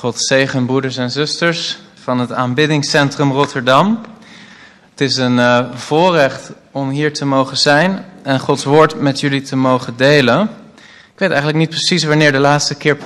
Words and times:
God 0.00 0.20
zegen 0.20 0.66
broeders 0.66 0.96
en 0.96 1.10
zusters 1.10 1.78
van 2.02 2.18
het 2.18 2.32
aanbiddingscentrum 2.32 3.32
Rotterdam. 3.32 4.00
Het 4.90 5.00
is 5.00 5.16
een 5.16 5.36
uh, 5.36 5.66
voorrecht 5.74 6.52
om 6.70 6.90
hier 6.90 7.12
te 7.12 7.24
mogen 7.24 7.56
zijn 7.56 8.04
en 8.22 8.40
Gods 8.40 8.64
woord 8.64 9.00
met 9.00 9.20
jullie 9.20 9.42
te 9.42 9.56
mogen 9.56 9.96
delen. 9.96 10.42
Ik 11.12 11.18
weet 11.18 11.28
eigenlijk 11.28 11.58
niet 11.58 11.68
precies 11.68 12.04
wanneer 12.04 12.32
de 12.32 12.38
laatste 12.38 12.74
keer. 12.74 12.96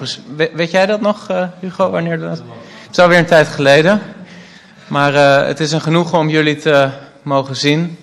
Weet, 0.54 0.71
jij 0.71 0.87
dat 0.87 1.01
nog, 1.01 1.30
uh, 1.30 1.45
Hugo? 1.61 1.91
Wanneer 1.91 2.19
de. 2.19 2.25
Het 2.25 2.43
is 2.91 2.99
alweer 2.99 3.19
een 3.19 3.27
tijd 3.27 3.49
geleden. 3.49 4.01
Maar 4.87 5.15
uh, 5.15 5.47
het 5.47 5.61
is 5.61 5.73
een 5.73 5.81
genoegen 5.81 6.19
om 6.19 6.29
jullie 6.29 6.57
te 6.57 6.91
mogen 7.23 7.57
zien. 7.57 7.99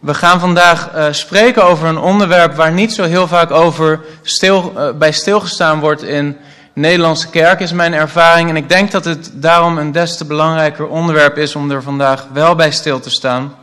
We 0.00 0.14
gaan 0.14 0.40
vandaag 0.40 0.90
spreken 1.10 1.64
over 1.64 1.88
een 1.88 1.98
onderwerp 1.98 2.54
waar 2.54 2.72
niet 2.72 2.92
zo 2.92 3.04
heel 3.04 3.28
vaak 3.28 3.50
over 3.50 4.00
stil, 4.22 4.72
bij 4.98 5.12
stilgestaan 5.12 5.80
wordt 5.80 6.02
in 6.02 6.36
Nederlandse 6.72 7.28
kerk, 7.28 7.60
is 7.60 7.72
mijn 7.72 7.92
ervaring. 7.92 8.48
En 8.48 8.56
ik 8.56 8.68
denk 8.68 8.90
dat 8.90 9.04
het 9.04 9.30
daarom 9.32 9.78
een 9.78 9.92
des 9.92 10.16
te 10.16 10.24
belangrijker 10.24 10.88
onderwerp 10.88 11.36
is 11.36 11.56
om 11.56 11.70
er 11.70 11.82
vandaag 11.82 12.26
wel 12.32 12.54
bij 12.54 12.70
stil 12.70 13.00
te 13.00 13.10
staan. 13.10 13.54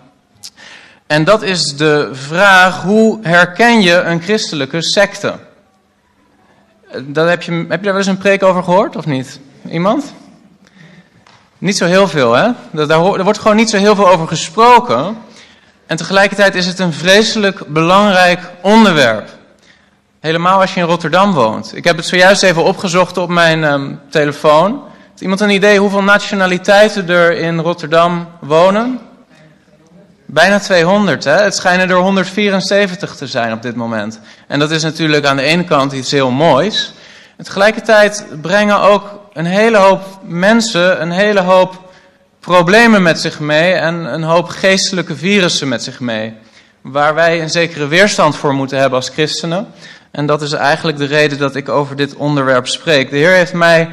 En 1.07 1.23
dat 1.23 1.41
is 1.41 1.75
de 1.75 2.09
vraag: 2.11 2.81
hoe 2.81 3.19
herken 3.21 3.81
je 3.81 3.93
een 3.93 4.21
christelijke 4.21 4.81
secte? 4.81 5.33
Dat 7.01 7.29
heb, 7.29 7.41
je, 7.41 7.51
heb 7.51 7.59
je 7.59 7.67
daar 7.67 7.83
wel 7.83 7.95
eens 7.95 8.07
een 8.07 8.17
preek 8.17 8.43
over 8.43 8.63
gehoord 8.63 8.95
of 8.95 9.05
niet? 9.05 9.39
Iemand? 9.69 10.13
Niet 11.57 11.77
zo 11.77 11.85
heel 11.85 12.07
veel, 12.07 12.33
hè? 12.33 12.49
Daar, 12.71 12.89
er 12.89 13.23
wordt 13.23 13.39
gewoon 13.39 13.57
niet 13.57 13.69
zo 13.69 13.77
heel 13.77 13.95
veel 13.95 14.09
over 14.09 14.27
gesproken. 14.27 15.17
En 15.85 15.97
tegelijkertijd 15.97 16.55
is 16.55 16.65
het 16.65 16.79
een 16.79 16.93
vreselijk 16.93 17.67
belangrijk 17.67 18.39
onderwerp. 18.61 19.38
Helemaal 20.19 20.61
als 20.61 20.73
je 20.73 20.79
in 20.79 20.85
Rotterdam 20.85 21.33
woont. 21.33 21.75
Ik 21.75 21.83
heb 21.83 21.97
het 21.97 22.05
zojuist 22.05 22.43
even 22.43 22.63
opgezocht 22.63 23.17
op 23.17 23.29
mijn 23.29 23.63
um, 23.63 23.99
telefoon. 24.09 24.83
Heeft 25.09 25.21
iemand 25.21 25.39
een 25.39 25.49
idee 25.49 25.79
hoeveel 25.79 26.03
nationaliteiten 26.03 27.09
er 27.09 27.37
in 27.37 27.59
Rotterdam 27.59 28.27
wonen? 28.41 28.99
Bijna 30.25 30.59
200. 30.59 31.23
Hè? 31.23 31.31
Het 31.31 31.55
schijnen 31.55 31.89
er 31.89 31.95
174 31.95 33.15
te 33.15 33.27
zijn 33.27 33.53
op 33.53 33.61
dit 33.61 33.75
moment. 33.75 34.19
En 34.47 34.59
dat 34.59 34.71
is 34.71 34.83
natuurlijk 34.83 35.25
aan 35.25 35.35
de 35.35 35.41
ene 35.41 35.63
kant 35.63 35.91
iets 35.91 36.11
heel 36.11 36.31
moois. 36.31 36.93
En 37.37 37.43
tegelijkertijd 37.43 38.25
brengen 38.41 38.81
ook 38.81 39.19
een 39.33 39.45
hele 39.45 39.77
hoop 39.77 40.01
mensen 40.23 41.01
een 41.01 41.11
hele 41.11 41.41
hoop 41.41 41.91
problemen 42.39 43.01
met 43.01 43.19
zich 43.19 43.39
mee 43.39 43.73
en 43.73 43.93
een 43.93 44.23
hoop 44.23 44.47
geestelijke 44.47 45.15
virussen 45.15 45.67
met 45.67 45.83
zich 45.83 45.99
mee. 45.99 46.33
Waar 46.81 47.15
wij 47.15 47.41
een 47.41 47.49
zekere 47.49 47.87
weerstand 47.87 48.35
voor 48.35 48.53
moeten 48.53 48.79
hebben 48.79 48.99
als 48.99 49.09
christenen. 49.09 49.67
En 50.11 50.25
dat 50.25 50.41
is 50.41 50.51
eigenlijk 50.51 50.97
de 50.97 51.05
reden 51.05 51.37
dat 51.37 51.55
ik 51.55 51.69
over 51.69 51.95
dit 51.95 52.15
onderwerp 52.15 52.67
spreek. 52.67 53.09
De 53.09 53.17
Heer 53.17 53.31
heeft 53.31 53.53
mij 53.53 53.89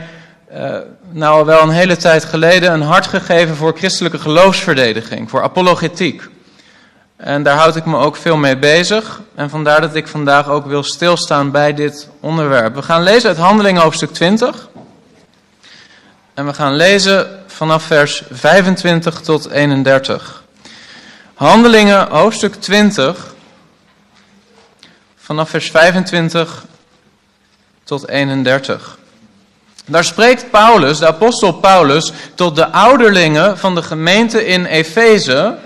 uh, 0.55 0.77
nou 1.11 1.45
wel 1.45 1.63
een 1.63 1.71
hele 1.71 1.97
tijd 1.97 2.25
geleden 2.25 2.73
een 2.73 2.83
hart 2.83 3.07
gegeven 3.07 3.57
voor 3.57 3.77
christelijke 3.77 4.19
geloofsverdediging, 4.19 5.31
voor 5.31 5.43
apologetiek. 5.43 6.23
En 7.17 7.43
daar 7.43 7.57
houd 7.57 7.77
ik 7.77 7.85
me 7.85 7.97
ook 7.97 8.17
veel 8.17 8.37
mee 8.37 8.57
bezig. 8.57 9.21
En 9.35 9.51
vandaar 9.51 9.81
dat 9.81 9.95
ik 9.95 10.09
vandaag 10.09 10.49
ook 10.49 10.67
wil 10.67 10.83
stilstaan 10.83 11.51
bij 11.51 11.75
dit 11.75 12.09
onderwerp. 12.21 12.75
We 12.75 12.83
gaan 12.83 13.03
lezen 13.03 13.29
uit 13.29 13.39
Handelingen 13.39 13.83
hoofdstuk 13.83 14.13
20. 14.13 14.69
En 16.35 16.47
we 16.47 16.55
gaan 16.55 16.75
lezen 16.75 17.29
vanaf 17.47 17.83
vers 17.83 18.23
25 18.31 19.21
tot 19.21 19.51
31. 19.51 20.45
Handelingen 21.35 22.09
hoofdstuk 22.09 22.55
20 22.55 23.35
vanaf 25.27 25.51
vers 25.51 25.71
25 25.71 26.65
tot 27.85 28.09
31. 28.09 28.99
Daar 29.87 30.05
spreekt 30.05 30.51
Paulus, 30.51 30.99
de 30.99 31.07
apostel 31.07 31.53
Paulus, 31.53 32.13
tot 32.35 32.57
de 32.57 32.73
ouderlingen 32.73 33.59
van 33.59 33.75
de 33.75 33.83
gemeente 33.83 34.47
in 34.47 34.65
Efeze 34.65 35.57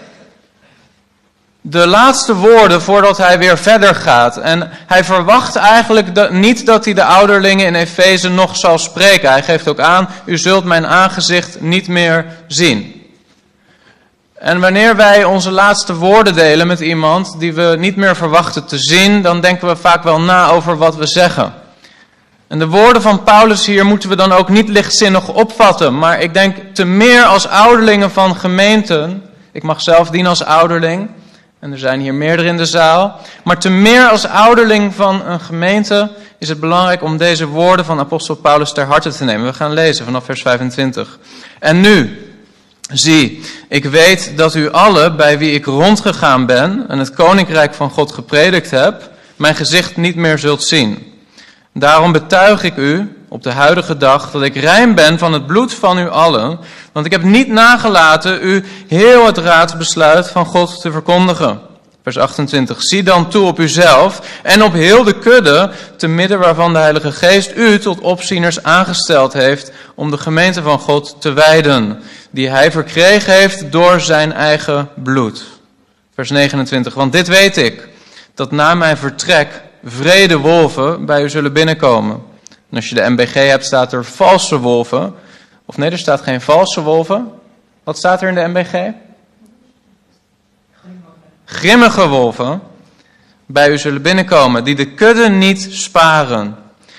de 1.60 1.86
laatste 1.86 2.34
woorden 2.34 2.82
voordat 2.82 3.18
hij 3.18 3.38
weer 3.38 3.58
verder 3.58 3.94
gaat. 3.94 4.36
En 4.36 4.70
hij 4.72 5.04
verwacht 5.04 5.56
eigenlijk 5.56 6.30
niet 6.30 6.66
dat 6.66 6.84
hij 6.84 6.94
de 6.94 7.04
ouderlingen 7.04 7.66
in 7.66 7.74
Efeze 7.74 8.28
nog 8.28 8.56
zal 8.56 8.78
spreken. 8.78 9.30
Hij 9.30 9.42
geeft 9.42 9.68
ook 9.68 9.80
aan, 9.80 10.08
u 10.24 10.38
zult 10.38 10.64
mijn 10.64 10.86
aangezicht 10.86 11.60
niet 11.60 11.88
meer 11.88 12.26
zien. 12.46 12.99
En 14.40 14.60
wanneer 14.60 14.96
wij 14.96 15.24
onze 15.24 15.50
laatste 15.50 15.94
woorden 15.94 16.34
delen 16.34 16.66
met 16.66 16.80
iemand 16.80 17.38
die 17.38 17.54
we 17.54 17.76
niet 17.78 17.96
meer 17.96 18.16
verwachten 18.16 18.66
te 18.66 18.78
zien, 18.78 19.22
dan 19.22 19.40
denken 19.40 19.68
we 19.68 19.76
vaak 19.76 20.02
wel 20.02 20.20
na 20.20 20.48
over 20.48 20.76
wat 20.76 20.96
we 20.96 21.06
zeggen. 21.06 21.52
En 22.48 22.58
de 22.58 22.66
woorden 22.66 23.02
van 23.02 23.22
Paulus 23.22 23.66
hier 23.66 23.86
moeten 23.86 24.08
we 24.08 24.16
dan 24.16 24.32
ook 24.32 24.48
niet 24.48 24.68
lichtzinnig 24.68 25.28
opvatten, 25.28 25.98
maar 25.98 26.20
ik 26.20 26.34
denk 26.34 26.56
te 26.72 26.84
meer 26.84 27.22
als 27.22 27.48
ouderlingen 27.48 28.10
van 28.10 28.36
gemeenten. 28.36 29.22
Ik 29.52 29.62
mag 29.62 29.80
zelf 29.80 30.10
dienen 30.10 30.30
als 30.30 30.44
ouderling, 30.44 31.10
en 31.58 31.72
er 31.72 31.78
zijn 31.78 32.00
hier 32.00 32.14
meerdere 32.14 32.48
in 32.48 32.56
de 32.56 32.66
zaal. 32.66 33.20
Maar 33.44 33.58
te 33.58 33.70
meer 33.70 34.08
als 34.08 34.26
ouderling 34.26 34.94
van 34.94 35.26
een 35.26 35.40
gemeente 35.40 36.10
is 36.38 36.48
het 36.48 36.60
belangrijk 36.60 37.02
om 37.02 37.16
deze 37.16 37.46
woorden 37.46 37.84
van 37.84 37.98
apostel 37.98 38.34
Paulus 38.34 38.72
ter 38.72 38.86
harte 38.86 39.10
te 39.10 39.24
nemen. 39.24 39.46
We 39.46 39.52
gaan 39.52 39.72
lezen 39.72 40.04
vanaf 40.04 40.24
vers 40.24 40.42
25. 40.42 41.18
En 41.58 41.80
nu, 41.80 42.24
Zie, 42.92 43.40
ik 43.68 43.84
weet 43.84 44.32
dat 44.36 44.54
u 44.54 44.70
alle 44.70 45.14
bij 45.14 45.38
wie 45.38 45.52
ik 45.52 45.64
rondgegaan 45.64 46.46
ben 46.46 46.84
en 46.88 46.98
het 46.98 47.14
koninkrijk 47.14 47.74
van 47.74 47.90
God 47.90 48.12
gepredikt 48.12 48.70
heb, 48.70 49.10
mijn 49.36 49.54
gezicht 49.54 49.96
niet 49.96 50.16
meer 50.16 50.38
zult 50.38 50.62
zien. 50.62 51.12
Daarom 51.74 52.12
betuig 52.12 52.62
ik 52.62 52.76
u 52.76 53.16
op 53.28 53.42
de 53.42 53.50
huidige 53.50 53.96
dag 53.96 54.30
dat 54.30 54.42
ik 54.42 54.54
rein 54.54 54.94
ben 54.94 55.18
van 55.18 55.32
het 55.32 55.46
bloed 55.46 55.74
van 55.74 55.98
u 55.98 56.08
allen, 56.08 56.58
want 56.92 57.06
ik 57.06 57.12
heb 57.12 57.22
niet 57.22 57.48
nagelaten 57.48 58.38
u 58.42 58.64
heel 58.88 59.26
het 59.26 59.38
raadsbesluit 59.38 60.28
van 60.28 60.46
God 60.46 60.80
te 60.80 60.92
verkondigen. 60.92 61.60
Vers 62.12 62.22
28. 62.22 62.82
Zie 62.82 63.02
dan 63.02 63.28
toe 63.28 63.46
op 63.46 63.58
uzelf 63.58 64.40
en 64.42 64.62
op 64.62 64.72
heel 64.72 65.04
de 65.04 65.18
kudde, 65.18 65.70
te 65.96 66.06
midden 66.06 66.38
waarvan 66.38 66.72
de 66.72 66.78
Heilige 66.78 67.12
Geest 67.12 67.52
u 67.56 67.78
tot 67.78 68.00
opzieners 68.00 68.62
aangesteld 68.62 69.32
heeft 69.32 69.72
om 69.94 70.10
de 70.10 70.18
gemeente 70.18 70.62
van 70.62 70.78
God 70.78 71.16
te 71.20 71.32
wijden 71.32 72.02
die 72.30 72.48
hij 72.50 72.70
verkregen 72.70 73.32
heeft 73.32 73.72
door 73.72 74.00
zijn 74.00 74.32
eigen 74.32 74.88
bloed. 74.94 75.44
Vers 76.14 76.30
29. 76.30 76.94
Want 76.94 77.12
dit 77.12 77.28
weet 77.28 77.56
ik, 77.56 77.88
dat 78.34 78.50
na 78.50 78.74
mijn 78.74 78.96
vertrek 78.96 79.62
vrede 79.84 80.38
wolven 80.38 81.06
bij 81.06 81.22
u 81.22 81.28
zullen 81.28 81.52
binnenkomen. 81.52 82.22
En 82.70 82.76
als 82.76 82.88
je 82.88 82.94
de 82.94 83.10
MBG 83.10 83.34
hebt, 83.34 83.64
staat 83.64 83.92
er 83.92 84.04
valse 84.04 84.58
wolven. 84.58 85.14
Of 85.66 85.76
nee, 85.76 85.90
er 85.90 85.98
staat 85.98 86.20
geen 86.20 86.40
valse 86.40 86.82
wolven. 86.82 87.30
Wat 87.84 87.96
staat 87.96 88.22
er 88.22 88.28
in 88.28 88.34
de 88.34 88.48
MBG? 88.60 88.92
Grimmige 91.50 92.08
wolven 92.08 92.60
bij 93.46 93.70
u 93.70 93.78
zullen 93.78 94.02
binnenkomen, 94.02 94.64
die 94.64 94.74
de 94.74 94.94
kudde 94.94 95.28
niet 95.28 95.68
sparen. 95.70 96.56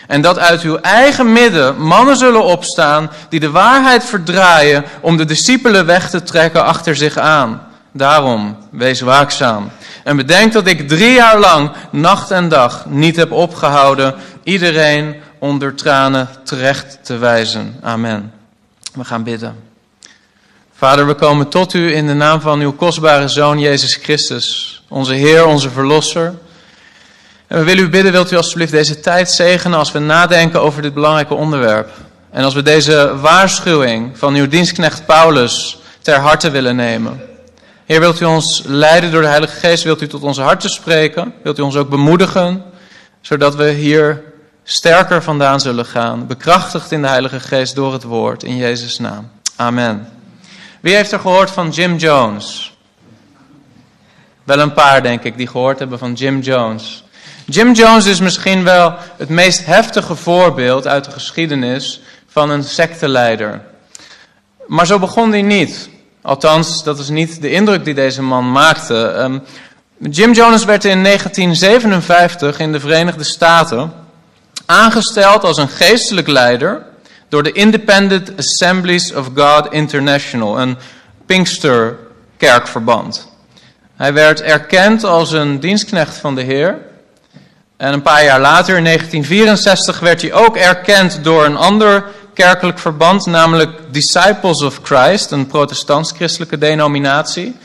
En 0.07 0.21
dat 0.21 0.39
uit 0.39 0.61
uw 0.61 0.77
eigen 0.77 1.31
midden 1.31 1.81
mannen 1.81 2.17
zullen 2.17 2.43
opstaan 2.43 3.11
die 3.29 3.39
de 3.39 3.49
waarheid 3.49 4.05
verdraaien 4.05 4.83
om 5.01 5.17
de 5.17 5.25
discipelen 5.25 5.85
weg 5.85 6.09
te 6.09 6.23
trekken 6.23 6.63
achter 6.63 6.95
zich 6.95 7.17
aan. 7.17 7.61
Daarom, 7.91 8.57
wees 8.71 9.01
waakzaam. 9.01 9.69
En 10.03 10.15
bedenk 10.15 10.53
dat 10.53 10.67
ik 10.67 10.87
drie 10.87 11.13
jaar 11.13 11.39
lang, 11.39 11.71
nacht 11.89 12.31
en 12.31 12.49
dag, 12.49 12.85
niet 12.85 13.15
heb 13.15 13.31
opgehouden 13.31 14.15
iedereen 14.43 15.15
onder 15.39 15.75
tranen 15.75 16.29
terecht 16.43 16.99
te 17.03 17.17
wijzen. 17.17 17.75
Amen. 17.81 18.33
We 18.93 19.03
gaan 19.03 19.23
bidden. 19.23 19.70
Vader, 20.81 21.07
we 21.07 21.13
komen 21.13 21.47
tot 21.47 21.73
u 21.73 21.95
in 21.95 22.07
de 22.07 22.13
naam 22.13 22.41
van 22.41 22.59
uw 22.59 22.73
kostbare 22.73 23.27
Zoon 23.27 23.59
Jezus 23.59 23.95
Christus, 23.95 24.81
onze 24.89 25.13
Heer, 25.13 25.45
onze 25.45 25.69
Verlosser. 25.69 26.33
En 27.47 27.57
we 27.57 27.63
willen 27.63 27.83
u 27.83 27.89
bidden, 27.89 28.11
wilt 28.11 28.31
u 28.31 28.35
alstublieft 28.35 28.71
deze 28.71 28.99
tijd 28.99 29.31
zegenen 29.31 29.77
als 29.77 29.91
we 29.91 29.99
nadenken 29.99 30.61
over 30.61 30.81
dit 30.81 30.93
belangrijke 30.93 31.33
onderwerp. 31.33 31.89
En 32.31 32.43
als 32.43 32.53
we 32.53 32.61
deze 32.61 33.17
waarschuwing 33.19 34.17
van 34.17 34.35
uw 34.35 34.47
dienstknecht 34.47 35.05
Paulus 35.05 35.79
ter 36.01 36.19
harte 36.19 36.49
willen 36.49 36.75
nemen. 36.75 37.21
Heer, 37.85 37.99
wilt 37.99 38.21
u 38.21 38.25
ons 38.25 38.63
leiden 38.65 39.11
door 39.11 39.21
de 39.21 39.27
Heilige 39.27 39.55
Geest? 39.55 39.83
Wilt 39.83 40.01
u 40.01 40.07
tot 40.07 40.23
onze 40.23 40.41
harten 40.41 40.69
spreken? 40.69 41.33
Wilt 41.43 41.59
u 41.59 41.61
ons 41.61 41.75
ook 41.75 41.89
bemoedigen? 41.89 42.63
Zodat 43.21 43.55
we 43.55 43.69
hier 43.69 44.23
sterker 44.63 45.23
vandaan 45.23 45.59
zullen 45.59 45.85
gaan. 45.85 46.27
Bekrachtigd 46.27 46.91
in 46.91 47.01
de 47.01 47.07
Heilige 47.07 47.39
Geest 47.39 47.75
door 47.75 47.93
het 47.93 48.03
woord. 48.03 48.43
In 48.43 48.57
Jezus' 48.57 48.99
naam. 48.99 49.31
Amen. 49.55 50.19
Wie 50.81 50.95
heeft 50.95 51.11
er 51.11 51.19
gehoord 51.19 51.51
van 51.51 51.69
Jim 51.69 51.95
Jones? 51.95 52.73
Wel 54.43 54.59
een 54.59 54.73
paar, 54.73 55.03
denk 55.03 55.23
ik, 55.23 55.37
die 55.37 55.47
gehoord 55.47 55.79
hebben 55.79 55.99
van 55.99 56.13
Jim 56.13 56.39
Jones. 56.39 57.03
Jim 57.45 57.73
Jones 57.73 58.05
is 58.05 58.19
misschien 58.19 58.63
wel 58.63 58.95
het 59.17 59.29
meest 59.29 59.65
heftige 59.65 60.15
voorbeeld 60.15 60.87
uit 60.87 61.05
de 61.05 61.11
geschiedenis 61.11 62.01
van 62.27 62.49
een 62.49 62.63
secteleider. 62.63 63.61
Maar 64.67 64.85
zo 64.85 64.99
begon 64.99 65.31
hij 65.31 65.41
niet. 65.41 65.89
Althans, 66.21 66.83
dat 66.83 66.99
is 66.99 67.09
niet 67.09 67.41
de 67.41 67.51
indruk 67.51 67.85
die 67.85 67.93
deze 67.93 68.21
man 68.21 68.51
maakte. 68.51 68.95
Um, 68.95 69.43
Jim 70.09 70.33
Jones 70.33 70.65
werd 70.65 70.85
in 70.85 71.03
1957 71.03 72.59
in 72.59 72.71
de 72.71 72.79
Verenigde 72.79 73.23
Staten 73.23 73.93
aangesteld 74.65 75.43
als 75.43 75.57
een 75.57 75.69
geestelijk 75.69 76.27
leider 76.27 76.85
door 77.31 77.43
de 77.43 77.51
Independent 77.51 78.37
Assemblies 78.37 79.13
of 79.13 79.29
God 79.35 79.73
International, 79.73 80.59
een 80.59 80.77
Pinksterkerkverband. 81.25 83.29
Hij 83.95 84.13
werd 84.13 84.41
erkend 84.41 85.03
als 85.03 85.31
een 85.31 85.59
dienstknecht 85.59 86.17
van 86.17 86.35
de 86.35 86.41
Heer. 86.41 86.77
En 87.77 87.93
een 87.93 88.01
paar 88.01 88.23
jaar 88.23 88.39
later, 88.39 88.77
in 88.77 88.83
1964, 88.83 89.99
werd 89.99 90.21
hij 90.21 90.33
ook 90.33 90.57
erkend 90.57 91.23
door 91.23 91.45
een 91.45 91.57
ander 91.57 92.05
kerkelijk 92.33 92.79
verband, 92.79 93.25
namelijk 93.25 93.79
Disciples 93.91 94.61
of 94.61 94.79
Christ, 94.83 95.31
een 95.31 95.47
protestants-christelijke 95.47 96.57
denominatie. 96.57 97.55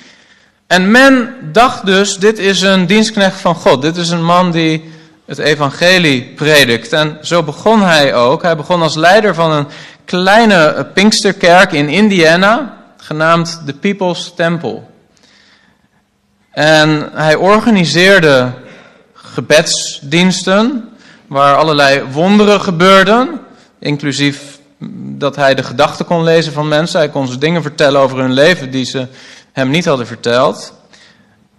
En 0.66 0.90
men 0.90 1.34
dacht 1.52 1.86
dus, 1.86 2.16
dit 2.16 2.38
is 2.38 2.62
een 2.62 2.86
dienstknecht 2.86 3.40
van 3.40 3.54
God. 3.54 3.82
Dit 3.82 3.96
is 3.96 4.10
een 4.10 4.24
man 4.24 4.50
die 4.50 4.94
het 5.26 5.38
evangelie 5.38 6.22
predikt. 6.22 6.92
En 6.92 7.18
zo 7.22 7.42
begon 7.42 7.82
hij 7.82 8.14
ook. 8.14 8.42
Hij 8.42 8.56
begon 8.56 8.82
als 8.82 8.94
leider 8.94 9.34
van 9.34 9.50
een 9.50 9.66
kleine 10.04 10.86
Pinksterkerk 10.94 11.72
in 11.72 11.88
Indiana, 11.88 12.76
genaamd 12.96 13.60
de 13.66 13.74
People's 13.74 14.32
Temple. 14.36 14.80
En 16.50 17.10
hij 17.12 17.34
organiseerde 17.34 18.52
gebedsdiensten, 19.14 20.88
waar 21.26 21.56
allerlei 21.56 22.02
wonderen 22.10 22.60
gebeurden, 22.60 23.40
inclusief 23.78 24.58
dat 25.18 25.36
hij 25.36 25.54
de 25.54 25.62
gedachten 25.62 26.06
kon 26.06 26.24
lezen 26.24 26.52
van 26.52 26.68
mensen. 26.68 26.98
Hij 26.98 27.08
kon 27.08 27.26
ze 27.26 27.38
dingen 27.38 27.62
vertellen 27.62 28.00
over 28.00 28.18
hun 28.18 28.32
leven 28.32 28.70
die 28.70 28.84
ze 28.84 29.06
hem 29.52 29.70
niet 29.70 29.84
hadden 29.84 30.06
verteld. 30.06 30.72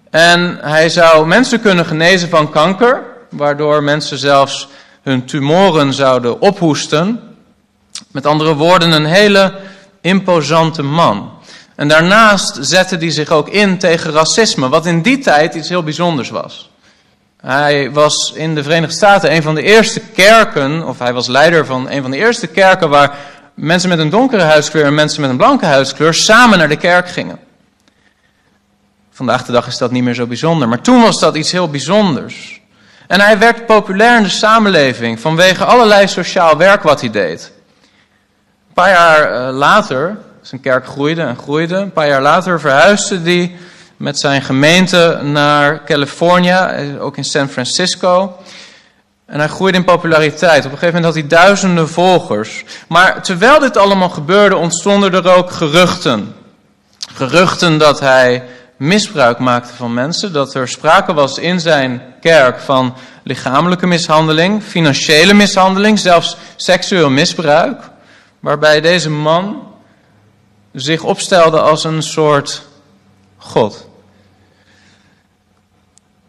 En 0.10 0.58
hij 0.62 0.90
zou 0.90 1.28
mensen 1.28 1.62
kunnen 1.62 1.86
genezen 1.86 2.30
van 2.30 2.50
kanker, 2.50 3.04
waardoor 3.30 3.84
mensen 3.84 4.18
zelfs 4.18 4.68
hun 5.04 5.26
tumoren 5.26 5.94
zouden 5.94 6.42
ophoesten. 6.42 7.20
Met 8.12 8.26
andere 8.26 8.56
woorden, 8.56 8.92
een 8.92 9.06
hele 9.06 9.54
imposante 10.02 10.84
man. 10.84 11.32
En 11.76 11.88
daarnaast 11.88 12.58
zette 12.62 12.96
hij 12.96 13.12
zich 13.12 13.30
ook 13.30 13.50
in 13.50 13.78
tegen 13.78 14.12
racisme, 14.12 14.70
wat 14.70 14.86
in 14.86 15.02
die 15.02 15.18
tijd 15.18 15.56
iets 15.56 15.70
heel 15.70 15.84
bijzonders 15.84 16.30
was. 16.30 16.70
Hij 17.42 17.92
was 17.92 18.32
in 18.36 18.56
de 18.56 18.64
Verenigde 18.64 18.96
Staten 18.96 19.34
een 19.34 19.42
van 19.42 19.56
de 19.56 19.62
eerste 19.62 20.00
kerken, 20.00 20.88
of 20.88 21.00
hij 21.00 21.14
was 21.14 21.28
leider 21.28 21.66
van 21.66 21.90
een 21.90 22.02
van 22.02 22.12
de 22.12 22.18
eerste 22.18 22.48
kerken 22.48 22.90
waar 22.90 23.18
mensen 23.54 23.90
met 23.90 24.00
een 24.00 24.10
donkere 24.10 24.42
huidskleur 24.42 24.86
en 24.86 24.96
mensen 24.96 25.22
met 25.22 25.30
een 25.30 25.38
blanke 25.38 25.66
huidskleur 25.66 26.14
samen 26.14 26.58
naar 26.58 26.70
de 26.70 26.78
kerk 26.78 27.10
gingen. 27.10 27.40
Vandaag 29.12 29.46
de 29.46 29.52
dag 29.52 29.68
is 29.68 29.78
dat 29.78 29.92
niet 29.92 30.04
meer 30.04 30.14
zo 30.14 30.26
bijzonder, 30.26 30.68
maar 30.68 30.82
toen 30.82 31.02
was 31.02 31.20
dat 31.20 31.36
iets 31.36 31.52
heel 31.52 31.70
bijzonders. 31.70 32.62
En 33.08 33.22
hij 33.22 33.38
werd 33.38 33.66
populair 33.66 34.18
in 34.18 34.24
de 34.24 34.30
samenleving 34.30 35.20
vanwege 35.20 35.66
allerlei 35.66 36.08
sociaal 36.08 36.58
werk 36.58 36.84
wat 36.84 37.02
hij 37.02 37.10
deed. 37.10 37.52
Een 38.68 38.74
paar 38.74 38.90
jaar 38.90 39.32
eh, 39.32 39.56
later, 39.56 40.18
zijn 40.42 40.62
kerk 40.62 40.86
groeide 40.86 41.22
en 41.22 41.38
groeide, 41.38 41.76
een 41.76 41.92
paar 41.92 42.08
jaar 42.08 42.22
later 42.22 42.60
verhuisde 42.60 43.20
hij 43.20 43.56
met 43.98 44.20
zijn 44.20 44.42
gemeente 44.42 45.20
naar 45.24 45.84
California, 45.86 46.72
eh, 46.72 47.04
ook 47.04 47.18
in 47.18 47.24
San 47.24 47.50
Francisco. 47.50 48.38
En 49.26 49.40
hij 49.40 49.48
groeide 49.48 49.78
in 49.78 49.84
populariteit. 49.84 50.66
Op 50.66 50.72
een 50.72 50.78
gegeven 50.78 51.02
moment 51.02 51.04
had 51.06 51.14
hij 51.14 51.28
duizenden 51.28 51.90
volgers. 51.90 52.64
Maar 52.88 53.24
terwijl 53.24 53.60
dit 53.60 53.78
allemaal 53.78 54.10
gebeurde, 54.10 54.56
ontstonden 54.56 55.14
er 55.14 55.36
ook 55.36 55.52
geruchten. 55.52 56.36
Geruchten 57.14 57.78
dat 57.78 58.00
hij 58.00 58.44
misbruik 58.78 59.40
maakte 59.40 59.74
van 59.74 59.94
mensen. 59.94 60.34
Dat 60.34 60.54
er 60.54 60.68
sprake 60.68 61.14
was 61.14 61.38
in 61.38 61.60
zijn 61.60 62.02
kerk 62.22 62.60
van 62.60 62.96
lichamelijke 63.24 63.88
mishandeling, 63.88 64.64
financiële 64.64 65.34
mishandeling, 65.34 66.00
zelfs 66.00 66.38
seksueel 66.56 67.10
misbruik. 67.10 67.82
Waarbij 68.40 68.82
deze 68.82 69.10
man 69.10 69.64
zich 70.74 71.04
opstelde 71.04 71.62
als 71.62 71.84
een 71.84 72.04
soort 72.04 72.62
God. 73.38 73.88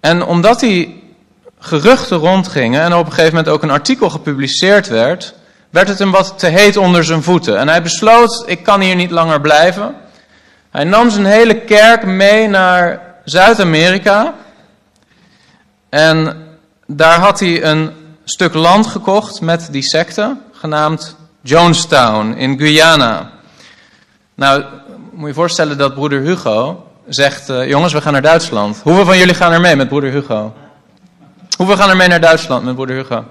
En 0.01 0.25
omdat 0.25 0.61
die 0.61 1.03
geruchten 1.59 2.17
rondgingen 2.17 2.83
en 2.83 2.95
op 2.95 3.07
een 3.07 3.13
gegeven 3.13 3.35
moment 3.35 3.49
ook 3.55 3.63
een 3.63 3.71
artikel 3.71 4.11
gepubliceerd 4.11 4.89
werd, 4.89 5.35
werd 5.71 5.89
het 5.89 5.99
hem 5.99 6.11
wat 6.11 6.39
te 6.39 6.47
heet 6.47 6.77
onder 6.77 7.05
zijn 7.05 7.23
voeten. 7.23 7.59
En 7.59 7.69
hij 7.69 7.83
besloot, 7.83 8.43
ik 8.47 8.63
kan 8.63 8.81
hier 8.81 8.97
niet 8.97 9.11
langer 9.11 9.41
blijven. 9.41 9.95
Hij 10.79 10.87
nam 10.87 11.11
zijn 11.11 11.25
hele 11.25 11.55
kerk 11.55 12.05
mee 12.07 12.49
naar 12.49 13.01
Zuid-Amerika. 13.25 14.35
En 15.89 16.37
daar 16.87 17.19
had 17.19 17.41
hij 17.41 17.65
een 17.65 17.91
stuk 18.25 18.55
land 18.55 18.87
gekocht 18.87 19.41
met 19.41 19.69
die 19.71 19.83
secte, 19.83 20.37
genaamd 20.53 21.17
Jonestown 21.41 22.35
in 22.37 22.59
Guyana. 22.59 23.31
Nou, 24.35 24.65
moet 25.13 25.29
je 25.29 25.35
voorstellen 25.35 25.79
dat 25.79 25.95
broeder 25.95 26.21
Hugo 26.21 26.87
zegt, 27.09 27.51
uh, 27.51 27.69
jongens, 27.69 27.93
we 27.93 28.01
gaan 28.01 28.13
naar 28.13 28.23
Duitsland. 28.23 28.81
Hoeveel 28.83 29.05
van 29.05 29.19
jullie 29.19 29.35
gaan 29.35 29.53
er 29.53 29.61
mee 29.61 29.77
met 29.77 29.89
broeder 29.89 30.11
Hugo? 30.11 30.55
Hoeveel 31.57 31.77
gaan 31.77 31.91
er 31.91 31.97
mee 31.97 32.09
naar 32.09 32.21
Duitsland 32.21 32.65
met 32.65 32.75
broeder 32.75 32.97
Hugo? 32.97 33.25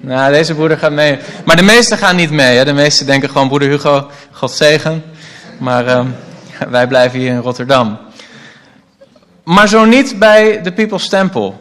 Nou, 0.00 0.32
deze 0.32 0.54
broeder 0.54 0.78
gaat 0.78 0.92
mee. 0.92 1.18
Maar 1.44 1.56
de 1.56 1.62
meesten 1.62 1.98
gaan 1.98 2.16
niet 2.16 2.30
mee. 2.30 2.64
De 2.64 2.72
meesten 2.72 3.06
denken 3.06 3.30
gewoon, 3.30 3.48
broeder 3.48 3.68
Hugo, 3.68 4.10
God 4.30 4.50
zegen. 4.50 5.04
Maar 5.58 5.86
uh, 5.86 6.00
wij 6.68 6.86
blijven 6.86 7.18
hier 7.18 7.32
in 7.32 7.38
Rotterdam. 7.38 7.98
Maar 9.44 9.68
zo 9.68 9.84
niet 9.84 10.18
bij 10.18 10.62
de 10.62 10.72
People's 10.72 11.08
Temple. 11.08 11.52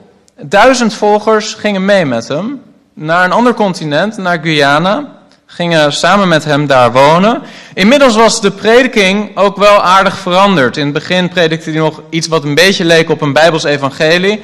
Duizend 0.41 0.93
volgers 0.93 1.53
gingen 1.53 1.85
mee 1.85 2.05
met 2.05 2.27
hem 2.27 2.61
naar 2.93 3.25
een 3.25 3.31
ander 3.31 3.53
continent, 3.53 4.17
naar 4.17 4.39
Guyana 4.41 5.17
gingen 5.51 5.93
samen 5.93 6.27
met 6.27 6.45
hem 6.45 6.67
daar 6.67 6.91
wonen. 6.91 7.41
Inmiddels 7.73 8.15
was 8.15 8.41
de 8.41 8.51
prediking 8.51 9.37
ook 9.37 9.57
wel 9.57 9.83
aardig 9.83 10.17
veranderd. 10.17 10.77
In 10.77 10.83
het 10.83 10.93
begin 10.93 11.29
predikte 11.29 11.69
hij 11.69 11.79
nog 11.79 12.01
iets 12.09 12.27
wat 12.27 12.43
een 12.43 12.55
beetje 12.55 12.85
leek 12.85 13.09
op 13.09 13.21
een 13.21 13.33
Bijbels 13.33 13.63
evangelie. 13.63 14.41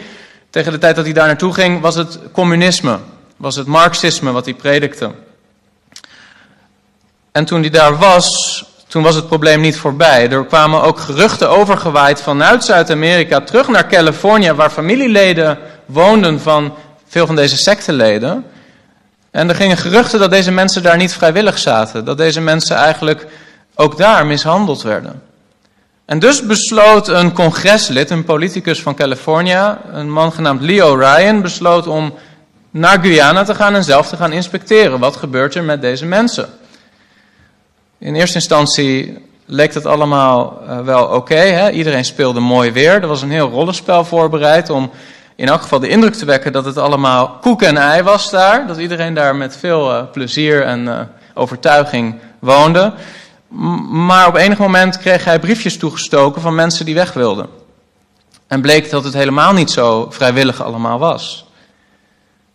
Tegen 0.49 0.71
de 0.71 0.77
tijd 0.77 0.95
dat 0.95 1.05
hij 1.05 1.13
daar 1.13 1.27
naartoe 1.27 1.53
ging 1.53 1.81
was 1.81 1.95
het 1.95 2.19
communisme, 2.31 2.99
was 3.37 3.55
het 3.55 3.67
marxisme 3.67 4.31
wat 4.31 4.45
hij 4.45 4.53
predikte. 4.53 5.11
En 7.31 7.45
toen 7.45 7.61
hij 7.61 7.69
daar 7.69 7.97
was, 7.97 8.65
toen 8.95 9.03
was 9.03 9.15
het 9.15 9.27
probleem 9.27 9.61
niet 9.61 9.77
voorbij. 9.77 10.29
Er 10.29 10.45
kwamen 10.45 10.81
ook 10.81 10.99
geruchten 10.99 11.49
overgewaaid 11.49 12.21
vanuit 12.21 12.63
Zuid-Amerika 12.63 13.41
terug 13.41 13.67
naar 13.67 13.87
Californië, 13.87 14.51
waar 14.51 14.69
familieleden 14.69 15.57
woonden 15.85 16.39
van 16.39 16.73
veel 17.07 17.25
van 17.25 17.35
deze 17.35 17.57
secteleden. 17.57 18.45
En 19.31 19.49
er 19.49 19.55
gingen 19.55 19.77
geruchten 19.77 20.19
dat 20.19 20.29
deze 20.29 20.51
mensen 20.51 20.83
daar 20.83 20.97
niet 20.97 21.13
vrijwillig 21.13 21.57
zaten. 21.57 22.05
Dat 22.05 22.17
deze 22.17 22.41
mensen 22.41 22.75
eigenlijk 22.75 23.27
ook 23.75 23.97
daar 23.97 24.25
mishandeld 24.25 24.81
werden. 24.81 25.21
En 26.05 26.19
dus 26.19 26.45
besloot 26.45 27.07
een 27.07 27.33
congreslid, 27.33 28.09
een 28.09 28.23
politicus 28.23 28.81
van 28.81 28.95
California, 28.95 29.81
een 29.91 30.11
man 30.11 30.31
genaamd 30.31 30.61
Leo 30.61 30.93
Ryan, 30.93 31.41
besloot 31.41 31.87
om 31.87 32.13
naar 32.71 32.99
Guyana 32.99 33.43
te 33.43 33.55
gaan 33.55 33.75
en 33.75 33.83
zelf 33.83 34.07
te 34.07 34.17
gaan 34.17 34.31
inspecteren. 34.31 34.99
Wat 34.99 35.15
gebeurt 35.15 35.55
er 35.55 35.63
met 35.63 35.81
deze 35.81 36.05
mensen? 36.05 36.49
In 38.05 38.15
eerste 38.15 38.35
instantie 38.35 39.17
leek 39.45 39.73
het 39.73 39.85
allemaal 39.85 40.61
uh, 40.63 40.79
wel 40.79 41.05
oké. 41.05 41.69
Iedereen 41.69 42.05
speelde 42.05 42.39
mooi 42.39 42.71
weer. 42.71 43.01
Er 43.01 43.07
was 43.07 43.21
een 43.21 43.31
heel 43.31 43.49
rollenspel 43.49 44.05
voorbereid 44.05 44.69
om 44.69 44.91
in 45.35 45.47
elk 45.47 45.61
geval 45.61 45.79
de 45.79 45.87
indruk 45.87 46.13
te 46.13 46.25
wekken 46.25 46.51
dat 46.51 46.65
het 46.65 46.77
allemaal 46.77 47.29
koek 47.41 47.61
en 47.61 47.77
ei 47.77 48.01
was 48.01 48.29
daar. 48.29 48.67
Dat 48.67 48.77
iedereen 48.77 49.13
daar 49.13 49.35
met 49.35 49.57
veel 49.57 49.91
uh, 49.91 50.03
plezier 50.11 50.63
en 50.63 50.85
uh, 50.85 50.99
overtuiging 51.33 52.19
woonde. 52.39 52.93
Maar 53.89 54.27
op 54.27 54.35
enig 54.35 54.57
moment 54.57 54.97
kreeg 54.97 55.25
hij 55.25 55.39
briefjes 55.39 55.77
toegestoken 55.77 56.41
van 56.41 56.55
mensen 56.55 56.85
die 56.85 56.95
weg 56.95 57.13
wilden. 57.13 57.47
En 58.47 58.61
bleek 58.61 58.89
dat 58.89 59.03
het 59.03 59.13
helemaal 59.13 59.53
niet 59.53 59.71
zo 59.71 60.07
vrijwillig 60.09 60.63
allemaal 60.63 60.99
was. 60.99 61.45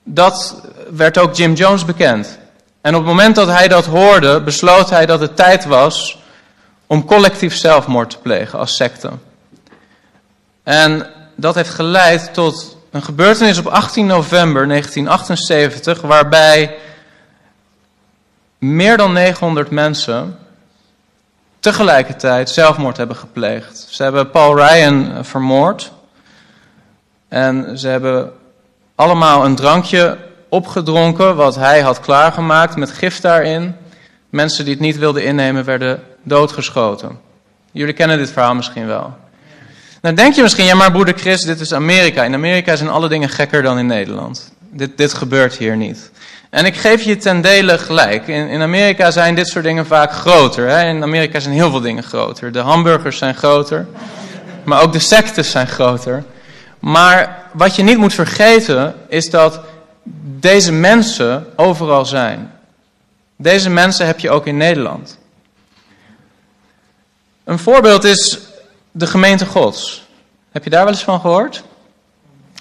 Dat 0.05 0.63
werd 0.91 1.19
ook 1.19 1.35
Jim 1.35 1.53
Jones 1.53 1.85
bekend. 1.85 2.39
En 2.81 2.95
op 2.95 3.01
het 3.01 3.11
moment 3.11 3.35
dat 3.35 3.49
hij 3.49 3.69
dat 3.69 3.87
hoorde, 3.87 4.41
besloot 4.41 4.91
hij 4.91 5.07
dat 5.07 5.21
het 5.21 5.37
tijd 5.37 5.65
was 5.65 6.19
om 6.87 7.05
collectief 7.05 7.57
zelfmoord 7.57 8.11
te 8.11 8.19
plegen 8.19 8.59
als 8.59 8.77
secte. 8.77 9.11
En 10.63 11.07
dat 11.37 11.55
heeft 11.55 11.71
geleid 11.71 12.35
tot 12.35 12.77
een 12.91 13.03
gebeurtenis 13.03 13.59
op 13.59 13.67
18 13.67 14.07
november 14.07 14.69
1978, 14.69 16.01
waarbij 16.01 16.77
meer 18.59 18.97
dan 18.97 19.13
900 19.13 19.71
mensen 19.71 20.39
tegelijkertijd 21.61 22.51
zelfmoord 22.51 22.97
hebben 22.97 23.17
gepleegd. 23.17 23.87
Ze 23.89 24.03
hebben 24.03 24.31
Paul 24.31 24.57
Ryan 24.57 25.25
vermoord. 25.25 25.93
En 27.29 27.79
ze 27.79 27.89
hebben 27.89 28.33
allemaal 28.95 29.45
een 29.45 29.55
drankje 29.55 30.19
opgedronken 30.51 31.37
wat 31.37 31.57
hij 31.57 31.81
had 31.81 32.01
klaargemaakt 32.01 32.77
met 32.77 32.91
gif 32.91 33.21
daarin. 33.21 33.75
Mensen 34.31 34.65
die 34.65 34.75
het 34.75 34.83
niet 34.83 34.99
wilden 34.99 35.25
innemen 35.25 35.65
werden 35.65 36.03
doodgeschoten. 36.23 37.19
Jullie 37.73 37.95
kennen 37.95 38.19
dit 38.19 38.31
verhaal 38.31 38.55
misschien 38.55 38.87
wel. 38.87 39.15
Dan 40.01 40.15
denk 40.15 40.35
je 40.35 40.43
misschien, 40.43 40.65
ja 40.65 40.75
maar 40.75 40.93
broeder 40.93 41.15
Chris, 41.15 41.43
dit 41.43 41.61
is 41.61 41.75
Amerika. 41.75 42.25
In 42.25 42.35
Amerika 42.35 42.77
zijn 42.77 42.91
alle 42.91 43.09
dingen 43.09 43.29
gekker 43.29 43.63
dan 43.63 43.79
in 43.79 43.87
Nederland. 43.87 44.53
Dit, 44.71 44.97
dit 44.97 45.15
gebeurt 45.15 45.57
hier 45.57 45.77
niet. 45.77 46.11
En 46.51 46.65
ik 46.65 46.77
geef 46.77 47.03
je 47.03 47.17
ten 47.17 47.41
dele 47.41 47.79
gelijk. 47.79 48.29
In, 48.29 48.49
in 48.49 48.63
Amerika 48.63 49.11
zijn 49.11 49.35
dit 49.35 49.49
soort 49.49 49.65
dingen 49.65 49.87
vaak 49.87 50.13
groter. 50.13 50.69
Hè? 50.69 50.89
In 50.89 51.03
Amerika 51.03 51.41
zijn 51.41 51.55
heel 51.55 51.71
veel 51.71 51.81
dingen 51.81 52.03
groter. 52.03 52.53
De 52.53 52.59
hamburgers 52.59 53.19
zijn 53.19 53.35
groter. 53.35 53.87
Maar 54.65 54.83
ook 54.83 54.93
de 54.93 54.99
sectes 54.99 55.51
zijn 55.51 55.67
groter. 55.67 56.25
Maar 56.79 57.47
wat 57.53 57.77
je 57.77 57.83
niet 57.83 57.99
moet 57.99 58.15
vergeten 58.15 58.95
is 59.09 59.31
dat 59.31 59.61
deze 60.39 60.73
mensen 60.73 61.47
overal 61.57 62.05
zijn. 62.05 62.53
Deze 63.37 63.71
mensen 63.71 64.07
heb 64.07 64.21
je 64.21 64.31
ook 64.31 64.47
in 64.47 64.57
Nederland. 64.57 65.19
Een 67.45 67.59
voorbeeld 67.59 68.05
is 68.05 68.39
de 68.91 69.07
gemeente 69.07 69.47
Gods. 69.47 70.09
Heb 70.51 70.65
je 70.65 70.71
daar 70.71 70.85
wel 70.85 70.93
eens 70.93 71.05
van 71.05 71.21
gehoord? 71.21 71.63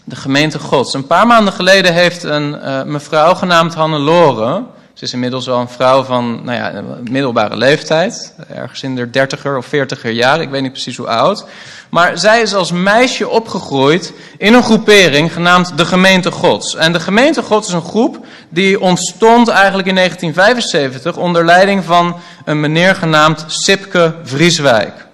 De 0.04 0.16
gemeente 0.16 0.60
Gods. 0.60 0.94
Een 0.94 1.08
paar 1.08 1.28
maanden 1.28 1.54
geleden 1.54 1.94
heeft 1.94 2.24
een 2.24 2.54
uh, 2.54 2.84
mevrouw 2.84 3.34
genaamd 3.34 3.74
Hannelore. 3.74 4.64
Ze 5.00 5.06
is 5.06 5.14
inmiddels 5.14 5.50
al 5.50 5.60
een 5.60 5.70
vrouw 5.70 6.04
van 6.04 6.44
nou 6.44 6.58
ja, 6.58 6.84
middelbare 7.10 7.58
leeftijd. 7.58 8.34
Ergens 8.54 8.84
in 8.84 8.96
de 8.96 9.10
dertiger 9.10 9.58
of 9.58 9.66
veertiger 9.66 10.12
jaar. 10.12 10.42
Ik 10.42 10.50
weet 10.50 10.62
niet 10.62 10.72
precies 10.72 10.98
hoe 10.98 11.08
oud. 11.08 11.46
Maar 11.90 12.18
zij 12.18 12.42
is 12.42 12.54
als 12.54 12.72
meisje 12.72 13.30
opgegroeid 13.30 14.14
in 14.38 14.54
een 14.54 14.64
groepering 14.64 15.34
genaamd 15.34 15.78
de 15.78 15.86
Gemeente 15.86 16.32
Gods. 16.32 16.76
En 16.76 16.94
de 16.94 17.00
Gemeente 17.00 17.42
Gods 17.42 17.68
is 17.68 17.74
een 17.74 17.82
groep 17.82 18.26
die 18.50 18.80
ontstond 18.80 19.48
eigenlijk 19.48 19.88
in 19.88 19.96
1975 19.96 21.18
onder 21.18 21.46
leiding 21.46 21.84
van 21.84 22.16
een 22.46 22.60
meneer 22.60 22.96
genaamd 22.96 23.44
Sipke 23.48 24.16
Vrieswijk. 24.24 25.06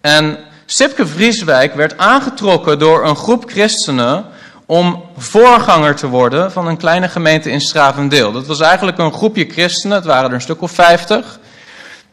En 0.00 0.38
Sipke 0.66 1.06
Vrieswijk 1.06 1.74
werd 1.74 1.98
aangetrokken 1.98 2.78
door 2.78 3.06
een 3.06 3.16
groep 3.16 3.50
christenen 3.50 4.24
om 4.70 5.04
voorganger 5.16 5.96
te 5.96 6.08
worden 6.08 6.52
van 6.52 6.66
een 6.66 6.76
kleine 6.76 7.08
gemeente 7.08 7.50
in 7.50 7.60
Stravendeel. 7.60 8.32
Dat 8.32 8.46
was 8.46 8.60
eigenlijk 8.60 8.98
een 8.98 9.12
groepje 9.12 9.44
christenen, 9.44 9.96
het 9.96 10.06
waren 10.06 10.28
er 10.28 10.34
een 10.34 10.40
stuk 10.40 10.62
of 10.62 10.70
vijftig, 10.70 11.38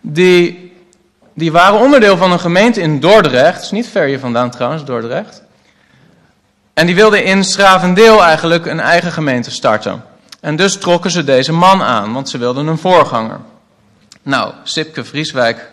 die, 0.02 0.74
die 1.34 1.52
waren 1.52 1.80
onderdeel 1.80 2.18
van 2.18 2.32
een 2.32 2.40
gemeente 2.40 2.82
in 2.82 3.00
Dordrecht, 3.00 3.62
is 3.62 3.72
niet 3.72 3.88
ver 3.88 4.06
hier 4.06 4.20
vandaan 4.20 4.50
trouwens, 4.50 4.86
Dordrecht. 4.86 5.44
En 6.74 6.86
die 6.86 6.96
wilden 6.96 7.24
in 7.24 7.44
Stravendeel 7.44 8.24
eigenlijk 8.24 8.66
een 8.66 8.80
eigen 8.80 9.12
gemeente 9.12 9.52
starten. 9.52 10.04
En 10.42 10.56
dus 10.56 10.78
trokken 10.78 11.12
ze 11.12 11.24
deze 11.24 11.54
man 11.54 11.82
aan, 11.82 12.14
want 12.14 12.30
ze 12.30 12.38
wilden 12.38 12.68
een 12.68 12.78
voorganger. 12.78 13.40
Nou, 14.22 14.54
Sipke 14.64 15.04
Vrieswijk 15.04 15.72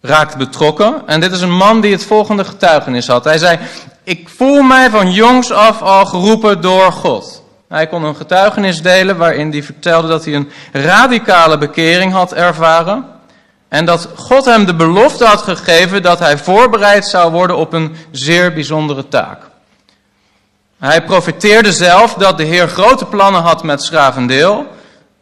raakt 0.00 0.36
betrokken. 0.36 1.02
En 1.06 1.20
dit 1.20 1.32
is 1.32 1.40
een 1.40 1.56
man 1.56 1.80
die 1.80 1.92
het 1.92 2.04
volgende 2.04 2.44
getuigenis 2.44 3.06
had. 3.06 3.24
Hij 3.24 3.38
zei, 3.38 3.58
voel 4.40 4.62
mij 4.62 4.90
van 4.90 5.12
jongs 5.12 5.52
af 5.52 5.82
al 5.82 6.06
geroepen 6.06 6.60
door 6.60 6.92
God. 6.92 7.42
Hij 7.68 7.86
kon 7.86 8.04
een 8.04 8.16
getuigenis 8.16 8.82
delen 8.82 9.16
waarin 9.16 9.50
hij 9.50 9.62
vertelde 9.62 10.08
dat 10.08 10.24
hij 10.24 10.34
een 10.34 10.50
radicale 10.72 11.58
bekering 11.58 12.12
had 12.12 12.32
ervaren. 12.32 13.04
En 13.68 13.84
dat 13.84 14.08
God 14.16 14.44
hem 14.44 14.66
de 14.66 14.74
belofte 14.74 15.24
had 15.24 15.42
gegeven 15.42 16.02
dat 16.02 16.18
hij 16.18 16.38
voorbereid 16.38 17.06
zou 17.06 17.32
worden 17.32 17.56
op 17.56 17.72
een 17.72 17.96
zeer 18.10 18.52
bijzondere 18.52 19.08
taak. 19.08 19.42
Hij 20.78 21.04
profiteerde 21.04 21.72
zelf 21.72 22.14
dat 22.14 22.36
de 22.36 22.44
Heer 22.44 22.68
grote 22.68 23.04
plannen 23.04 23.42
had 23.42 23.62
met 23.62 23.82
Schravendeel. 23.82 24.66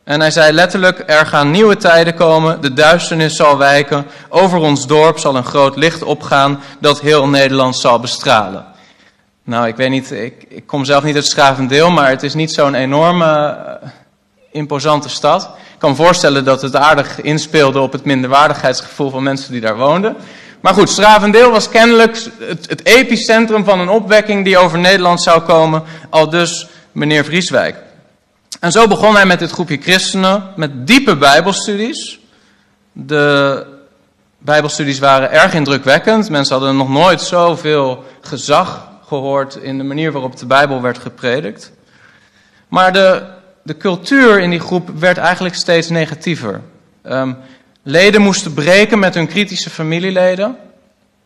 En 0.04 0.20
hij 0.20 0.30
zei 0.30 0.52
letterlijk, 0.52 1.02
er 1.06 1.26
gaan 1.26 1.50
nieuwe 1.50 1.76
tijden 1.76 2.14
komen, 2.14 2.60
de 2.60 2.72
duisternis 2.72 3.36
zal 3.36 3.58
wijken, 3.58 4.06
over 4.28 4.58
ons 4.58 4.86
dorp 4.86 5.18
zal 5.18 5.36
een 5.36 5.44
groot 5.44 5.76
licht 5.76 6.02
opgaan 6.02 6.60
dat 6.80 7.00
heel 7.00 7.28
Nederland 7.28 7.76
zal 7.76 8.00
bestralen. 8.00 8.76
Nou, 9.48 9.66
ik 9.66 9.76
weet 9.76 9.90
niet, 9.90 10.10
ik, 10.10 10.44
ik 10.48 10.66
kom 10.66 10.84
zelf 10.84 11.04
niet 11.04 11.14
uit 11.14 11.26
Schavendeel, 11.26 11.90
maar 11.90 12.08
het 12.08 12.22
is 12.22 12.34
niet 12.34 12.52
zo'n 12.52 12.74
enorme, 12.74 13.56
uh, 13.82 13.88
imposante 14.50 15.08
stad. 15.08 15.42
Ik 15.42 15.78
kan 15.78 15.90
me 15.90 15.96
voorstellen 15.96 16.44
dat 16.44 16.62
het 16.62 16.76
aardig 16.76 17.20
inspeelde 17.20 17.80
op 17.80 17.92
het 17.92 18.04
minderwaardigheidsgevoel 18.04 19.10
van 19.10 19.22
mensen 19.22 19.52
die 19.52 19.60
daar 19.60 19.76
woonden. 19.76 20.16
Maar 20.60 20.74
goed, 20.74 20.88
Stravendeel 20.88 21.50
was 21.50 21.68
kennelijk 21.68 22.24
het, 22.38 22.68
het 22.68 22.84
epicentrum 22.84 23.64
van 23.64 23.80
een 23.80 23.88
opwekking 23.88 24.44
die 24.44 24.58
over 24.58 24.78
Nederland 24.78 25.22
zou 25.22 25.40
komen, 25.40 25.82
al 26.10 26.30
dus 26.30 26.68
meneer 26.92 27.24
Vrieswijk. 27.24 27.76
En 28.60 28.72
zo 28.72 28.86
begon 28.86 29.14
hij 29.14 29.26
met 29.26 29.38
dit 29.38 29.50
groepje 29.50 29.78
christenen 29.80 30.42
met 30.56 30.86
diepe 30.86 31.16
bijbelstudies. 31.16 32.20
De 32.92 33.66
bijbelstudies 34.38 34.98
waren 34.98 35.30
erg 35.30 35.54
indrukwekkend. 35.54 36.30
Mensen 36.30 36.56
hadden 36.56 36.76
nog 36.76 36.88
nooit 36.88 37.20
zoveel 37.20 38.04
gezag 38.20 38.86
gehoord 39.08 39.56
in 39.56 39.78
de 39.78 39.84
manier 39.84 40.12
waarop 40.12 40.36
de 40.36 40.46
Bijbel 40.46 40.82
werd 40.82 40.98
gepredikt. 40.98 41.72
Maar 42.68 42.92
de, 42.92 43.22
de 43.62 43.76
cultuur 43.76 44.40
in 44.40 44.50
die 44.50 44.60
groep 44.60 44.88
werd 44.98 45.18
eigenlijk 45.18 45.54
steeds 45.54 45.88
negatiever. 45.88 46.60
Um, 47.06 47.36
leden 47.82 48.22
moesten 48.22 48.54
breken 48.54 48.98
met 48.98 49.14
hun 49.14 49.26
kritische 49.26 49.70
familieleden. 49.70 50.56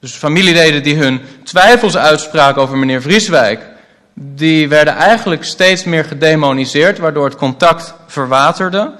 Dus 0.00 0.12
familieleden 0.12 0.82
die 0.82 0.96
hun 0.96 1.20
twijfels 1.44 1.96
uitspraken 1.96 2.62
over 2.62 2.76
meneer 2.76 3.02
Vrieswijk 3.02 3.70
die 4.14 4.68
werden 4.68 4.94
eigenlijk 4.94 5.44
steeds 5.44 5.84
meer 5.84 6.04
gedemoniseerd, 6.04 6.98
waardoor 6.98 7.24
het 7.24 7.36
contact 7.36 7.94
verwaterde. 8.06 8.92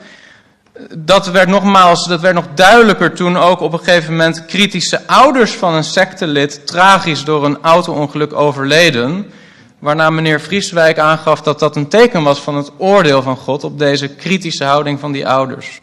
Dat 0.99 1.31
werd 1.31 1.49
nogmaals, 1.49 2.07
dat 2.07 2.21
werd 2.21 2.35
nog 2.35 2.47
duidelijker 2.55 3.14
toen 3.14 3.37
ook 3.37 3.61
op 3.61 3.73
een 3.73 3.79
gegeven 3.79 4.11
moment 4.11 4.45
kritische 4.45 5.07
ouders 5.07 5.52
van 5.52 5.75
een 5.75 5.85
sectelid 5.85 6.67
tragisch 6.67 7.25
door 7.25 7.45
een 7.45 7.59
auto-ongeluk 7.62 8.33
overleden. 8.33 9.33
Waarna 9.79 10.11
meneer 10.11 10.41
Vrieswijk 10.41 10.99
aangaf 10.99 11.43
dat 11.43 11.59
dat 11.59 11.76
een 11.76 11.88
teken 11.88 12.23
was 12.23 12.41
van 12.41 12.57
het 12.57 12.71
oordeel 12.79 13.23
van 13.23 13.37
God 13.37 13.64
op 13.64 13.79
deze 13.79 14.09
kritische 14.09 14.64
houding 14.64 15.00
van 15.00 15.12
die 15.12 15.29
ouders. 15.29 15.81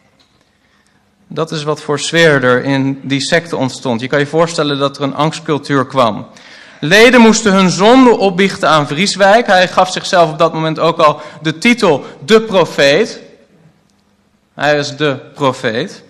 Dat 1.28 1.52
is 1.52 1.64
wat 1.64 1.82
voor 1.82 2.00
sfeer 2.00 2.44
er 2.44 2.64
in 2.64 3.00
die 3.04 3.22
secte 3.22 3.56
ontstond. 3.58 4.02
Je 4.02 4.08
kan 4.08 4.20
je 4.20 4.26
voorstellen 4.26 4.78
dat 4.78 4.98
er 4.98 5.04
een 5.04 5.16
angstcultuur 5.16 5.86
kwam. 5.86 6.28
Leden 6.80 7.22
moesten 7.22 7.54
hun 7.54 7.70
zonde 7.70 8.18
opbiechten 8.18 8.70
aan 8.70 8.88
Vrieswijk. 8.88 9.48
Hij 9.48 9.68
gaf 9.68 9.92
zichzelf 9.92 10.32
op 10.32 10.38
dat 10.38 10.54
moment 10.54 10.80
ook 10.80 10.98
al 10.98 11.22
de 11.42 11.58
titel 11.58 12.06
de 12.26 12.42
profeet. 12.42 13.22
Hij 14.60 14.78
is 14.78 14.96
de 14.96 15.20
profeet. 15.34 16.04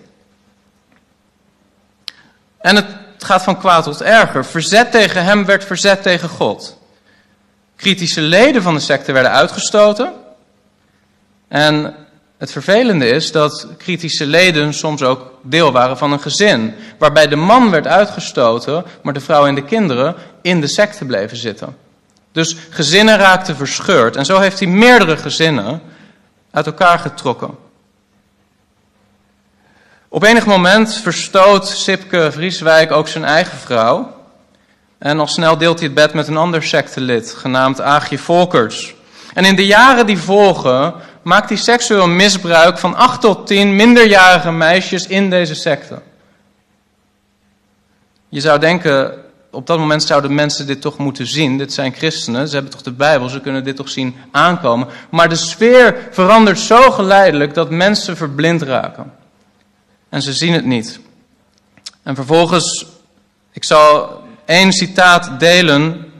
En 2.60 2.76
het 2.76 2.86
gaat 3.18 3.42
van 3.42 3.58
kwaad 3.58 3.84
tot 3.84 4.02
erger. 4.02 4.44
Verzet 4.44 4.92
tegen 4.92 5.24
hem 5.24 5.44
werd 5.44 5.64
verzet 5.64 6.02
tegen 6.02 6.28
God. 6.28 6.78
Kritische 7.76 8.20
leden 8.20 8.62
van 8.62 8.74
de 8.74 8.80
secte 8.80 9.12
werden 9.12 9.32
uitgestoten. 9.32 10.12
En 11.48 11.94
het 12.38 12.52
vervelende 12.52 13.08
is 13.08 13.32
dat 13.32 13.66
kritische 13.78 14.26
leden 14.26 14.74
soms 14.74 15.02
ook 15.02 15.34
deel 15.42 15.72
waren 15.72 15.98
van 15.98 16.12
een 16.12 16.20
gezin, 16.20 16.74
waarbij 16.98 17.28
de 17.28 17.36
man 17.36 17.70
werd 17.70 17.86
uitgestoten, 17.86 18.84
maar 19.02 19.14
de 19.14 19.20
vrouw 19.20 19.46
en 19.46 19.54
de 19.54 19.64
kinderen 19.64 20.14
in 20.42 20.60
de 20.60 20.66
secte 20.66 21.04
bleven 21.04 21.36
zitten. 21.36 21.76
Dus 22.32 22.56
gezinnen 22.70 23.16
raakten 23.16 23.56
verscheurd 23.56 24.16
en 24.16 24.24
zo 24.24 24.38
heeft 24.38 24.58
hij 24.58 24.68
meerdere 24.68 25.16
gezinnen 25.16 25.82
uit 26.50 26.66
elkaar 26.66 26.98
getrokken. 26.98 27.68
Op 30.12 30.22
enig 30.22 30.46
moment 30.46 30.94
verstoot 30.94 31.68
Sipke 31.68 32.28
Vrieswijk 32.32 32.92
ook 32.92 33.08
zijn 33.08 33.24
eigen 33.24 33.58
vrouw. 33.58 34.14
En 34.98 35.20
al 35.20 35.26
snel 35.26 35.58
deelt 35.58 35.78
hij 35.78 35.86
het 35.86 35.96
bed 35.96 36.14
met 36.14 36.28
een 36.28 36.36
ander 36.36 36.62
sectelid, 36.62 37.34
genaamd 37.34 37.80
Aagje 37.80 38.18
Volkers. 38.18 38.94
En 39.34 39.44
in 39.44 39.56
de 39.56 39.66
jaren 39.66 40.06
die 40.06 40.18
volgen 40.18 40.94
maakt 41.22 41.48
hij 41.48 41.58
seksueel 41.58 42.08
misbruik 42.08 42.78
van 42.78 42.94
8 42.94 43.20
tot 43.20 43.46
10 43.46 43.76
minderjarige 43.76 44.52
meisjes 44.52 45.06
in 45.06 45.30
deze 45.30 45.54
secte. 45.54 46.02
Je 48.28 48.40
zou 48.40 48.58
denken, 48.58 49.14
op 49.50 49.66
dat 49.66 49.78
moment 49.78 50.02
zouden 50.02 50.34
mensen 50.34 50.66
dit 50.66 50.80
toch 50.80 50.98
moeten 50.98 51.26
zien. 51.26 51.58
Dit 51.58 51.72
zijn 51.72 51.94
christenen, 51.94 52.48
ze 52.48 52.54
hebben 52.54 52.72
toch 52.72 52.82
de 52.82 52.92
Bijbel, 52.92 53.28
ze 53.28 53.40
kunnen 53.40 53.64
dit 53.64 53.76
toch 53.76 53.88
zien 53.88 54.16
aankomen. 54.30 54.88
Maar 55.10 55.28
de 55.28 55.34
sfeer 55.34 55.96
verandert 56.10 56.58
zo 56.58 56.90
geleidelijk 56.90 57.54
dat 57.54 57.70
mensen 57.70 58.16
verblind 58.16 58.62
raken. 58.62 59.19
En 60.10 60.22
ze 60.22 60.32
zien 60.32 60.52
het 60.52 60.64
niet. 60.64 61.00
En 62.02 62.14
vervolgens, 62.14 62.86
ik 63.52 63.64
zal 63.64 64.22
één 64.44 64.72
citaat 64.72 65.40
delen 65.40 66.10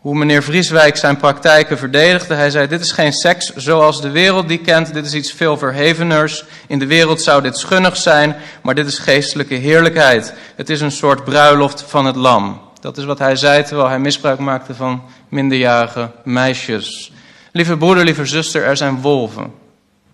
hoe 0.00 0.14
meneer 0.14 0.42
Vrieswijk 0.42 0.96
zijn 0.96 1.16
praktijken 1.16 1.78
verdedigde. 1.78 2.34
Hij 2.34 2.50
zei, 2.50 2.66
dit 2.66 2.80
is 2.80 2.92
geen 2.92 3.12
seks 3.12 3.54
zoals 3.54 4.00
de 4.00 4.10
wereld 4.10 4.48
die 4.48 4.58
kent, 4.58 4.94
dit 4.94 5.06
is 5.06 5.14
iets 5.14 5.32
veel 5.32 5.56
verheveners. 5.56 6.44
In 6.66 6.78
de 6.78 6.86
wereld 6.86 7.22
zou 7.22 7.42
dit 7.42 7.58
schunnig 7.58 7.96
zijn, 7.96 8.36
maar 8.62 8.74
dit 8.74 8.86
is 8.86 8.98
geestelijke 8.98 9.54
heerlijkheid. 9.54 10.34
Het 10.56 10.70
is 10.70 10.80
een 10.80 10.90
soort 10.90 11.24
bruiloft 11.24 11.84
van 11.86 12.06
het 12.06 12.16
lam. 12.16 12.60
Dat 12.80 12.98
is 12.98 13.04
wat 13.04 13.18
hij 13.18 13.36
zei 13.36 13.64
terwijl 13.64 13.88
hij 13.88 13.98
misbruik 13.98 14.38
maakte 14.38 14.74
van 14.74 15.02
minderjarige 15.28 16.10
meisjes. 16.24 17.12
Lieve 17.52 17.76
broeder, 17.76 18.04
lieve 18.04 18.24
zuster, 18.24 18.64
er 18.64 18.76
zijn 18.76 19.00
wolven. 19.00 19.52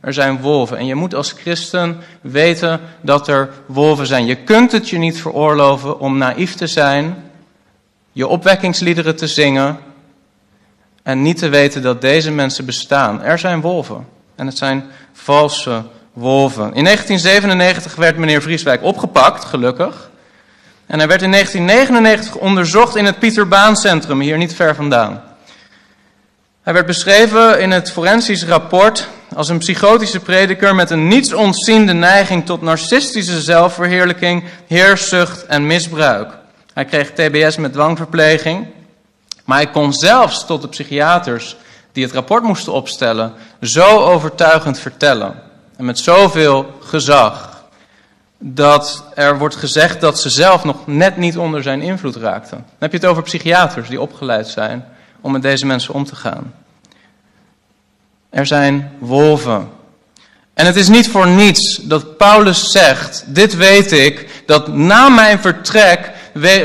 Er 0.07 0.13
zijn 0.13 0.41
wolven. 0.41 0.79
En 0.79 0.87
je 0.87 0.95
moet 0.95 1.15
als 1.15 1.33
christen 1.33 2.01
weten 2.21 2.81
dat 3.01 3.29
er 3.29 3.51
wolven 3.67 4.07
zijn. 4.07 4.27
Je 4.27 4.37
kunt 4.37 4.73
het 4.73 4.89
je 4.89 4.99
niet 4.99 5.21
veroorloven 5.21 6.01
om 6.01 6.19
naïef 6.19 6.55
te 6.55 6.67
zijn 6.67 7.25
je 8.13 8.27
opwekkingsliederen 8.27 9.17
te 9.17 9.27
zingen 9.27 9.79
en 11.03 11.23
niet 11.23 11.39
te 11.39 11.49
weten 11.49 11.83
dat 11.83 12.01
deze 12.01 12.31
mensen 12.31 12.65
bestaan. 12.65 13.23
Er 13.23 13.39
zijn 13.39 13.61
wolven. 13.61 14.07
En 14.35 14.47
het 14.47 14.57
zijn 14.57 14.85
valse 15.13 15.83
wolven. 16.13 16.75
In 16.75 16.85
1997 16.85 17.95
werd 17.95 18.17
meneer 18.17 18.43
Vrieswijk 18.43 18.83
opgepakt, 18.83 19.45
gelukkig. 19.45 20.11
En 20.87 20.99
hij 20.99 21.09
werd 21.09 21.23
in 21.23 21.31
1999 21.31 22.43
onderzocht 22.43 22.97
in 22.97 23.05
het 23.05 23.19
Pieter 23.19 23.49
Baan 23.49 23.77
Centrum, 23.77 24.21
hier 24.21 24.37
niet 24.37 24.55
ver 24.55 24.75
vandaan. 24.75 25.23
Hij 26.63 26.73
werd 26.73 26.87
beschreven 26.87 27.61
in 27.61 27.71
het 27.71 27.93
forensisch 27.93 28.45
rapport 28.45 29.09
als 29.35 29.49
een 29.49 29.59
psychotische 29.59 30.21
prediker 30.21 30.75
met 30.75 30.91
een 30.91 31.09
niets 31.09 31.33
ontziende 31.33 31.93
neiging 31.93 32.47
tot 32.47 32.63
narcistische 32.63 33.41
zelfverheerlijking, 33.41 34.45
heerszucht 34.67 35.47
en 35.47 35.67
misbruik. 35.67 36.39
Hij 36.75 36.85
kreeg 36.85 37.13
TBS 37.13 37.57
met 37.57 37.73
dwangverpleging, 37.73 38.67
maar 39.45 39.57
hij 39.57 39.71
kon 39.71 39.93
zelfs 39.93 40.47
tot 40.47 40.63
de 40.63 40.69
psychiaters 40.69 41.57
die 41.93 42.05
het 42.05 42.15
rapport 42.15 42.43
moesten 42.43 42.73
opstellen 42.73 43.33
zo 43.61 43.99
overtuigend 43.99 44.79
vertellen 44.79 45.35
en 45.77 45.85
met 45.85 45.99
zoveel 45.99 46.79
gezag 46.81 47.65
dat 48.39 49.05
er 49.15 49.39
wordt 49.39 49.57
gezegd 49.57 50.01
dat 50.01 50.21
ze 50.21 50.31
zelf 50.31 50.65
nog 50.65 50.87
net 50.87 51.17
niet 51.17 51.39
onder 51.39 51.63
zijn 51.63 51.83
invloed 51.83 52.17
raakten. 52.17 52.57
Dan 52.57 52.67
heb 52.79 52.91
je 52.91 52.97
het 52.97 53.07
over 53.07 53.23
psychiaters 53.23 53.89
die 53.89 54.01
opgeleid 54.01 54.49
zijn 54.49 54.85
om 55.21 55.33
met 55.33 55.43
deze 55.43 55.67
mensen 55.67 55.95
om 55.95 56.05
te 56.05 56.17
gaan. 56.17 56.53
Er 58.37 58.47
zijn 58.47 58.91
wolven. 58.99 59.69
En 60.55 60.67
het 60.67 60.77
is 60.77 60.89
niet 60.89 61.09
voor 61.09 61.27
niets 61.27 61.77
dat 61.77 62.17
Paulus 62.17 62.71
zegt: 62.71 63.25
Dit 63.27 63.57
weet 63.57 63.93
ik, 63.93 64.43
dat 64.47 64.69
na 64.69 65.09
mijn 65.09 65.39
vertrek 65.39 66.11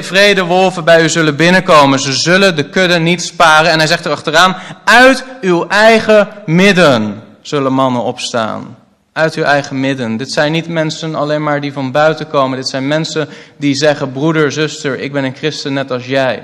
vrede 0.01 0.43
wolven 0.43 0.83
bij 0.83 1.03
u 1.03 1.09
zullen 1.09 1.35
binnenkomen. 1.35 1.99
Ze 1.99 2.13
zullen 2.13 2.55
de 2.55 2.69
kudde 2.69 2.99
niet 2.99 3.21
sparen. 3.21 3.71
En 3.71 3.77
hij 3.77 3.87
zegt 3.87 4.05
erachteraan: 4.05 4.55
Uit 4.83 5.23
uw 5.41 5.67
eigen 5.67 6.27
midden 6.45 7.23
zullen 7.41 7.73
mannen 7.73 8.03
opstaan. 8.03 8.77
Uit 9.13 9.35
uw 9.35 9.43
eigen 9.43 9.79
midden. 9.79 10.17
Dit 10.17 10.31
zijn 10.31 10.51
niet 10.51 10.67
mensen 10.67 11.15
alleen 11.15 11.43
maar 11.43 11.61
die 11.61 11.73
van 11.73 11.91
buiten 11.91 12.27
komen. 12.27 12.57
Dit 12.57 12.69
zijn 12.69 12.87
mensen 12.87 13.29
die 13.57 13.75
zeggen: 13.75 14.11
Broeder, 14.11 14.51
zuster, 14.51 14.99
ik 14.99 15.11
ben 15.11 15.23
een 15.23 15.35
christen 15.35 15.73
net 15.73 15.91
als 15.91 16.05
jij. 16.05 16.43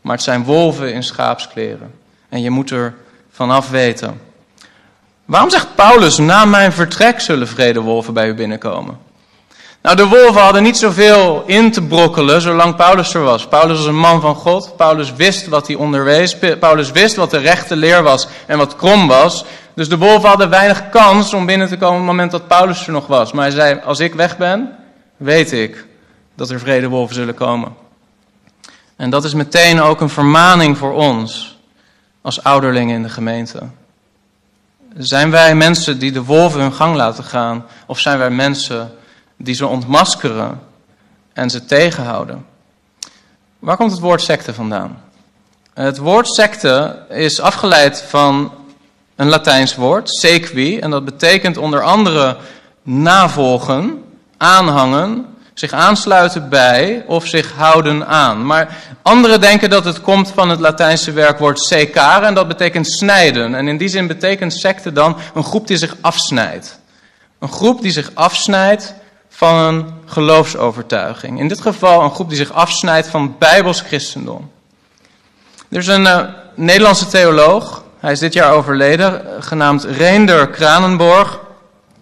Maar 0.00 0.14
het 0.14 0.24
zijn 0.24 0.44
wolven 0.44 0.92
in 0.92 1.02
schaapskleren. 1.02 1.90
En 2.28 2.42
je 2.42 2.50
moet 2.50 2.70
er 2.70 2.94
vanaf 3.38 3.70
weten. 3.70 4.20
Waarom 5.24 5.50
zegt 5.50 5.74
Paulus, 5.74 6.18
na 6.18 6.44
mijn 6.44 6.72
vertrek 6.72 7.20
zullen 7.20 7.48
vredewolven 7.48 8.14
bij 8.14 8.28
u 8.28 8.34
binnenkomen? 8.34 8.98
Nou, 9.82 9.96
de 9.96 10.06
wolven 10.06 10.40
hadden 10.40 10.62
niet 10.62 10.76
zoveel 10.76 11.42
in 11.46 11.72
te 11.72 11.82
brokkelen 11.82 12.40
zolang 12.40 12.76
Paulus 12.76 13.14
er 13.14 13.22
was. 13.22 13.48
Paulus 13.48 13.76
was 13.76 13.86
een 13.86 13.98
man 13.98 14.20
van 14.20 14.34
God. 14.34 14.76
Paulus 14.76 15.12
wist 15.12 15.46
wat 15.46 15.66
hij 15.66 15.76
onderwees. 15.76 16.36
Paulus 16.60 16.90
wist 16.90 17.16
wat 17.16 17.30
de 17.30 17.38
rechte 17.38 17.76
leer 17.76 18.02
was 18.02 18.28
en 18.46 18.58
wat 18.58 18.76
krom 18.76 19.06
was. 19.06 19.44
Dus 19.74 19.88
de 19.88 19.98
wolven 19.98 20.28
hadden 20.28 20.50
weinig 20.50 20.88
kans 20.88 21.34
om 21.34 21.46
binnen 21.46 21.68
te 21.68 21.76
komen 21.76 21.94
op 21.94 22.06
het 22.06 22.06
moment 22.06 22.30
dat 22.30 22.48
Paulus 22.48 22.86
er 22.86 22.92
nog 22.92 23.06
was. 23.06 23.32
Maar 23.32 23.44
hij 23.44 23.54
zei, 23.54 23.80
als 23.84 24.00
ik 24.00 24.14
weg 24.14 24.36
ben, 24.36 24.76
weet 25.16 25.52
ik 25.52 25.86
dat 26.34 26.50
er 26.50 26.60
vredewolven 26.60 27.14
zullen 27.14 27.34
komen. 27.34 27.74
En 28.96 29.10
dat 29.10 29.24
is 29.24 29.34
meteen 29.34 29.80
ook 29.80 30.00
een 30.00 30.08
vermaning 30.08 30.78
voor 30.78 30.92
ons 30.92 31.57
als 32.20 32.42
ouderlingen 32.42 32.94
in 32.94 33.02
de 33.02 33.08
gemeente? 33.08 33.62
Zijn 34.96 35.30
wij 35.30 35.54
mensen 35.54 35.98
die 35.98 36.12
de 36.12 36.24
wolven 36.24 36.60
hun 36.60 36.72
gang 36.72 36.96
laten 36.96 37.24
gaan? 37.24 37.66
Of 37.86 37.98
zijn 37.98 38.18
wij 38.18 38.30
mensen 38.30 38.92
die 39.36 39.54
ze 39.54 39.66
ontmaskeren 39.66 40.60
en 41.32 41.50
ze 41.50 41.64
tegenhouden? 41.64 42.46
Waar 43.58 43.76
komt 43.76 43.90
het 43.90 44.00
woord 44.00 44.22
secte 44.22 44.54
vandaan? 44.54 45.02
Het 45.74 45.98
woord 45.98 46.28
secte 46.28 47.02
is 47.08 47.40
afgeleid 47.40 48.02
van 48.02 48.52
een 49.16 49.28
Latijns 49.28 49.74
woord, 49.74 50.10
sequi, 50.10 50.78
en 50.78 50.90
dat 50.90 51.04
betekent 51.04 51.56
onder 51.56 51.82
andere 51.82 52.36
navolgen, 52.82 54.04
aanhangen, 54.36 55.26
zich 55.58 55.72
aansluiten 55.72 56.48
bij 56.48 57.04
of 57.06 57.26
zich 57.26 57.52
houden 57.52 58.06
aan. 58.06 58.46
Maar 58.46 58.76
anderen 59.02 59.40
denken 59.40 59.70
dat 59.70 59.84
het 59.84 60.00
komt 60.00 60.32
van 60.34 60.48
het 60.48 60.60
Latijnse 60.60 61.12
werkwoord 61.12 61.60
secare 61.60 62.26
en 62.26 62.34
dat 62.34 62.48
betekent 62.48 62.86
snijden. 62.86 63.54
En 63.54 63.68
in 63.68 63.76
die 63.76 63.88
zin 63.88 64.06
betekent 64.06 64.52
secte 64.52 64.92
dan 64.92 65.16
een 65.34 65.44
groep 65.44 65.66
die 65.66 65.76
zich 65.76 65.96
afsnijdt. 66.00 66.78
Een 67.38 67.48
groep 67.48 67.82
die 67.82 67.90
zich 67.90 68.10
afsnijdt 68.14 68.94
van 69.28 69.54
een 69.54 69.92
geloofsovertuiging. 70.06 71.40
In 71.40 71.48
dit 71.48 71.60
geval 71.60 72.02
een 72.02 72.10
groep 72.10 72.28
die 72.28 72.38
zich 72.38 72.52
afsnijdt 72.52 73.08
van 73.08 73.36
bijbels 73.38 73.80
christendom. 73.80 74.50
Er 75.70 75.78
is 75.78 75.86
een 75.86 76.02
uh, 76.02 76.20
Nederlandse 76.54 77.06
theoloog, 77.06 77.82
hij 78.00 78.12
is 78.12 78.18
dit 78.18 78.32
jaar 78.32 78.52
overleden, 78.52 79.22
genaamd 79.40 79.84
Reender 79.84 80.48
Kranenborg. 80.48 81.40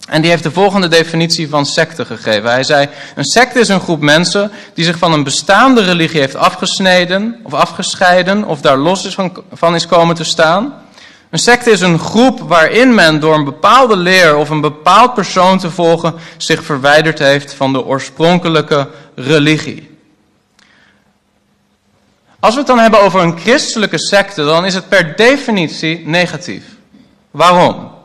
En 0.08 0.20
die 0.20 0.30
heeft 0.30 0.42
de 0.42 0.50
volgende 0.50 0.88
definitie 0.88 1.48
van 1.48 1.66
secte 1.66 2.04
gegeven. 2.04 2.50
Hij 2.50 2.64
zei: 2.64 2.88
Een 3.14 3.24
secte 3.24 3.60
is 3.60 3.68
een 3.68 3.80
groep 3.80 4.00
mensen 4.00 4.52
die 4.74 4.84
zich 4.84 4.98
van 4.98 5.12
een 5.12 5.24
bestaande 5.24 5.82
religie 5.82 6.20
heeft 6.20 6.36
afgesneden 6.36 7.40
of 7.42 7.54
afgescheiden 7.54 8.44
of 8.44 8.60
daar 8.60 8.76
los 8.76 9.04
is 9.04 9.14
van, 9.14 9.44
van 9.52 9.74
is 9.74 9.86
komen 9.86 10.14
te 10.14 10.24
staan. 10.24 10.74
Een 11.30 11.38
secte 11.38 11.70
is 11.70 11.80
een 11.80 11.98
groep 11.98 12.40
waarin 12.40 12.94
men 12.94 13.20
door 13.20 13.34
een 13.34 13.44
bepaalde 13.44 13.96
leer 13.96 14.36
of 14.36 14.50
een 14.50 14.60
bepaald 14.60 15.14
persoon 15.14 15.58
te 15.58 15.70
volgen 15.70 16.14
zich 16.36 16.64
verwijderd 16.64 17.18
heeft 17.18 17.54
van 17.54 17.72
de 17.72 17.84
oorspronkelijke 17.84 18.88
religie. 19.14 19.96
Als 22.40 22.54
we 22.54 22.60
het 22.60 22.68
dan 22.68 22.78
hebben 22.78 23.00
over 23.00 23.20
een 23.20 23.38
christelijke 23.38 23.98
secte, 23.98 24.44
dan 24.44 24.64
is 24.64 24.74
het 24.74 24.88
per 24.88 25.16
definitie 25.16 26.06
negatief. 26.06 26.64
Waarom? 27.30 27.95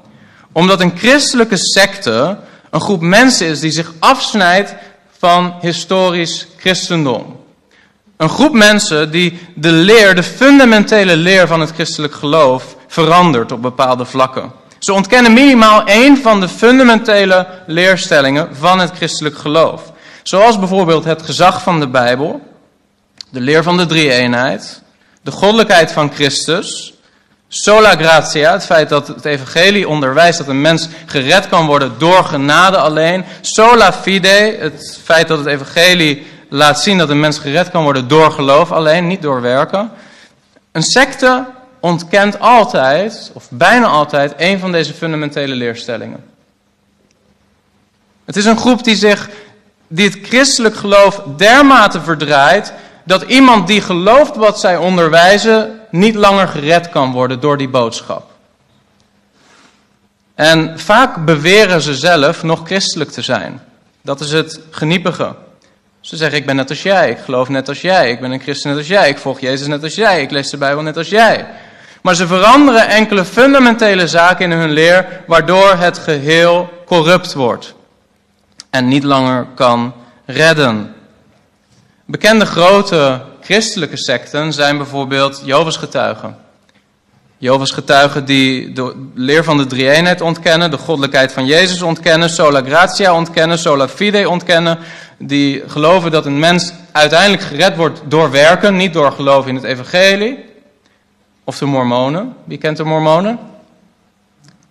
Omdat 0.51 0.81
een 0.81 0.97
christelijke 0.97 1.57
secte 1.57 2.37
een 2.69 2.81
groep 2.81 3.01
mensen 3.01 3.47
is 3.47 3.59
die 3.59 3.71
zich 3.71 3.93
afsnijdt 3.99 4.75
van 5.17 5.55
historisch 5.61 6.47
christendom. 6.57 7.39
Een 8.17 8.29
groep 8.29 8.53
mensen 8.53 9.11
die 9.11 9.39
de 9.55 9.71
leer, 9.71 10.15
de 10.15 10.23
fundamentele 10.23 11.15
leer 11.15 11.47
van 11.47 11.59
het 11.59 11.71
christelijk 11.71 12.13
geloof 12.13 12.75
verandert 12.87 13.51
op 13.51 13.61
bepaalde 13.61 14.05
vlakken. 14.05 14.51
Ze 14.79 14.93
ontkennen 14.93 15.33
minimaal 15.33 15.83
één 15.83 16.17
van 16.17 16.39
de 16.39 16.49
fundamentele 16.49 17.47
leerstellingen 17.67 18.55
van 18.55 18.79
het 18.79 18.91
christelijk 18.91 19.37
geloof. 19.37 19.91
Zoals 20.23 20.59
bijvoorbeeld 20.59 21.03
het 21.03 21.21
gezag 21.21 21.61
van 21.61 21.79
de 21.79 21.87
Bijbel, 21.87 22.41
de 23.29 23.39
leer 23.39 23.63
van 23.63 23.77
de 23.77 23.85
drie-eenheid, 23.85 24.81
de 25.21 25.31
goddelijkheid 25.31 25.91
van 25.91 26.11
Christus, 26.13 26.93
Sola 27.53 27.95
gratia, 27.95 28.51
het 28.51 28.65
feit 28.65 28.89
dat 28.89 29.07
het 29.07 29.25
evangelie 29.25 29.87
onderwijst 29.87 30.37
dat 30.37 30.47
een 30.47 30.61
mens 30.61 30.87
gered 31.05 31.49
kan 31.49 31.65
worden 31.65 31.93
door 31.97 32.23
genade 32.23 32.77
alleen. 32.77 33.25
Sola 33.41 33.93
fide, 33.93 34.57
het 34.59 34.99
feit 35.03 35.27
dat 35.27 35.37
het 35.37 35.47
evangelie 35.47 36.27
laat 36.49 36.81
zien 36.81 36.97
dat 36.97 37.09
een 37.09 37.19
mens 37.19 37.39
gered 37.39 37.71
kan 37.71 37.83
worden 37.83 38.07
door 38.07 38.31
geloof 38.31 38.71
alleen, 38.71 39.07
niet 39.07 39.21
door 39.21 39.41
werken. 39.41 39.91
Een 40.71 40.83
secte 40.83 41.45
ontkent 41.79 42.39
altijd, 42.39 43.31
of 43.33 43.47
bijna 43.49 43.85
altijd, 43.85 44.33
een 44.37 44.59
van 44.59 44.71
deze 44.71 44.93
fundamentele 44.93 45.55
leerstellingen. 45.55 46.23
Het 48.25 48.35
is 48.35 48.45
een 48.45 48.57
groep 48.57 48.83
die 48.83 48.95
zich, 48.95 49.29
die 49.87 50.09
het 50.09 50.17
christelijk 50.21 50.75
geloof 50.75 51.21
dermate 51.37 52.01
verdraait, 52.01 52.73
dat 53.03 53.21
iemand 53.21 53.67
die 53.67 53.81
gelooft 53.81 54.35
wat 54.35 54.59
zij 54.59 54.77
onderwijzen, 54.77 55.80
niet 55.91 56.15
langer 56.15 56.47
gered 56.47 56.89
kan 56.89 57.11
worden 57.11 57.39
door 57.39 57.57
die 57.57 57.69
boodschap. 57.69 58.31
En 60.35 60.79
vaak 60.79 61.25
beweren 61.25 61.81
ze 61.81 61.95
zelf 61.95 62.43
nog 62.43 62.61
christelijk 62.63 63.11
te 63.11 63.21
zijn. 63.21 63.61
Dat 64.01 64.19
is 64.19 64.31
het 64.31 64.59
geniepige. 64.69 65.35
Ze 65.99 66.15
zeggen, 66.15 66.37
ik 66.37 66.45
ben 66.45 66.55
net 66.55 66.69
als 66.69 66.81
jij, 66.81 67.09
ik 67.09 67.17
geloof 67.17 67.49
net 67.49 67.67
als 67.67 67.81
jij, 67.81 68.11
ik 68.11 68.19
ben 68.19 68.31
een 68.31 68.41
christen 68.41 68.69
net 68.69 68.77
als 68.77 68.87
jij, 68.87 69.09
ik 69.09 69.17
volg 69.17 69.39
Jezus 69.39 69.67
net 69.67 69.83
als 69.83 69.95
jij, 69.95 70.21
ik 70.21 70.31
lees 70.31 70.49
de 70.49 70.57
Bijbel 70.57 70.83
net 70.83 70.97
als 70.97 71.09
jij. 71.09 71.47
Maar 72.01 72.15
ze 72.15 72.27
veranderen 72.27 72.87
enkele 72.87 73.25
fundamentele 73.25 74.07
zaken 74.07 74.51
in 74.51 74.57
hun 74.57 74.71
leer, 74.71 75.23
waardoor 75.27 75.75
het 75.75 75.97
geheel 75.97 76.69
corrupt 76.85 77.33
wordt 77.33 77.73
en 78.69 78.87
niet 78.87 79.03
langer 79.03 79.47
kan 79.55 79.93
redden. 80.25 80.95
Bekende 82.05 82.45
grote 82.45 83.21
christelijke 83.51 83.97
secten 83.97 84.53
zijn 84.53 84.77
bijvoorbeeld 84.77 85.41
Jehovah's 85.45 85.77
getuigen. 85.77 86.37
Jehovah's 87.37 87.71
getuigen 87.71 88.25
die 88.25 88.73
de 88.73 89.09
leer 89.13 89.43
van 89.43 89.57
de 89.57 89.65
drie-eenheid 89.65 90.21
ontkennen, 90.21 90.71
de 90.71 90.77
goddelijkheid 90.77 91.31
van 91.31 91.45
Jezus 91.45 91.81
ontkennen, 91.81 92.29
sola 92.29 92.61
gratia 92.61 93.13
ontkennen, 93.15 93.59
sola 93.59 93.87
fide 93.87 94.29
ontkennen. 94.29 94.77
Die 95.17 95.63
geloven 95.67 96.11
dat 96.11 96.25
een 96.25 96.39
mens 96.39 96.73
uiteindelijk 96.91 97.41
gered 97.41 97.75
wordt 97.75 98.01
door 98.05 98.31
werken, 98.31 98.75
niet 98.75 98.93
door 98.93 99.11
geloof 99.11 99.47
in 99.47 99.55
het 99.55 99.63
evangelie. 99.63 100.45
Of 101.43 101.57
de 101.57 101.65
mormonen. 101.65 102.35
Wie 102.43 102.57
kent 102.57 102.77
de 102.77 102.83
mormonen? 102.83 103.39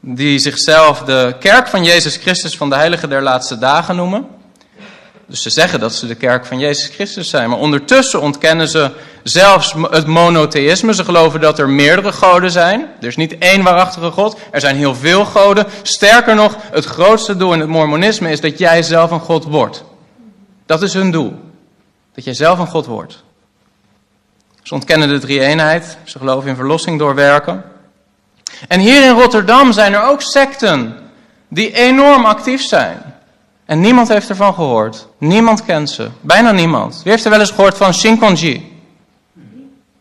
Die 0.01 0.39
zichzelf 0.39 1.03
de 1.03 1.37
kerk 1.41 1.69
van 1.69 1.85
Jezus 1.85 2.17
Christus 2.17 2.57
van 2.57 2.69
de 2.69 2.77
heilige 2.77 3.09
der 3.09 3.23
laatste 3.23 3.59
dagen 3.59 3.97
noemen. 3.97 4.27
Dus 5.31 5.43
ze 5.43 5.51
zeggen 5.51 5.81
dat 5.81 5.95
ze 5.95 6.07
de 6.07 6.15
kerk 6.15 6.47
van 6.47 6.59
Jezus 6.59 6.89
Christus 6.89 7.29
zijn. 7.29 7.51
Maar 7.51 7.59
ondertussen 7.59 8.21
ontkennen 8.21 8.69
ze 8.69 8.91
zelfs 9.23 9.75
het 9.91 10.07
monotheïsme. 10.07 10.95
Ze 10.95 11.05
geloven 11.05 11.41
dat 11.41 11.59
er 11.59 11.69
meerdere 11.69 12.13
goden 12.13 12.51
zijn. 12.51 12.89
Er 13.01 13.07
is 13.07 13.17
niet 13.17 13.39
één 13.39 13.63
waarachtige 13.63 14.11
God. 14.11 14.39
Er 14.51 14.61
zijn 14.61 14.77
heel 14.77 14.95
veel 14.95 15.25
goden. 15.25 15.67
Sterker 15.83 16.35
nog, 16.35 16.57
het 16.71 16.85
grootste 16.85 17.37
doel 17.37 17.53
in 17.53 17.61
het 17.61 17.69
mormonisme 17.69 18.31
is 18.31 18.41
dat 18.41 18.59
jij 18.59 18.83
zelf 18.83 19.11
een 19.11 19.21
God 19.21 19.45
wordt. 19.45 19.85
Dat 20.67 20.83
is 20.83 20.95
hun 20.95 21.11
doel. 21.11 21.35
Dat 22.15 22.25
jij 22.25 22.35
zelf 22.35 22.59
een 22.59 22.67
God 22.67 22.87
wordt. 22.87 23.23
Ze 24.63 24.75
ontkennen 24.75 25.09
de 25.09 25.19
drie-eenheid. 25.19 25.99
Ze 26.05 26.19
geloven 26.19 26.49
in 26.49 26.57
verlossing 26.57 26.99
door 26.99 27.15
werken. 27.15 27.65
En 28.69 28.81
hier 28.81 29.05
in 29.05 29.15
Rotterdam 29.15 29.73
zijn 29.73 29.93
er 29.93 30.03
ook 30.03 30.23
secten 30.23 30.97
die 31.49 31.73
enorm 31.73 32.25
actief 32.25 32.63
zijn. 32.63 33.11
En 33.71 33.81
niemand 33.81 34.09
heeft 34.09 34.29
ervan 34.29 34.55
gehoord. 34.55 35.07
Niemand 35.19 35.65
kent 35.65 35.91
ze. 35.91 36.09
Bijna 36.21 36.53
niemand. 36.53 37.01
Wie 37.03 37.13
heeft 37.13 37.25
er 37.25 37.31
wel 37.31 37.41
eens 37.41 37.51
gehoord 37.51 37.77
van 37.77 37.95
Shinkonji? 37.95 38.83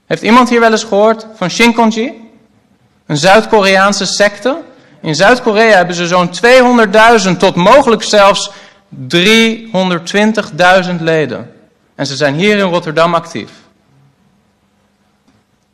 Heeft 0.06 0.22
iemand 0.22 0.50
hier 0.50 0.60
wel 0.60 0.72
eens 0.72 0.84
gehoord 0.84 1.28
van 1.36 1.50
Shinkonji? 1.50 2.32
Een 3.06 3.18
Zuid-Koreaanse 3.18 4.06
secte. 4.06 4.58
In 5.02 5.16
Zuid-Korea 5.16 5.76
hebben 5.76 5.96
ze 5.96 6.08
zo'n 6.08 6.30
200.000 7.32 7.38
tot 7.38 7.56
mogelijk 7.56 8.04
zelfs 8.04 8.52
320.000 9.16 9.16
leden. 11.00 11.52
En 11.96 12.06
ze 12.06 12.16
zijn 12.16 12.36
hier 12.36 12.58
in 12.58 12.70
Rotterdam 12.70 13.14
actief. 13.14 13.52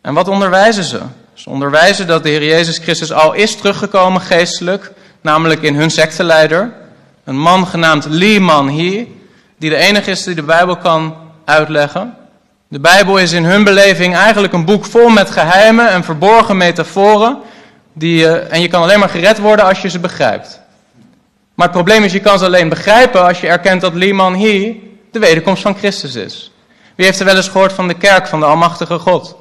En 0.01 0.13
wat 0.13 0.27
onderwijzen 0.27 0.83
ze? 0.83 1.01
Ze 1.33 1.49
onderwijzen 1.49 2.07
dat 2.07 2.23
de 2.23 2.29
Heer 2.29 2.43
Jezus 2.43 2.77
Christus 2.77 3.11
al 3.11 3.33
is 3.33 3.55
teruggekomen 3.55 4.21
geestelijk, 4.21 4.91
namelijk 5.21 5.61
in 5.61 5.75
hun 5.75 5.89
secteleider, 5.89 6.83
een 7.25 7.39
man 7.39 7.67
genaamd 7.67 8.05
Lee 8.05 8.39
Man 8.39 8.69
Hee, 8.69 9.21
die 9.57 9.69
de 9.69 9.75
enige 9.75 10.11
is 10.11 10.23
die 10.23 10.35
de 10.35 10.43
Bijbel 10.43 10.77
kan 10.77 11.15
uitleggen. 11.45 12.17
De 12.67 12.79
Bijbel 12.79 13.17
is 13.17 13.31
in 13.31 13.43
hun 13.43 13.63
beleving 13.63 14.15
eigenlijk 14.15 14.53
een 14.53 14.65
boek 14.65 14.85
vol 14.85 15.09
met 15.09 15.31
geheimen 15.31 15.89
en 15.89 16.03
verborgen 16.03 16.57
metaforen. 16.57 17.37
Die, 17.93 18.27
en 18.27 18.61
je 18.61 18.67
kan 18.67 18.81
alleen 18.81 18.99
maar 18.99 19.09
gered 19.09 19.39
worden 19.39 19.65
als 19.65 19.81
je 19.81 19.89
ze 19.89 19.99
begrijpt. 19.99 20.59
Maar 21.55 21.67
het 21.67 21.75
probleem 21.75 22.03
is, 22.03 22.11
je 22.11 22.19
kan 22.19 22.39
ze 22.39 22.45
alleen 22.45 22.69
begrijpen 22.69 23.25
als 23.25 23.41
je 23.41 23.47
erkent 23.47 23.81
dat 23.81 23.93
Lee 23.93 24.13
Man 24.13 24.33
Hee 24.33 24.97
de 25.11 25.19
wederkomst 25.19 25.61
van 25.61 25.75
Christus 25.75 26.15
is. 26.15 26.51
Wie 26.95 27.05
heeft 27.05 27.19
er 27.19 27.25
wel 27.25 27.35
eens 27.35 27.47
gehoord 27.47 27.73
van 27.73 27.87
de 27.87 27.93
kerk 27.93 28.27
van 28.27 28.39
de 28.39 28.45
Almachtige 28.45 28.99
God? 28.99 29.35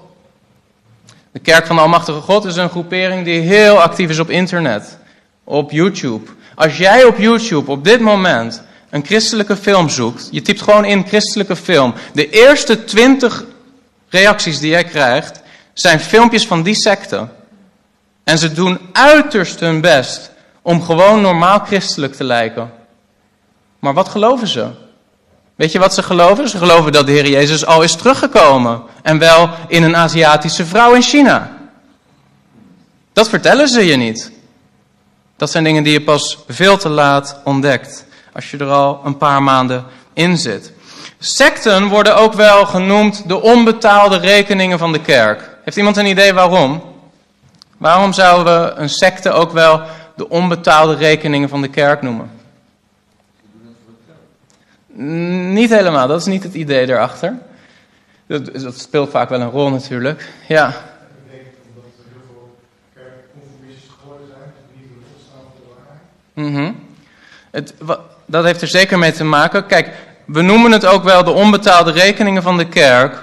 De 1.33 1.38
kerk 1.38 1.66
van 1.66 1.77
de 1.77 1.83
Almachtige 1.83 2.20
God 2.20 2.44
is 2.44 2.57
een 2.57 2.68
groepering 2.68 3.25
die 3.25 3.40
heel 3.40 3.83
actief 3.83 4.11
is 4.11 4.18
op 4.18 4.31
internet, 4.31 4.99
op 5.44 5.70
YouTube. 5.70 6.31
Als 6.55 6.77
jij 6.77 7.05
op 7.05 7.19
YouTube 7.19 7.71
op 7.71 7.85
dit 7.85 8.01
moment 8.01 8.62
een 8.90 9.05
christelijke 9.05 9.57
film 9.57 9.88
zoekt, 9.88 10.29
je 10.31 10.43
typt 10.43 10.62
gewoon 10.62 10.85
in 10.85 11.07
christelijke 11.07 11.57
film, 11.57 11.95
de 12.12 12.31
eerste 12.31 12.85
twintig 12.85 13.45
reacties 14.09 14.59
die 14.59 14.71
jij 14.71 14.85
krijgt, 14.85 15.40
zijn 15.73 16.01
filmpjes 16.01 16.47
van 16.47 16.62
die 16.62 16.75
secte. 16.75 17.29
En 18.25 18.38
ze 18.38 18.53
doen 18.53 18.79
uiterst 18.93 19.61
hun 19.61 19.81
best 19.81 20.31
om 20.62 20.83
gewoon 20.83 21.21
normaal 21.21 21.59
christelijk 21.59 22.14
te 22.14 22.25
lijken. 22.25 22.73
Maar 23.79 23.95
wat 23.95 24.09
geloven 24.09 24.49
ze? 24.49 24.71
Weet 25.55 25.73
je 25.73 25.79
wat 25.79 25.95
ze 25.95 26.03
geloven? 26.03 26.49
Ze 26.49 26.59
geloven 26.59 26.93
dat 26.93 27.07
de 27.07 27.12
Heer 27.12 27.29
Jezus 27.29 27.67
al 27.67 27.83
is 27.83 27.95
teruggekomen. 27.95 28.83
En 29.03 29.19
wel 29.19 29.51
in 29.69 29.83
een 29.83 29.97
Aziatische 29.97 30.67
vrouw 30.67 30.95
in 30.95 31.03
China. 31.03 31.51
Dat 33.12 33.29
vertellen 33.29 33.69
ze 33.69 33.87
je 33.87 33.97
niet. 33.97 34.33
Dat 35.37 35.51
zijn 35.51 35.64
dingen 35.64 35.83
die 35.83 35.92
je 35.92 36.03
pas 36.03 36.44
veel 36.49 36.77
te 36.77 36.88
laat 36.88 37.40
ontdekt. 37.44 38.07
Als 38.33 38.51
je 38.51 38.59
er 38.59 38.70
al 38.70 39.01
een 39.05 39.16
paar 39.16 39.42
maanden 39.42 39.85
in 40.12 40.38
zit. 40.38 40.73
Secten 41.18 41.88
worden 41.88 42.16
ook 42.16 42.33
wel 42.33 42.66
genoemd 42.66 43.29
de 43.29 43.40
onbetaalde 43.40 44.16
rekeningen 44.16 44.79
van 44.79 44.92
de 44.92 45.01
kerk. 45.01 45.51
Heeft 45.64 45.77
iemand 45.77 45.97
een 45.97 46.07
idee 46.07 46.33
waarom? 46.33 46.83
Waarom 47.79 48.12
zouden 48.12 48.44
we 48.44 48.73
een 48.81 48.88
secte 48.88 49.31
ook 49.31 49.53
wel 49.53 49.83
de 50.16 50.29
onbetaalde 50.29 50.94
rekeningen 50.94 51.49
van 51.49 51.61
de 51.61 51.68
kerk 51.68 52.03
noemen? 52.03 52.31
Niet 55.53 55.70
helemaal, 55.70 56.09
dat 56.09 56.20
is 56.20 56.27
niet 56.27 56.42
het 56.42 56.55
idee 56.55 56.88
erachter. 56.88 57.38
Dat, 58.27 58.55
dat 58.55 58.79
speelt 58.79 59.11
vaak 59.11 59.29
wel 59.29 59.40
een 59.40 59.51
rol 59.51 59.70
natuurlijk. 59.70 60.33
Ja. 60.49 60.68
Ik 60.68 60.75
denk 61.31 61.42
omdat 61.68 61.90
er 61.99 62.05
heel 62.12 62.23
veel 62.27 62.57
kerkconformistisch 62.94 63.90
geworden 64.01 64.27
zijn, 64.27 64.53
die 64.70 64.81
niet 64.81 64.88
willen 64.88 65.09
opstaan 65.14 65.47
voor 65.57 65.77
Mm 66.35 66.92
het, 67.55 67.75
dat 68.27 68.44
heeft 68.44 68.62
er 68.62 68.68
zeker 68.68 68.99
mee 68.99 69.12
te 69.12 69.25
maken. 69.25 69.66
Kijk, 69.66 69.90
we 70.25 70.42
noemen 70.42 70.73
het 70.73 70.87
ook 70.87 71.05
wel 71.05 71.25
de 71.25 71.31
onbetaalde 71.31 71.90
rekeningen 71.90 72.42
van 72.42 72.57
de 72.57 72.68
kerk, 72.68 73.23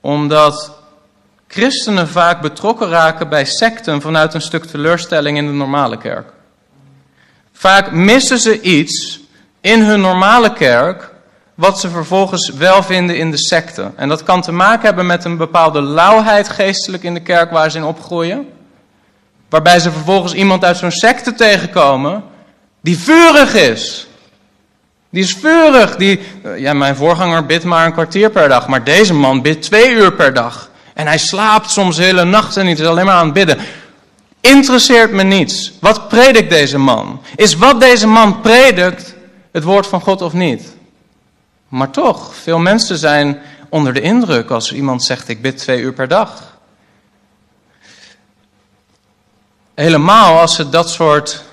omdat 0.00 0.78
christenen 1.48 2.08
vaak 2.08 2.40
betrokken 2.40 2.88
raken 2.88 3.28
bij 3.28 3.44
secten 3.44 4.00
vanuit 4.00 4.34
een 4.34 4.40
stuk 4.40 4.64
teleurstelling 4.64 5.36
in 5.36 5.46
de 5.46 5.52
normale 5.52 5.98
kerk. 5.98 6.32
Vaak 7.52 7.92
missen 7.92 8.38
ze 8.38 8.60
iets 8.60 9.20
in 9.60 9.82
hun 9.82 10.00
normale 10.00 10.52
kerk 10.52 11.10
wat 11.54 11.80
ze 11.80 11.88
vervolgens 11.88 12.50
wel 12.50 12.82
vinden 12.82 13.16
in 13.16 13.30
de 13.30 13.38
secte. 13.38 13.90
En 13.96 14.08
dat 14.08 14.22
kan 14.22 14.42
te 14.42 14.52
maken 14.52 14.84
hebben 14.84 15.06
met 15.06 15.24
een 15.24 15.36
bepaalde 15.36 15.82
lauwheid 15.82 16.48
geestelijk 16.48 17.02
in 17.02 17.14
de 17.14 17.22
kerk 17.22 17.50
waar 17.50 17.70
ze 17.70 17.78
in 17.78 17.84
opgroeien. 17.84 18.48
Waarbij 19.48 19.78
ze 19.78 19.90
vervolgens 19.90 20.32
iemand 20.32 20.64
uit 20.64 20.76
zo'n 20.76 20.90
secte 20.90 21.34
tegenkomen 21.34 22.29
die 22.80 22.98
vurig 22.98 23.54
is. 23.54 24.08
Die 25.10 25.22
is 25.22 25.34
vurig. 25.34 25.96
Die, 25.96 26.20
eh, 26.42 26.58
ja, 26.58 26.72
mijn 26.72 26.96
voorganger 26.96 27.46
bidt 27.46 27.64
maar 27.64 27.86
een 27.86 27.92
kwartier 27.92 28.30
per 28.30 28.48
dag, 28.48 28.68
maar 28.68 28.84
deze 28.84 29.14
man 29.14 29.42
bidt 29.42 29.62
twee 29.62 29.90
uur 29.90 30.12
per 30.12 30.34
dag. 30.34 30.70
En 30.94 31.06
hij 31.06 31.18
slaapt 31.18 31.70
soms 31.70 31.96
hele 31.96 32.24
nachten 32.24 32.64
niet, 32.64 32.78
is 32.78 32.86
alleen 32.86 33.04
maar 33.04 33.14
aan 33.14 33.24
het 33.24 33.34
bidden. 33.34 33.58
Interesseert 34.40 35.12
me 35.12 35.22
niets. 35.22 35.72
Wat 35.80 36.08
predikt 36.08 36.50
deze 36.50 36.78
man? 36.78 37.22
Is 37.36 37.54
wat 37.54 37.80
deze 37.80 38.06
man 38.06 38.40
predikt 38.40 39.14
het 39.52 39.64
woord 39.64 39.86
van 39.86 40.00
God 40.00 40.22
of 40.22 40.32
niet? 40.32 40.76
Maar 41.68 41.90
toch, 41.90 42.34
veel 42.34 42.58
mensen 42.58 42.98
zijn 42.98 43.40
onder 43.68 43.92
de 43.92 44.00
indruk 44.00 44.50
als 44.50 44.72
iemand 44.72 45.02
zegt: 45.02 45.28
Ik 45.28 45.42
bid 45.42 45.58
twee 45.58 45.80
uur 45.80 45.92
per 45.92 46.08
dag. 46.08 46.58
Helemaal 49.74 50.38
als 50.38 50.54
ze 50.54 50.68
dat 50.68 50.90
soort 50.90 51.44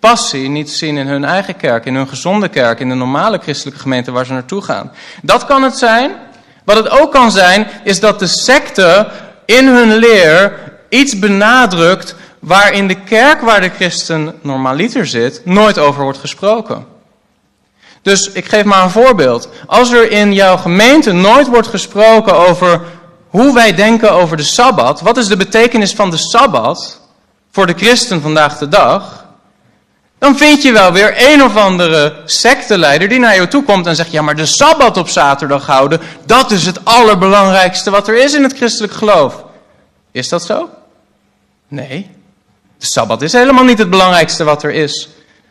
passie 0.00 0.48
niet 0.48 0.70
zien 0.70 0.96
in 0.96 1.06
hun 1.06 1.24
eigen 1.24 1.56
kerk, 1.56 1.84
in 1.84 1.94
hun 1.94 2.08
gezonde 2.08 2.48
kerk, 2.48 2.80
in 2.80 2.88
de 2.88 2.94
normale 2.94 3.38
christelijke 3.38 3.80
gemeente 3.80 4.10
waar 4.10 4.26
ze 4.26 4.32
naartoe 4.32 4.62
gaan. 4.62 4.92
Dat 5.22 5.44
kan 5.44 5.62
het 5.62 5.76
zijn. 5.76 6.10
Wat 6.64 6.76
het 6.76 6.90
ook 6.90 7.12
kan 7.12 7.30
zijn, 7.30 7.66
is 7.84 8.00
dat 8.00 8.18
de 8.18 8.26
secte 8.26 9.10
in 9.44 9.66
hun 9.66 9.94
leer 9.94 10.58
iets 10.88 11.18
benadrukt 11.18 12.14
waar 12.38 12.72
in 12.72 12.88
de 12.88 13.00
kerk 13.00 13.40
waar 13.40 13.60
de 13.60 13.70
christen 13.70 14.34
normaliter 14.42 15.06
zit, 15.06 15.40
nooit 15.44 15.78
over 15.78 16.02
wordt 16.02 16.18
gesproken. 16.18 16.86
Dus 18.02 18.30
ik 18.30 18.44
geef 18.44 18.64
maar 18.64 18.82
een 18.82 18.90
voorbeeld. 18.90 19.48
Als 19.66 19.92
er 19.92 20.10
in 20.10 20.32
jouw 20.32 20.56
gemeente 20.56 21.12
nooit 21.12 21.48
wordt 21.48 21.68
gesproken 21.68 22.36
over 22.36 22.80
hoe 23.28 23.54
wij 23.54 23.74
denken 23.74 24.12
over 24.12 24.36
de 24.36 24.42
Sabbat, 24.42 25.00
wat 25.00 25.16
is 25.16 25.26
de 25.26 25.36
betekenis 25.36 25.94
van 25.94 26.10
de 26.10 26.16
Sabbat 26.16 27.00
voor 27.50 27.66
de 27.66 27.74
christen 27.76 28.20
vandaag 28.20 28.58
de 28.58 28.68
dag, 28.68 29.19
dan 30.20 30.36
vind 30.36 30.62
je 30.62 30.72
wel 30.72 30.92
weer 30.92 31.14
een 31.16 31.42
of 31.42 31.56
andere 31.56 32.14
secteleider 32.24 33.08
die 33.08 33.18
naar 33.18 33.34
jou 33.34 33.48
toe 33.48 33.64
komt 33.64 33.86
en 33.86 33.96
zegt, 33.96 34.10
ja 34.10 34.22
maar 34.22 34.36
de 34.36 34.46
Sabbat 34.46 34.96
op 34.96 35.08
zaterdag 35.08 35.66
houden, 35.66 36.00
dat 36.26 36.50
is 36.50 36.66
het 36.66 36.84
allerbelangrijkste 36.84 37.90
wat 37.90 38.08
er 38.08 38.16
is 38.16 38.34
in 38.34 38.42
het 38.42 38.56
christelijk 38.56 38.92
geloof. 38.92 39.44
Is 40.12 40.28
dat 40.28 40.44
zo? 40.44 40.68
Nee. 41.68 42.10
De 42.78 42.86
Sabbat 42.86 43.22
is 43.22 43.32
helemaal 43.32 43.64
niet 43.64 43.78
het 43.78 43.90
belangrijkste 43.90 44.44
wat 44.44 44.62
er 44.62 44.70
is. 44.72 45.08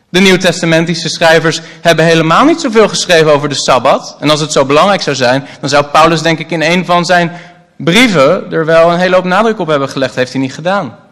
De 0.09 0.19
Nieuwtestamentische 0.19 1.09
schrijvers 1.09 1.61
hebben 1.81 2.05
helemaal 2.05 2.45
niet 2.45 2.61
zoveel 2.61 2.89
geschreven 2.89 3.33
over 3.33 3.49
de 3.49 3.55
Sabbat. 3.55 4.17
En 4.19 4.29
als 4.29 4.39
het 4.39 4.51
zo 4.51 4.65
belangrijk 4.65 5.01
zou 5.01 5.15
zijn, 5.15 5.47
dan 5.59 5.69
zou 5.69 5.85
Paulus 5.85 6.21
denk 6.21 6.39
ik 6.39 6.51
in 6.51 6.61
een 6.61 6.85
van 6.85 7.05
zijn 7.05 7.31
brieven 7.77 8.51
er 8.51 8.65
wel 8.65 8.91
een 8.91 8.99
hele 8.99 9.15
hoop 9.15 9.23
nadruk 9.23 9.59
op 9.59 9.67
hebben 9.67 9.89
gelegd. 9.89 10.15
Heeft 10.15 10.31
hij 10.31 10.41
niet 10.41 10.53
gedaan. 10.53 11.08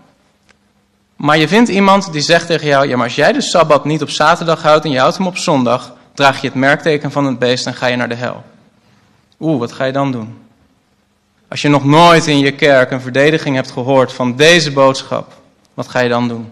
Maar 1.17 1.37
je 1.37 1.47
vindt 1.47 1.69
iemand 1.69 2.11
die 2.11 2.21
zegt 2.21 2.47
tegen 2.47 2.67
jou, 2.67 2.87
ja 2.87 2.95
maar 2.95 3.05
als 3.05 3.15
jij 3.15 3.33
de 3.33 3.41
Sabbat 3.41 3.85
niet 3.85 4.01
op 4.01 4.09
zaterdag 4.09 4.61
houdt 4.61 4.85
en 4.85 4.91
je 4.91 4.99
houdt 4.99 5.17
hem 5.17 5.27
op 5.27 5.37
zondag, 5.37 5.93
draag 6.13 6.41
je 6.41 6.47
het 6.47 6.55
merkteken 6.55 7.11
van 7.11 7.25
het 7.25 7.39
beest 7.39 7.65
en 7.65 7.73
ga 7.73 7.87
je 7.87 7.95
naar 7.95 8.09
de 8.09 8.15
hel. 8.15 8.43
Oeh, 9.39 9.59
wat 9.59 9.71
ga 9.71 9.85
je 9.85 9.91
dan 9.91 10.11
doen? 10.11 10.37
Als 11.47 11.61
je 11.61 11.69
nog 11.69 11.85
nooit 11.85 12.27
in 12.27 12.39
je 12.39 12.51
kerk 12.51 12.91
een 12.91 13.01
verdediging 13.01 13.55
hebt 13.55 13.71
gehoord 13.71 14.13
van 14.13 14.35
deze 14.35 14.71
boodschap, 14.71 15.33
wat 15.73 15.87
ga 15.87 15.99
je 15.99 16.09
dan 16.09 16.27
doen? 16.27 16.49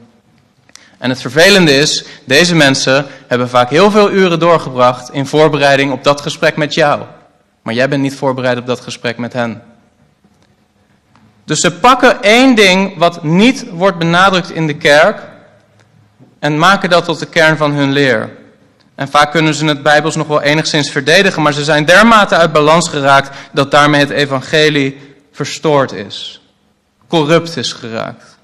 En 0.97 1.09
het 1.09 1.21
vervelende 1.21 1.77
is, 1.77 2.05
deze 2.25 2.55
mensen 2.55 3.05
hebben 3.27 3.49
vaak 3.49 3.69
heel 3.69 3.91
veel 3.91 4.11
uren 4.11 4.39
doorgebracht 4.39 5.11
in 5.11 5.25
voorbereiding 5.25 5.91
op 5.91 6.03
dat 6.03 6.21
gesprek 6.21 6.55
met 6.55 6.73
jou. 6.73 7.01
Maar 7.61 7.73
jij 7.73 7.89
bent 7.89 8.01
niet 8.01 8.15
voorbereid 8.15 8.57
op 8.57 8.65
dat 8.65 8.79
gesprek 8.79 9.17
met 9.17 9.33
hen. 9.33 9.61
Dus 11.45 11.59
ze 11.59 11.71
pakken 11.71 12.21
één 12.23 12.55
ding 12.55 12.97
wat 12.97 13.23
niet 13.23 13.69
wordt 13.69 13.97
benadrukt 13.97 14.51
in 14.51 14.67
de 14.67 14.77
kerk 14.77 15.21
en 16.39 16.59
maken 16.59 16.89
dat 16.89 17.05
tot 17.05 17.19
de 17.19 17.25
kern 17.25 17.57
van 17.57 17.71
hun 17.71 17.91
leer. 17.91 18.29
En 18.95 19.07
vaak 19.07 19.31
kunnen 19.31 19.53
ze 19.53 19.65
het 19.65 19.83
Bijbels 19.83 20.15
nog 20.15 20.27
wel 20.27 20.41
enigszins 20.41 20.91
verdedigen, 20.91 21.41
maar 21.41 21.53
ze 21.53 21.63
zijn 21.63 21.85
dermate 21.85 22.35
uit 22.35 22.51
balans 22.51 22.89
geraakt 22.89 23.37
dat 23.51 23.71
daarmee 23.71 23.99
het 23.99 24.09
evangelie 24.09 25.17
verstoord 25.31 25.91
is, 25.91 26.41
corrupt 27.07 27.57
is 27.57 27.73
geraakt. 27.73 28.37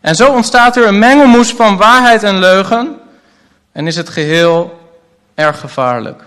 En 0.00 0.14
zo 0.14 0.32
ontstaat 0.32 0.76
er 0.76 0.86
een 0.86 0.98
mengelmoes 0.98 1.52
van 1.52 1.76
waarheid 1.76 2.22
en 2.22 2.38
leugen 2.38 3.00
en 3.72 3.86
is 3.86 3.96
het 3.96 4.08
geheel 4.08 4.80
erg 5.34 5.60
gevaarlijk. 5.60 6.22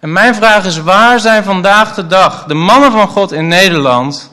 En 0.00 0.12
mijn 0.12 0.34
vraag 0.34 0.64
is, 0.64 0.78
waar 0.78 1.20
zijn 1.20 1.44
vandaag 1.44 1.94
de 1.94 2.06
dag 2.06 2.44
de 2.44 2.54
mannen 2.54 2.92
van 2.92 3.08
God 3.08 3.32
in 3.32 3.48
Nederland 3.48 4.31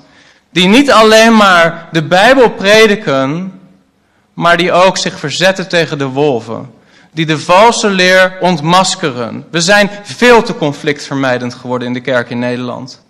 die 0.51 0.67
niet 0.67 0.91
alleen 0.91 1.35
maar 1.35 1.87
de 1.91 2.03
Bijbel 2.03 2.49
prediken, 2.49 3.53
maar 4.33 4.57
die 4.57 4.71
ook 4.71 4.97
zich 4.97 5.19
verzetten 5.19 5.69
tegen 5.69 5.97
de 5.97 6.07
wolven? 6.07 6.71
Die 7.11 7.25
de 7.25 7.39
valse 7.39 7.89
leer 7.89 8.37
ontmaskeren. 8.39 9.45
We 9.51 9.61
zijn 9.61 9.89
veel 10.03 10.41
te 10.41 10.55
conflictvermijdend 10.55 11.53
geworden 11.53 11.87
in 11.87 11.93
de 11.93 12.01
kerk 12.01 12.29
in 12.29 12.39
Nederland. 12.39 13.03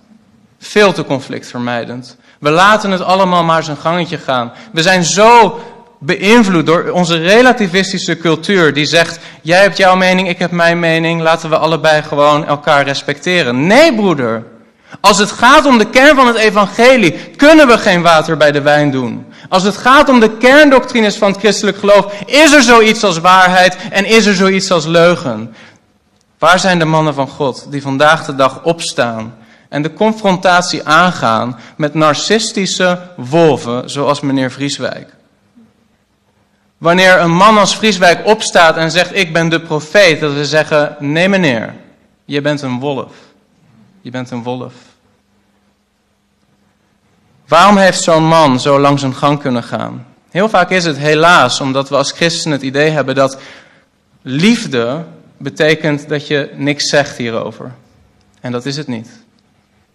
Veel 0.59 0.93
te 0.93 1.05
conflictvermijdend. 1.05 2.17
We 2.39 2.49
laten 2.49 2.91
het 2.91 3.01
allemaal 3.01 3.43
maar 3.43 3.63
zijn 3.63 3.77
gangetje 3.77 4.17
gaan. 4.17 4.51
We 4.71 4.81
zijn 4.81 5.03
zo 5.03 5.59
beïnvloed 5.99 6.65
door 6.65 6.89
onze 6.89 7.17
relativistische 7.17 8.17
cultuur 8.17 8.73
die 8.73 8.85
zegt: 8.85 9.19
jij 9.41 9.61
hebt 9.61 9.77
jouw 9.77 9.95
mening, 9.95 10.29
ik 10.29 10.39
heb 10.39 10.51
mijn 10.51 10.79
mening, 10.79 11.21
laten 11.21 11.49
we 11.49 11.57
allebei 11.57 12.01
gewoon 12.01 12.45
elkaar 12.45 12.83
respecteren. 12.83 13.67
Nee, 13.67 13.95
broeder. 13.95 14.43
Als 15.01 15.17
het 15.17 15.31
gaat 15.31 15.65
om 15.65 15.77
de 15.77 15.89
kern 15.89 16.15
van 16.15 16.27
het 16.27 16.35
evangelie, 16.35 17.11
kunnen 17.35 17.67
we 17.67 17.77
geen 17.77 18.01
water 18.01 18.37
bij 18.37 18.51
de 18.51 18.61
wijn 18.61 18.91
doen. 18.91 19.25
Als 19.49 19.63
het 19.63 19.77
gaat 19.77 20.09
om 20.09 20.19
de 20.19 20.37
kerndoctrines 20.37 21.17
van 21.17 21.31
het 21.31 21.39
christelijk 21.39 21.77
geloof, 21.77 22.13
is 22.25 22.53
er 22.53 22.61
zoiets 22.61 23.03
als 23.03 23.17
waarheid 23.17 23.77
en 23.91 24.05
is 24.05 24.25
er 24.25 24.35
zoiets 24.35 24.71
als 24.71 24.85
leugen. 24.85 25.53
Waar 26.39 26.59
zijn 26.59 26.79
de 26.79 26.85
mannen 26.85 27.13
van 27.13 27.27
God 27.27 27.65
die 27.69 27.81
vandaag 27.81 28.25
de 28.25 28.35
dag 28.35 28.63
opstaan 28.63 29.35
en 29.69 29.81
de 29.81 29.93
confrontatie 29.93 30.87
aangaan 30.87 31.59
met 31.77 31.93
narcistische 31.93 32.99
wolven 33.15 33.89
zoals 33.89 34.19
meneer 34.19 34.51
Vrieswijk? 34.51 35.17
Wanneer 36.77 37.19
een 37.19 37.35
man 37.35 37.57
als 37.57 37.75
Vrieswijk 37.75 38.25
opstaat 38.27 38.77
en 38.77 38.91
zegt: 38.91 39.15
Ik 39.15 39.33
ben 39.33 39.49
de 39.49 39.61
profeet, 39.61 40.19
dat 40.19 40.33
we 40.33 40.45
zeggen: 40.45 40.95
Nee, 40.99 41.29
meneer, 41.29 41.73
je 42.25 42.41
bent 42.41 42.61
een 42.61 42.79
wolf. 42.79 43.11
Je 44.01 44.11
bent 44.11 44.31
een 44.31 44.43
wolf. 44.43 44.73
Waarom 47.47 47.77
heeft 47.77 48.01
zo'n 48.01 48.27
man 48.27 48.59
zo 48.59 48.79
lang 48.79 48.99
zijn 48.99 49.15
gang 49.15 49.39
kunnen 49.39 49.63
gaan? 49.63 50.05
Heel 50.29 50.49
vaak 50.49 50.69
is 50.69 50.85
het 50.85 50.97
helaas 50.97 51.61
omdat 51.61 51.89
we 51.89 51.95
als 51.95 52.11
christenen 52.11 52.57
het 52.57 52.67
idee 52.67 52.89
hebben 52.89 53.15
dat 53.15 53.41
liefde 54.21 55.05
betekent 55.37 56.09
dat 56.09 56.27
je 56.27 56.51
niks 56.55 56.89
zegt 56.89 57.17
hierover. 57.17 57.71
En 58.41 58.51
dat 58.51 58.65
is 58.65 58.77
het 58.77 58.87
niet. 58.87 59.09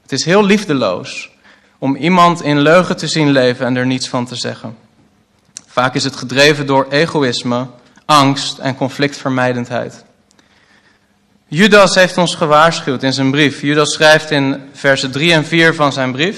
Het 0.03 0.12
is 0.12 0.25
heel 0.25 0.45
liefdeloos 0.45 1.31
om 1.79 1.97
iemand 1.97 2.43
in 2.43 2.61
leugen 2.61 2.97
te 2.97 3.09
zien 3.09 3.31
leven 3.31 3.67
en 3.67 3.77
er 3.77 3.87
niets 3.87 4.09
van 4.09 4.27
te 4.27 4.37
zeggen. 4.37 4.77
Vaak 5.67 5.95
is 5.95 6.05
het 6.05 6.17
gedreven 6.17 6.67
door 6.67 6.87
egoïsme, 6.90 7.67
angst 8.05 8.59
en 8.59 8.77
conflictvermijdendheid. 8.77 10.04
Judas 11.55 11.95
heeft 11.95 12.19
ons 12.19 12.35
gewaarschuwd 12.35 13.03
in 13.03 13.12
zijn 13.12 13.31
brief. 13.31 13.61
Judas 13.61 13.93
schrijft 13.93 14.31
in 14.31 14.62
versen 14.73 15.11
3 15.11 15.33
en 15.33 15.45
4 15.45 15.75
van 15.75 15.93
zijn 15.93 16.12
brief. 16.12 16.37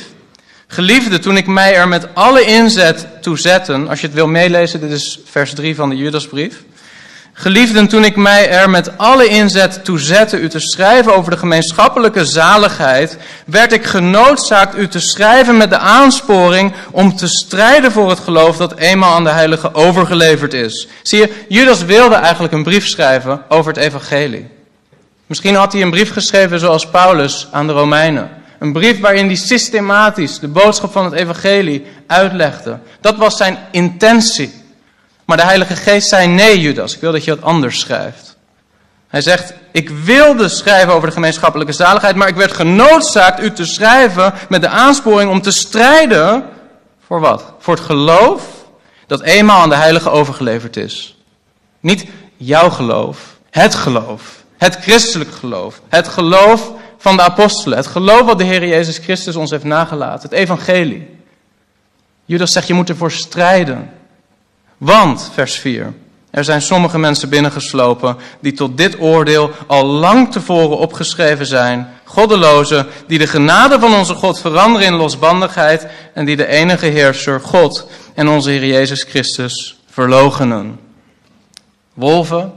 Geliefde, 0.67 1.19
toen 1.19 1.37
ik 1.37 1.47
mij 1.47 1.77
er 1.77 1.89
met 1.89 2.15
alle 2.15 2.45
inzet 2.45 3.07
toe 3.21 3.39
zetten, 3.39 3.89
als 3.89 4.01
je 4.01 4.07
het 4.07 4.15
wil 4.15 4.27
meelezen, 4.27 4.81
dit 4.81 4.91
is 4.91 5.21
vers 5.31 5.55
3 5.55 5.75
van 5.75 5.89
de 5.89 5.97
Judasbrief. 5.97 6.63
Geliefden, 7.33 7.89
toen 7.89 8.05
ik 8.05 8.17
mij 8.17 8.51
er 8.51 8.71
met 8.71 8.99
alle 8.99 9.29
inzet 9.29 9.85
toe 9.85 10.01
zette 10.01 10.39
u 10.39 10.49
te 10.49 10.61
schrijven 10.61 11.17
over 11.17 11.31
de 11.31 11.39
gemeenschappelijke 11.39 12.25
zaligheid, 12.25 13.17
werd 13.47 13.73
ik 13.73 13.85
genoodzaakt 13.85 14.79
u 14.79 14.89
te 14.89 15.01
schrijven 15.01 15.57
met 15.57 15.71
de 15.71 15.79
aansporing 15.79 16.73
om 16.91 17.17
te 17.17 17.29
strijden 17.29 17.93
voor 17.93 18.11
het 18.11 18.21
geloof 18.21 18.57
dat 18.57 18.77
eenmaal 18.77 19.15
aan 19.15 19.25
de 19.25 19.31
heilige 19.31 19.75
overgeleverd 19.75 20.53
is. 20.53 20.89
Zie 21.03 21.19
je, 21.19 21.33
Judas 21.49 21.85
wilde 21.85 22.15
eigenlijk 22.15 22.53
een 22.53 22.63
brief 22.63 22.87
schrijven 22.87 23.43
over 23.49 23.73
het 23.73 23.83
evangelie. 23.83 24.55
Misschien 25.27 25.55
had 25.55 25.73
hij 25.73 25.83
een 25.83 25.91
brief 25.91 26.13
geschreven 26.13 26.61
zoals 26.61 26.89
Paulus 26.89 27.49
aan 27.51 27.67
de 27.67 27.73
Romeinen. 27.73 28.31
Een 28.59 28.73
brief 28.73 29.01
waarin 29.01 29.27
hij 29.27 29.35
systematisch 29.35 30.39
de 30.39 30.49
boodschap 30.49 30.93
van 30.93 31.05
het 31.05 31.13
evangelie 31.13 31.87
uitlegde. 32.07 32.79
Dat 33.01 33.17
was 33.17 33.37
zijn 33.37 33.59
intentie. 33.71 34.65
Maar 35.25 35.37
de 35.37 35.43
Heilige 35.43 35.77
Geest 35.77 36.09
zei: 36.09 36.27
Nee, 36.27 36.61
Judas, 36.61 36.95
ik 36.95 37.01
wil 37.01 37.13
dat 37.13 37.25
je 37.25 37.35
wat 37.35 37.45
anders 37.45 37.81
schrijft. 37.81 38.37
Hij 39.09 39.21
zegt: 39.21 39.53
Ik 39.73 39.89
wilde 39.89 40.49
schrijven 40.49 40.93
over 40.93 41.09
de 41.09 41.15
gemeenschappelijke 41.15 41.73
zaligheid, 41.73 42.17
maar 42.17 42.29
ik 42.29 42.37
werd 42.37 42.53
genoodzaakt 42.53 43.41
u 43.41 43.53
te 43.53 43.65
schrijven 43.65 44.35
met 44.49 44.61
de 44.61 44.69
aansporing 44.69 45.31
om 45.31 45.43
te 45.43 45.51
strijden. 45.51 46.45
Voor 47.07 47.21
wat? 47.21 47.45
Voor 47.59 47.75
het 47.75 47.85
geloof 47.85 48.43
dat 49.07 49.23
eenmaal 49.23 49.61
aan 49.61 49.69
de 49.69 49.75
Heilige 49.75 50.11
overgeleverd 50.11 50.77
is. 50.77 51.17
Niet 51.81 52.07
jouw 52.37 52.71
geloof, 52.71 53.19
het 53.51 53.75
geloof. 53.75 54.45
Het 54.57 54.77
christelijk 54.77 55.31
geloof. 55.31 55.81
Het 55.89 56.09
geloof 56.09 56.73
van 56.99 57.17
de 57.17 57.23
apostelen. 57.23 57.79
Het 57.79 57.87
geloof 57.87 58.21
wat 58.21 58.39
de 58.39 58.45
Heer 58.45 58.67
Jezus 58.67 58.99
Christus 58.99 59.37
ons 59.37 59.51
heeft 59.51 59.65
nagelaten. 59.65 60.29
Het 60.29 60.39
evangelie. 60.39 61.09
Judas 62.25 62.53
zegt, 62.53 62.67
je 62.67 62.75
moet 62.75 62.89
ervoor 62.89 63.11
strijden. 63.11 63.91
Want, 64.79 65.31
vers 65.35 65.55
4, 65.55 65.93
er 66.31 66.45
zijn 66.45 66.63
sommige 66.63 66.99
mensen 66.99 67.29
binnengeslopen 67.29 68.17
die 68.41 68.53
tot 68.53 68.77
dit 68.77 69.01
oordeel 69.01 69.51
al 69.67 69.85
lang 69.85 70.33
tevoren 70.33 70.79
opgeschreven 70.79 71.47
zijn. 71.47 71.89
Goddelozen 72.05 72.87
die 73.07 73.19
de 73.19 73.27
genade 73.27 73.79
van 73.79 73.95
onze 73.95 74.15
God 74.15 74.41
veranderen 74.41 74.87
in 74.87 74.95
losbandigheid 74.95 75.87
en 76.15 76.25
die 76.25 76.37
de 76.37 76.47
enige 76.47 76.87
heerser, 76.87 77.41
God 77.41 77.89
en 78.15 78.29
onze 78.29 78.51
Heer 78.51 78.67
Jezus 78.67 79.03
Christus 79.03 79.77
verlogenen. 79.91 80.79
Wolven, 81.95 82.53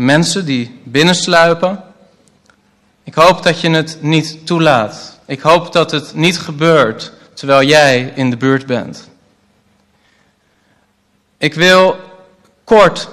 mensen 0.00 0.44
die 0.44 0.80
binnensluipen. 0.84 1.82
Ik 3.04 3.14
hoop 3.14 3.42
dat 3.42 3.60
je 3.60 3.70
het 3.70 3.98
niet 4.00 4.46
toelaat. 4.46 5.18
Ik 5.26 5.40
hoop 5.40 5.72
dat 5.72 5.90
het 5.90 6.14
niet 6.14 6.38
gebeurt 6.38 7.12
terwijl 7.34 7.68
jij 7.68 8.12
in 8.14 8.30
de 8.30 8.36
buurt 8.36 8.66
bent. 8.66 9.08
Ik 11.38 11.54
wil 11.54 11.96
kort 12.64 13.08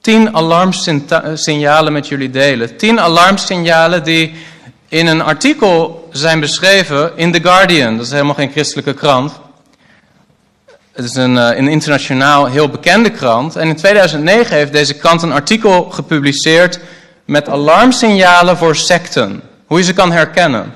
tien 0.00 0.34
alarmsignalen 0.34 1.92
met 1.92 2.08
jullie 2.08 2.30
delen. 2.30 2.76
Tien 2.76 3.00
alarmsignalen 3.00 4.04
die 4.04 4.34
in 4.88 5.06
een 5.06 5.22
artikel 5.22 6.08
zijn 6.12 6.40
beschreven 6.40 7.16
in 7.16 7.32
The 7.32 7.40
Guardian. 7.40 7.96
Dat 7.96 8.06
is 8.06 8.12
helemaal 8.12 8.34
geen 8.34 8.50
christelijke 8.50 8.94
krant. 8.94 9.32
Het 10.98 11.06
is 11.06 11.14
een, 11.14 11.38
eh, 11.38 11.56
een 11.56 11.68
internationaal 11.68 12.46
heel 12.46 12.68
bekende 12.68 13.10
krant. 13.10 13.56
En 13.56 13.68
in 13.68 13.76
2009 13.76 14.56
heeft 14.56 14.72
deze 14.72 14.94
krant 14.94 15.22
een 15.22 15.32
artikel 15.32 15.90
gepubliceerd 15.90 16.80
met 17.24 17.48
alarmsignalen 17.48 18.56
voor 18.56 18.76
secten. 18.76 19.42
Hoe 19.66 19.78
je 19.78 19.84
ze 19.84 19.92
kan 19.92 20.12
herkennen. 20.12 20.72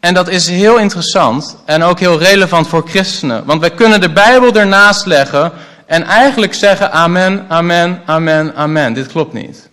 En 0.00 0.14
dat 0.14 0.28
is 0.28 0.48
heel 0.48 0.78
interessant 0.78 1.56
en 1.64 1.82
ook 1.82 1.98
heel 1.98 2.18
relevant 2.18 2.68
voor 2.68 2.88
christenen. 2.88 3.44
Want 3.44 3.60
wij 3.60 3.70
kunnen 3.70 4.00
de 4.00 4.12
Bijbel 4.12 4.54
ernaast 4.54 5.06
leggen 5.06 5.52
en 5.86 6.02
eigenlijk 6.02 6.54
zeggen 6.54 6.92
amen, 6.92 7.44
amen, 7.48 8.02
amen, 8.06 8.54
amen. 8.54 8.92
Dit 8.92 9.06
klopt 9.06 9.32
niet. 9.32 9.68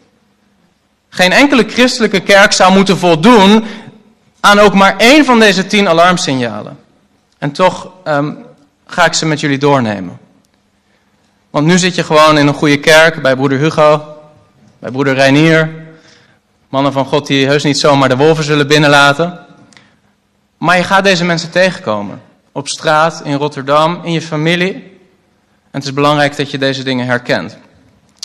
Geen 1.09 1.31
enkele 1.31 1.65
christelijke 1.67 2.19
kerk 2.19 2.51
zou 2.51 2.73
moeten 2.73 2.97
voldoen 2.97 3.65
aan 4.39 4.59
ook 4.59 4.73
maar 4.73 4.97
één 4.97 5.25
van 5.25 5.39
deze 5.39 5.67
tien 5.67 5.87
alarmsignalen. 5.87 6.77
En 7.37 7.51
toch 7.51 7.91
um, 8.07 8.44
ga 8.85 9.05
ik 9.05 9.13
ze 9.13 9.25
met 9.25 9.39
jullie 9.39 9.57
doornemen. 9.57 10.19
Want 11.49 11.67
nu 11.67 11.77
zit 11.77 11.95
je 11.95 12.03
gewoon 12.03 12.37
in 12.37 12.47
een 12.47 12.53
goede 12.53 12.79
kerk 12.79 13.21
bij 13.21 13.35
broeder 13.35 13.57
Hugo, 13.57 14.17
bij 14.79 14.91
broeder 14.91 15.13
Reinier. 15.13 15.69
Mannen 16.69 16.93
van 16.93 17.05
God 17.05 17.27
die 17.27 17.45
heus 17.45 17.63
niet 17.63 17.79
zomaar 17.79 18.09
de 18.09 18.15
wolven 18.15 18.43
zullen 18.43 18.67
binnenlaten. 18.67 19.39
Maar 20.57 20.77
je 20.77 20.83
gaat 20.83 21.03
deze 21.03 21.25
mensen 21.25 21.51
tegenkomen. 21.51 22.21
Op 22.51 22.67
straat, 22.67 23.21
in 23.23 23.33
Rotterdam, 23.33 23.99
in 24.03 24.11
je 24.11 24.21
familie. 24.21 24.73
En 24.73 25.81
het 25.81 25.83
is 25.83 25.93
belangrijk 25.93 26.37
dat 26.37 26.51
je 26.51 26.57
deze 26.57 26.83
dingen 26.83 27.05
herkent. 27.05 27.57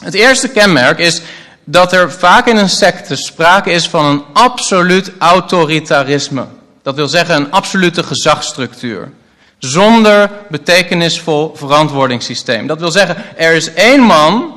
Het 0.03 0.15
eerste 0.15 0.49
kenmerk 0.49 0.99
is 0.99 1.23
dat 1.65 1.93
er 1.93 2.13
vaak 2.13 2.47
in 2.47 2.57
een 2.57 2.69
secte 2.69 3.17
sprake 3.17 3.71
is 3.71 3.89
van 3.89 4.05
een 4.05 4.23
absoluut 4.33 5.13
autoritarisme. 5.19 6.47
Dat 6.83 6.95
wil 6.95 7.09
zeggen 7.09 7.37
een 7.37 7.51
absolute 7.51 8.03
gezagsstructuur 8.03 9.13
zonder 9.61 10.31
betekenisvol 10.49 11.53
verantwoordingssysteem. 11.55 12.67
Dat 12.67 12.81
wil 12.81 12.91
zeggen, 12.91 13.17
er 13.37 13.53
is 13.53 13.73
één 13.73 14.01
man, 14.01 14.53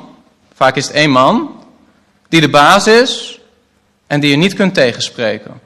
vaak 0.56 0.76
is 0.76 0.88
het 0.88 0.96
één 0.96 1.10
man, 1.10 1.64
die 2.30 2.42
de 2.42 2.50
baas 2.50 2.88
is 2.88 3.40
en 4.08 4.20
die 4.20 4.30
je 4.30 4.36
niet 4.36 4.54
kunt 4.54 4.74
tegenspreken. 4.74 5.62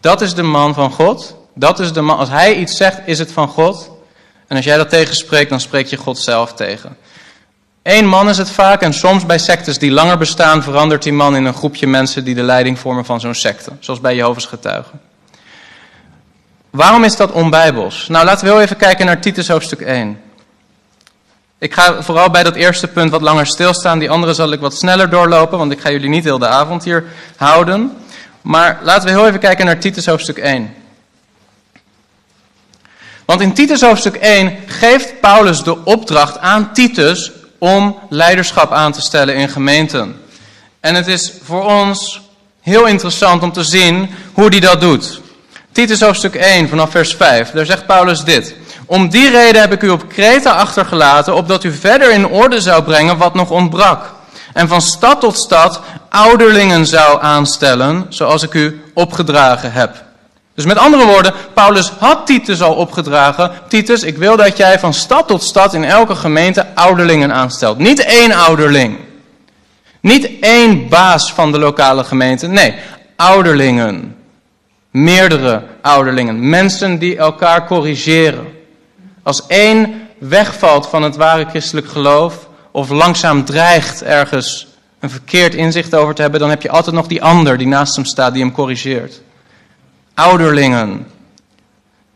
Dat 0.00 0.20
is 0.20 0.34
de 0.34 0.42
man 0.42 0.74
van 0.74 0.90
God. 0.90 1.36
Dat 1.54 1.80
is 1.80 1.92
de 1.92 2.00
man, 2.00 2.18
als 2.18 2.28
hij 2.28 2.54
iets 2.54 2.76
zegt, 2.76 3.00
is 3.04 3.18
het 3.18 3.32
van 3.32 3.48
God. 3.48 3.90
En 4.46 4.56
als 4.56 4.64
jij 4.64 4.76
dat 4.76 4.88
tegenspreekt, 4.88 5.50
dan 5.50 5.60
spreek 5.60 5.86
je 5.86 5.96
God 5.96 6.18
zelf 6.18 6.52
tegen. 6.52 6.96
Eén 7.82 8.06
man 8.06 8.28
is 8.28 8.38
het 8.38 8.50
vaak 8.50 8.82
en 8.82 8.92
soms 8.92 9.26
bij 9.26 9.38
sectes 9.38 9.78
die 9.78 9.90
langer 9.90 10.18
bestaan 10.18 10.62
verandert 10.62 11.02
die 11.02 11.12
man 11.12 11.36
in 11.36 11.44
een 11.44 11.54
groepje 11.54 11.86
mensen 11.86 12.24
die 12.24 12.34
de 12.34 12.42
leiding 12.42 12.78
vormen 12.78 13.04
van 13.04 13.20
zo'n 13.20 13.34
secte. 13.34 13.72
Zoals 13.78 14.00
bij 14.00 14.14
Jehovah's 14.14 14.46
getuigen. 14.46 15.00
Waarom 16.74 17.04
is 17.04 17.16
dat 17.16 17.32
onbijbels? 17.32 18.08
Nou, 18.08 18.24
laten 18.24 18.44
we 18.44 18.52
heel 18.52 18.60
even 18.60 18.76
kijken 18.76 19.06
naar 19.06 19.20
Titus 19.20 19.48
hoofdstuk 19.48 19.80
1. 19.80 20.20
Ik 21.58 21.74
ga 21.74 22.02
vooral 22.02 22.30
bij 22.30 22.42
dat 22.42 22.54
eerste 22.54 22.88
punt 22.88 23.10
wat 23.10 23.20
langer 23.20 23.46
stilstaan. 23.46 23.98
Die 23.98 24.10
andere 24.10 24.34
zal 24.34 24.52
ik 24.52 24.60
wat 24.60 24.74
sneller 24.74 25.10
doorlopen, 25.10 25.58
want 25.58 25.72
ik 25.72 25.80
ga 25.80 25.90
jullie 25.90 26.08
niet 26.08 26.24
heel 26.24 26.38
de 26.38 26.48
avond 26.48 26.84
hier 26.84 27.04
houden. 27.36 27.96
Maar 28.42 28.78
laten 28.82 29.04
we 29.04 29.10
heel 29.10 29.26
even 29.26 29.40
kijken 29.40 29.66
naar 29.66 29.78
Titus 29.78 30.06
hoofdstuk 30.06 30.38
1. 30.38 30.74
Want 33.24 33.40
in 33.40 33.54
Titus 33.54 33.80
hoofdstuk 33.80 34.16
1 34.16 34.58
geeft 34.66 35.20
Paulus 35.20 35.62
de 35.62 35.84
opdracht 35.84 36.38
aan 36.38 36.72
Titus 36.72 37.32
om 37.58 37.98
leiderschap 38.08 38.72
aan 38.72 38.92
te 38.92 39.00
stellen 39.00 39.34
in 39.34 39.48
gemeenten. 39.48 40.20
En 40.80 40.94
het 40.94 41.06
is 41.06 41.32
voor 41.42 41.64
ons 41.64 42.20
heel 42.60 42.86
interessant 42.86 43.42
om 43.42 43.52
te 43.52 43.64
zien 43.64 44.10
hoe 44.32 44.48
hij 44.48 44.60
dat 44.60 44.80
doet. 44.80 45.22
Titus 45.74 46.00
hoofdstuk 46.00 46.34
1 46.34 46.68
vanaf 46.68 46.90
vers 46.90 47.14
5, 47.14 47.50
daar 47.50 47.66
zegt 47.66 47.86
Paulus 47.86 48.24
dit. 48.24 48.54
Om 48.86 49.08
die 49.08 49.30
reden 49.30 49.60
heb 49.60 49.72
ik 49.72 49.82
u 49.82 49.88
op 49.88 50.08
Kreta 50.08 50.50
achtergelaten, 50.50 51.34
opdat 51.34 51.64
u 51.64 51.72
verder 51.72 52.12
in 52.12 52.26
orde 52.26 52.60
zou 52.60 52.82
brengen 52.82 53.16
wat 53.16 53.34
nog 53.34 53.50
ontbrak. 53.50 54.12
En 54.52 54.68
van 54.68 54.82
stad 54.82 55.20
tot 55.20 55.36
stad 55.36 55.80
ouderlingen 56.08 56.86
zou 56.86 57.22
aanstellen, 57.22 58.06
zoals 58.08 58.42
ik 58.42 58.54
u 58.54 58.82
opgedragen 58.92 59.72
heb. 59.72 60.02
Dus 60.54 60.64
met 60.64 60.78
andere 60.78 61.04
woorden, 61.04 61.32
Paulus 61.54 61.92
had 61.98 62.26
Titus 62.26 62.62
al 62.62 62.74
opgedragen. 62.74 63.50
Titus, 63.68 64.02
ik 64.02 64.16
wil 64.16 64.36
dat 64.36 64.56
jij 64.56 64.78
van 64.78 64.94
stad 64.94 65.28
tot 65.28 65.42
stad 65.42 65.74
in 65.74 65.84
elke 65.84 66.14
gemeente 66.14 66.66
ouderlingen 66.74 67.32
aanstelt. 67.32 67.78
Niet 67.78 68.04
één 68.04 68.32
ouderling. 68.32 68.98
Niet 70.00 70.30
één 70.40 70.88
baas 70.88 71.32
van 71.32 71.52
de 71.52 71.58
lokale 71.58 72.04
gemeente. 72.04 72.46
Nee, 72.46 72.74
ouderlingen. 73.16 74.16
Meerdere 74.94 75.62
ouderlingen. 75.80 76.48
Mensen 76.48 76.98
die 76.98 77.16
elkaar 77.16 77.66
corrigeren. 77.66 78.46
Als 79.22 79.46
één 79.46 80.08
wegvalt 80.18 80.86
van 80.86 81.02
het 81.02 81.16
ware 81.16 81.44
christelijk 81.48 81.88
geloof, 81.88 82.48
of 82.70 82.88
langzaam 82.88 83.44
dreigt 83.44 84.02
ergens 84.02 84.66
een 85.00 85.10
verkeerd 85.10 85.54
inzicht 85.54 85.94
over 85.94 86.14
te 86.14 86.22
hebben, 86.22 86.40
dan 86.40 86.48
heb 86.48 86.62
je 86.62 86.70
altijd 86.70 86.94
nog 86.94 87.06
die 87.06 87.22
ander 87.22 87.58
die 87.58 87.66
naast 87.66 87.96
hem 87.96 88.04
staat, 88.04 88.32
die 88.32 88.42
hem 88.42 88.52
corrigeert. 88.52 89.20
Ouderlingen. 90.14 91.06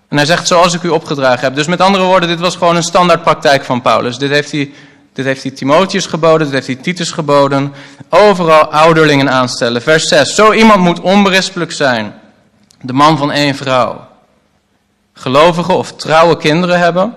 En 0.08 0.16
hij 0.16 0.26
zegt, 0.26 0.46
zoals 0.46 0.74
ik 0.74 0.82
u 0.82 0.88
opgedragen 0.88 1.40
heb. 1.40 1.54
Dus 1.54 1.66
met 1.66 1.80
andere 1.80 2.04
woorden, 2.04 2.28
dit 2.28 2.40
was 2.40 2.56
gewoon 2.56 2.76
een 2.76 2.82
standaardpraktijk 2.82 3.64
van 3.64 3.82
Paulus. 3.82 4.18
Dit 4.18 4.30
heeft 4.30 4.52
hij, 4.52 4.72
dit 5.12 5.24
heeft 5.24 5.42
hij 5.42 5.52
Timotheus 5.52 6.06
geboden, 6.06 6.46
dit 6.46 6.54
heeft 6.54 6.66
hij 6.66 6.76
Titus 6.76 7.10
geboden. 7.10 7.72
Overal 8.08 8.72
ouderlingen 8.72 9.30
aanstellen. 9.30 9.82
Vers 9.82 10.08
6. 10.08 10.34
Zo 10.34 10.52
iemand 10.52 10.80
moet 10.80 11.00
onberispelijk 11.00 11.72
zijn. 11.72 12.14
De 12.80 12.92
man 12.92 13.18
van 13.18 13.32
één 13.32 13.54
vrouw. 13.54 14.06
Gelovige 15.12 15.72
of 15.72 15.92
trouwe 15.92 16.36
kinderen 16.36 16.78
hebben, 16.78 17.14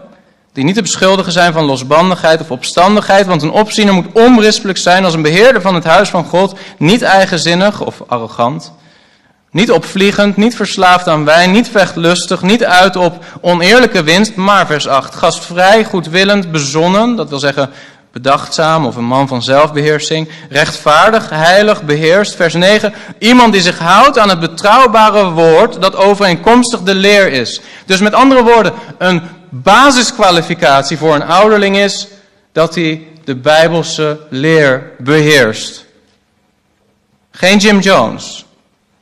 die 0.53 0.63
niet 0.63 0.75
te 0.75 0.81
beschuldigen 0.81 1.31
zijn 1.31 1.53
van 1.53 1.63
losbandigheid 1.63 2.41
of 2.41 2.51
opstandigheid, 2.51 3.25
want 3.25 3.41
een 3.41 3.51
opziener 3.51 3.93
moet 3.93 4.11
onberispelijk 4.13 4.77
zijn 4.77 5.05
als 5.05 5.13
een 5.13 5.21
beheerder 5.21 5.61
van 5.61 5.75
het 5.75 5.83
huis 5.83 6.09
van 6.09 6.25
God, 6.25 6.55
niet 6.77 7.01
eigenzinnig 7.01 7.81
of 7.81 8.01
arrogant, 8.07 8.73
niet 9.51 9.71
opvliegend, 9.71 10.37
niet 10.37 10.55
verslaafd 10.55 11.07
aan 11.07 11.25
wijn, 11.25 11.51
niet 11.51 11.69
vechtlustig, 11.69 12.41
niet 12.41 12.63
uit 12.63 12.95
op 12.95 13.25
oneerlijke 13.41 14.03
winst, 14.03 14.35
maar 14.35 14.65
vers 14.65 14.87
8, 14.87 15.15
gastvrij, 15.15 15.83
goedwillend, 15.83 16.51
bezonnen, 16.51 17.15
dat 17.15 17.29
wil 17.29 17.39
zeggen 17.39 17.69
bedachtzaam 18.11 18.85
of 18.85 18.95
een 18.95 19.05
man 19.05 19.27
van 19.27 19.41
zelfbeheersing, 19.41 20.29
rechtvaardig, 20.49 21.29
heilig, 21.29 21.83
beheerst. 21.83 22.35
Vers 22.35 22.53
9, 22.53 22.93
iemand 23.17 23.53
die 23.53 23.61
zich 23.61 23.79
houdt 23.79 24.17
aan 24.17 24.29
het 24.29 24.39
betrouwbare 24.39 25.29
woord 25.29 25.81
dat 25.81 25.95
overeenkomstig 25.95 26.81
de 26.81 26.95
leer 26.95 27.31
is. 27.31 27.61
Dus 27.85 27.99
met 27.99 28.13
andere 28.13 28.43
woorden, 28.43 28.73
een 28.97 29.21
basiskwalificatie 29.49 30.97
voor 30.97 31.15
een 31.15 31.23
ouderling 31.23 31.77
is 31.77 32.07
dat 32.51 32.75
hij 32.75 33.07
de 33.23 33.35
Bijbelse 33.35 34.19
leer 34.29 34.91
beheerst. 34.97 35.85
Geen 37.31 37.57
Jim 37.57 37.79
Jones. 37.79 38.45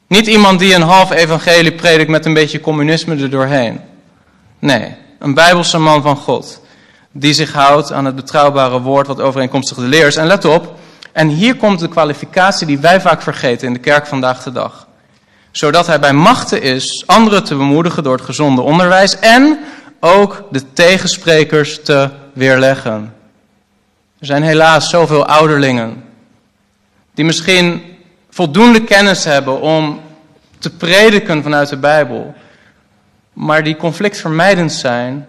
Niet 0.08 0.28
iemand 0.28 0.60
die 0.60 0.76
een 0.76 0.82
half 0.82 1.12
evangelie 1.12 1.72
predikt 1.72 2.10
met 2.10 2.26
een 2.26 2.34
beetje 2.34 2.60
communisme 2.60 3.16
er 3.16 3.30
doorheen. 3.30 3.82
Nee, 4.60 4.96
een 5.20 5.34
Bijbelse 5.34 5.78
man 5.78 6.02
van 6.02 6.16
God 6.16 6.62
die 7.12 7.34
zich 7.34 7.54
houdt 7.54 7.92
aan 7.92 8.06
het 8.06 8.16
betrouwbare 8.16 8.82
woord 8.82 9.08
wat 9.08 9.22
overeenkomstig 9.22 9.78
de 9.78 9.84
leer 9.84 10.08
is. 10.08 10.16
En 10.16 10.28
let 10.28 10.46
op, 10.46 10.80
en 11.12 11.28
hier 11.28 11.56
komt 11.56 11.80
de 11.80 11.88
kwalificatie 11.88 12.68
die 12.68 12.80
wij 12.80 13.02
vaak 13.02 13.22
vergeten 13.22 13.68
in 13.68 13.74
de 13.74 13.80
kerk 13.80 14.08
vandaag 14.08 14.44
de 14.44 14.52
dag. 14.52 14.88
Zodat 15.52 15.88
hij 15.88 16.00
bij 16.00 16.14
machten 16.14 16.62
is 16.62 17.04
anderen 17.06 17.44
te 17.44 17.56
bemoedigen 17.56 18.04
door 18.04 18.16
het 18.16 18.26
gezonde 18.26 18.62
onderwijs 18.62 19.20
en 19.20 19.60
ook 20.00 20.44
de 20.52 20.74
tegensprekers 20.74 21.84
te 21.84 22.10
weerleggen. 22.34 23.14
Er 24.20 24.26
zijn 24.26 24.44
helaas 24.44 24.90
zoveel 24.90 25.26
ouderlingen 25.26 26.04
die 27.14 27.26
misschien 27.26 27.82
voldoende 28.30 28.84
kennis 28.84 29.24
hebben 29.24 29.62
om 29.62 30.02
te 30.60 30.70
prediken 30.70 31.44
vanuit 31.44 31.70
de 31.70 31.78
Bijbel, 31.78 32.34
maar 33.34 33.64
die 33.64 33.76
conflictvermijdend 33.76 34.72
zijn 34.72 35.28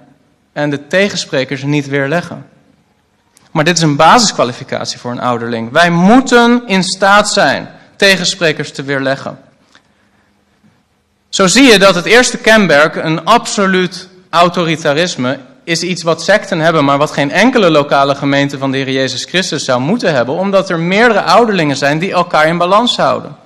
en 0.53 0.71
de 0.71 0.87
tegensprekers 0.87 1.63
niet 1.63 1.89
weerleggen. 1.89 2.47
Maar 3.51 3.65
dit 3.65 3.77
is 3.77 3.83
een 3.83 3.97
basiskwalificatie 3.97 4.99
voor 4.99 5.11
een 5.11 5.21
ouderling. 5.21 5.71
Wij 5.71 5.91
moeten 5.91 6.63
in 6.67 6.83
staat 6.83 7.29
zijn 7.29 7.69
tegensprekers 7.97 8.73
te 8.73 8.83
weerleggen. 8.83 9.39
Zo 11.29 11.47
zie 11.47 11.71
je 11.71 11.79
dat 11.79 11.95
het 11.95 12.05
eerste 12.05 12.39
kenmerk, 12.39 12.95
een 12.95 13.25
absoluut 13.25 14.09
autoritarisme, 14.31 15.39
is 15.65 15.83
iets 15.83 16.03
wat 16.03 16.23
secten 16.23 16.61
hebben, 16.61 16.85
maar 16.85 16.99
wat 16.99 17.11
geen 17.11 17.31
enkele 17.31 17.71
lokale 17.71 18.15
gemeente 18.15 18.59
van 18.59 18.71
de 18.71 18.77
Heer 18.77 18.91
Jezus 18.91 19.25
Christus 19.25 19.65
zou 19.65 19.81
moeten 19.81 20.15
hebben, 20.15 20.35
omdat 20.35 20.71
er 20.71 20.79
meerdere 20.79 21.23
ouderlingen 21.23 21.77
zijn 21.77 21.99
die 21.99 22.13
elkaar 22.13 22.47
in 22.47 22.59
balans 22.59 22.97
houden. 22.97 23.37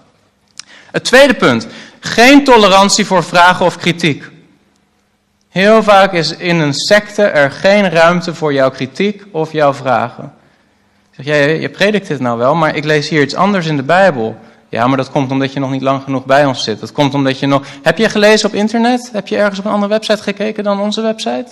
Het 0.90 1.04
tweede 1.04 1.34
punt, 1.34 1.66
geen 2.00 2.44
tolerantie 2.44 3.06
voor 3.06 3.24
vragen 3.24 3.66
of 3.66 3.76
kritiek. 3.76 4.24
Heel 5.54 5.82
vaak 5.82 6.12
is 6.12 6.36
in 6.36 6.60
een 6.60 6.74
secte 6.74 7.22
er 7.22 7.50
geen 7.50 7.90
ruimte 7.90 8.34
voor 8.34 8.52
jouw 8.52 8.70
kritiek 8.70 9.24
of 9.30 9.52
jouw 9.52 9.74
vragen. 9.74 10.32
Zeg 11.10 11.26
jij, 11.26 11.60
je 11.60 11.68
predikt 11.68 12.06
dit 12.06 12.20
nou 12.20 12.38
wel, 12.38 12.54
maar 12.54 12.76
ik 12.76 12.84
lees 12.84 13.08
hier 13.08 13.22
iets 13.22 13.34
anders 13.34 13.66
in 13.66 13.76
de 13.76 13.82
Bijbel. 13.82 14.36
Ja, 14.68 14.86
maar 14.86 14.96
dat 14.96 15.10
komt 15.10 15.30
omdat 15.30 15.52
je 15.52 15.60
nog 15.60 15.70
niet 15.70 15.82
lang 15.82 16.02
genoeg 16.02 16.24
bij 16.24 16.44
ons 16.44 16.64
zit. 16.64 16.80
Dat 16.80 16.92
komt 16.92 17.14
omdat 17.14 17.38
je 17.38 17.46
nog. 17.46 17.66
Heb 17.82 17.98
je 17.98 18.08
gelezen 18.08 18.48
op 18.48 18.54
internet? 18.54 19.10
Heb 19.12 19.28
je 19.28 19.36
ergens 19.36 19.58
op 19.58 19.64
een 19.64 19.70
andere 19.70 19.92
website 19.92 20.22
gekeken 20.22 20.64
dan 20.64 20.80
onze 20.80 21.00
website? 21.00 21.46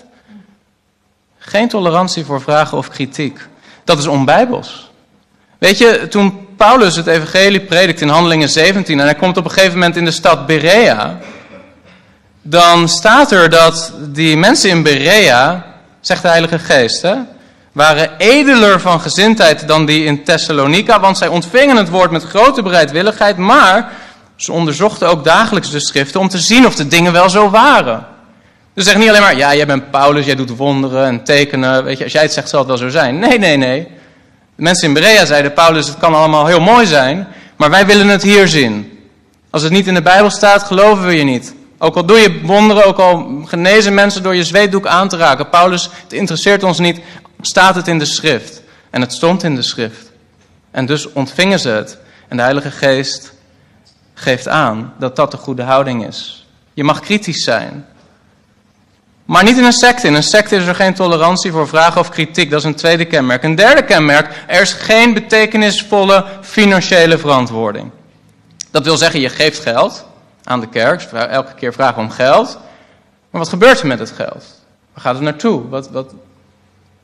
Geen 1.38 1.68
tolerantie 1.68 2.24
voor 2.24 2.40
vragen 2.40 2.78
of 2.78 2.88
kritiek. 2.88 3.38
Dat 3.84 3.98
is 3.98 4.06
onbijbels. 4.06 4.90
Weet 5.58 5.78
je, 5.78 6.06
toen 6.08 6.46
Paulus 6.56 6.96
het 6.96 7.06
evangelie 7.06 7.60
predikt 7.60 8.00
in 8.00 8.08
Handelingen 8.08 8.48
17 8.48 8.98
en 8.98 9.04
hij 9.04 9.14
komt 9.14 9.36
op 9.36 9.44
een 9.44 9.50
gegeven 9.50 9.78
moment 9.78 9.96
in 9.96 10.04
de 10.04 10.10
stad 10.10 10.46
Berea, 10.46 11.18
dan 12.42 12.88
staat 12.88 13.32
er 13.32 13.50
dat 13.50 13.92
die 13.98 14.36
mensen 14.36 14.70
in 14.70 14.82
Berea, 14.82 15.66
zegt 16.00 16.22
de 16.22 16.28
Heilige 16.28 16.58
Geest, 16.58 17.02
hè, 17.02 17.14
waren 17.72 18.10
edeler 18.18 18.80
van 18.80 19.00
gezindheid 19.00 19.68
dan 19.68 19.86
die 19.86 20.04
in 20.04 20.24
Thessalonica, 20.24 21.00
want 21.00 21.18
zij 21.18 21.28
ontvingen 21.28 21.76
het 21.76 21.88
woord 21.88 22.10
met 22.10 22.24
grote 22.24 22.62
bereidwilligheid, 22.62 23.36
maar 23.36 23.92
ze 24.36 24.52
onderzochten 24.52 25.08
ook 25.08 25.24
dagelijks 25.24 25.70
de 25.70 25.80
schriften 25.80 26.20
om 26.20 26.28
te 26.28 26.38
zien 26.38 26.66
of 26.66 26.74
de 26.74 26.88
dingen 26.88 27.12
wel 27.12 27.30
zo 27.30 27.50
waren. 27.50 28.06
Dus 28.74 28.84
zeg 28.84 28.96
niet 28.96 29.08
alleen 29.08 29.20
maar, 29.20 29.36
ja, 29.36 29.54
jij 29.54 29.66
bent 29.66 29.90
Paulus, 29.90 30.26
jij 30.26 30.34
doet 30.34 30.56
wonderen 30.56 31.06
en 31.06 31.24
tekenen, 31.24 31.84
weet 31.84 31.98
je, 31.98 32.04
als 32.04 32.12
jij 32.12 32.22
het 32.22 32.32
zegt 32.32 32.48
zal 32.48 32.58
het 32.58 32.68
wel 32.68 32.76
zo 32.76 32.88
zijn. 32.88 33.18
Nee, 33.18 33.38
nee, 33.38 33.56
nee. 33.56 33.80
De 34.56 34.62
mensen 34.62 34.88
in 34.88 34.94
Berea 34.94 35.24
zeiden, 35.24 35.52
Paulus, 35.52 35.86
het 35.86 35.98
kan 35.98 36.14
allemaal 36.14 36.46
heel 36.46 36.60
mooi 36.60 36.86
zijn, 36.86 37.28
maar 37.56 37.70
wij 37.70 37.86
willen 37.86 38.08
het 38.08 38.22
hier 38.22 38.48
zien. 38.48 38.98
Als 39.50 39.62
het 39.62 39.72
niet 39.72 39.86
in 39.86 39.94
de 39.94 40.02
Bijbel 40.02 40.30
staat, 40.30 40.62
geloven 40.62 41.06
we 41.06 41.16
je 41.16 41.24
niet. 41.24 41.54
Ook 41.84 41.96
al 41.96 42.06
doe 42.06 42.18
je 42.18 42.40
wonderen, 42.42 42.84
ook 42.84 42.98
al 42.98 43.42
genezen 43.44 43.94
mensen 43.94 44.22
door 44.22 44.34
je 44.34 44.44
zweetdoek 44.44 44.86
aan 44.86 45.08
te 45.08 45.16
raken. 45.16 45.48
Paulus, 45.48 45.88
het 46.02 46.12
interesseert 46.12 46.62
ons 46.62 46.78
niet, 46.78 47.00
staat 47.40 47.74
het 47.74 47.88
in 47.88 47.98
de 47.98 48.04
schrift. 48.04 48.62
En 48.90 49.00
het 49.00 49.12
stond 49.12 49.42
in 49.42 49.54
de 49.54 49.62
schrift. 49.62 50.10
En 50.70 50.86
dus 50.86 51.12
ontvingen 51.12 51.60
ze 51.60 51.68
het. 51.68 51.98
En 52.28 52.36
de 52.36 52.42
Heilige 52.42 52.70
Geest 52.70 53.32
geeft 54.14 54.48
aan 54.48 54.94
dat 54.98 55.16
dat 55.16 55.30
de 55.30 55.36
goede 55.36 55.62
houding 55.62 56.06
is. 56.06 56.46
Je 56.74 56.84
mag 56.84 57.00
kritisch 57.00 57.44
zijn. 57.44 57.86
Maar 59.24 59.44
niet 59.44 59.58
in 59.58 59.64
een 59.64 59.72
secte. 59.72 60.06
In 60.06 60.14
een 60.14 60.22
secte 60.22 60.56
is 60.56 60.66
er 60.66 60.74
geen 60.74 60.94
tolerantie 60.94 61.52
voor 61.52 61.68
vragen 61.68 62.00
of 62.00 62.08
kritiek. 62.08 62.50
Dat 62.50 62.58
is 62.58 62.66
een 62.66 62.74
tweede 62.74 63.04
kenmerk. 63.04 63.42
Een 63.42 63.54
derde 63.54 63.84
kenmerk, 63.84 64.44
er 64.46 64.60
is 64.60 64.72
geen 64.72 65.14
betekenisvolle 65.14 66.24
financiële 66.40 67.18
verantwoording. 67.18 67.90
Dat 68.70 68.84
wil 68.84 68.96
zeggen, 68.96 69.20
je 69.20 69.28
geeft 69.28 69.60
geld 69.60 70.10
aan 70.44 70.60
de 70.60 70.68
kerk. 70.68 71.02
elke 71.02 71.54
keer 71.54 71.72
vragen 71.72 72.02
om 72.02 72.10
geld. 72.10 72.58
Maar 73.30 73.40
wat 73.40 73.48
gebeurt 73.48 73.80
er 73.80 73.86
met 73.86 73.98
het 73.98 74.10
geld? 74.10 74.44
Waar 74.92 75.02
gaat 75.02 75.14
het 75.14 75.22
naartoe? 75.22 75.68
Wat, 75.68 75.90
wat... 75.90 76.14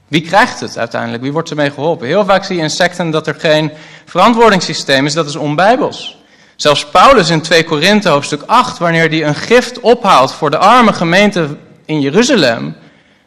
Wie 0.09 0.21
krijgt 0.21 0.61
het 0.61 0.79
uiteindelijk? 0.79 1.23
Wie 1.23 1.33
wordt 1.33 1.51
ermee 1.51 1.71
geholpen? 1.71 2.07
Heel 2.07 2.25
vaak 2.25 2.45
zie 2.45 2.57
je 2.57 2.63
in 2.63 2.71
secten 2.71 3.11
dat 3.11 3.27
er 3.27 3.35
geen 3.35 3.73
verantwoordingssysteem 4.05 5.07
is. 5.07 5.15
Dat 5.15 5.29
is 5.29 5.37
onbijbels. 5.37 6.19
Zelfs 6.57 6.87
Paulus 6.87 7.31
in 7.31 7.41
2 7.41 7.65
Korinthe 7.65 8.09
hoofdstuk 8.09 8.43
8, 8.47 8.79
wanneer 8.79 9.09
hij 9.09 9.25
een 9.25 9.35
gift 9.35 9.81
ophaalt 9.81 10.33
voor 10.33 10.51
de 10.51 10.59
arme 10.59 10.93
gemeente 10.93 11.57
in 11.85 12.01
Jeruzalem, 12.01 12.77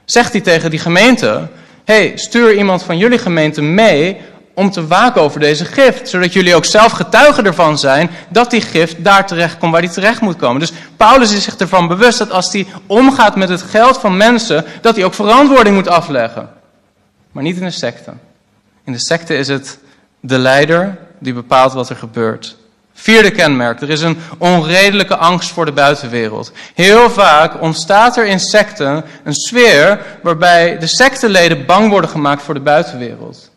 zegt 0.06 0.32
hij 0.32 0.42
tegen 0.42 0.70
die 0.70 0.80
gemeente: 0.80 1.48
hey, 1.84 2.12
stuur 2.16 2.56
iemand 2.56 2.84
van 2.84 2.98
jullie 2.98 3.18
gemeente 3.18 3.62
mee 3.62 4.18
om 4.54 4.72
te 4.72 4.88
waken 4.88 5.22
over 5.22 5.40
deze 5.40 5.66
gift. 5.66 6.10
Zodat 6.10 6.34
jullie 6.34 6.56
ook 6.56 6.66
zelf 6.66 6.92
getuigen 6.92 7.46
ervan 7.46 7.78
zijn 7.78 8.10
dat 8.30 8.52
die 8.52 8.62
gift 8.62 9.04
daar 9.04 9.28
terecht 9.28 9.58
komt 9.58 9.72
waar 9.72 9.82
die 9.82 9.90
terecht 9.90 10.22
moet 10.22 10.36
komen. 10.36 10.60
Dus 10.60 10.72
Paulus 10.98 11.34
is 11.34 11.44
zich 11.44 11.56
ervan 11.56 11.88
bewust 11.88 12.18
dat 12.18 12.32
als 12.32 12.52
hij 12.54 12.68
omgaat 12.86 13.36
met 13.36 13.50
het 13.50 13.62
geld 13.62 13.98
van 13.98 14.18
mensen, 14.18 14.66
dat 14.82 14.96
hij 14.96 15.06
ook 15.06 15.14
verantwoording 15.14 15.76
moet 15.76 15.88
afleggen. 15.88 16.50
Maar 17.32 17.44
niet 17.44 17.58
in 17.58 17.66
de 17.66 17.72
secte. 17.72 18.12
In 18.84 18.92
de 18.92 19.00
secte 19.00 19.38
is 19.38 19.48
het 19.48 19.80
de 20.20 20.38
leider 20.38 20.98
die 21.20 21.34
bepaalt 21.34 21.74
wat 21.74 21.90
er 21.90 21.96
gebeurt. 21.96 22.58
Vierde 22.94 23.32
kenmerk, 23.32 23.82
er 23.82 23.90
is 23.90 24.02
een 24.02 24.18
onredelijke 24.38 25.18
angst 25.18 25.50
voor 25.50 25.66
de 25.66 25.72
buitenwereld. 25.72 26.52
Heel 26.74 27.10
vaak 27.10 27.62
ontstaat 27.62 28.18
er 28.18 28.26
in 28.26 28.40
secten 28.40 29.04
een 29.24 29.34
sfeer 29.34 30.00
waarbij 30.22 30.78
de 30.78 30.88
secteleden 30.88 31.66
bang 31.66 31.90
worden 31.90 32.10
gemaakt 32.10 32.42
voor 32.42 32.54
de 32.54 32.60
buitenwereld. 32.60 33.51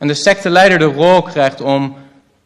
En 0.00 0.06
de 0.06 0.14
secteleider 0.14 0.78
de 0.78 0.84
rol 0.84 1.22
krijgt 1.22 1.60
om 1.60 1.96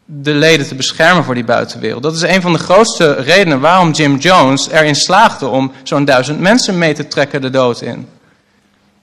de 0.04 0.34
leden 0.34 0.66
te 0.66 0.74
beschermen 0.74 1.24
voor 1.24 1.34
die 1.34 1.44
buitenwereld. 1.44 2.02
Dat 2.02 2.14
is 2.14 2.22
een 2.22 2.42
van 2.42 2.52
de 2.52 2.58
grootste 2.58 3.12
redenen 3.12 3.60
waarom 3.60 3.90
Jim 3.90 4.16
Jones 4.16 4.68
erin 4.68 4.94
slaagde 4.94 5.46
om 5.46 5.72
zo'n 5.82 6.04
duizend 6.04 6.40
mensen 6.40 6.78
mee 6.78 6.94
te 6.94 7.08
trekken 7.08 7.40
de 7.40 7.50
dood 7.50 7.80
in. 7.80 8.08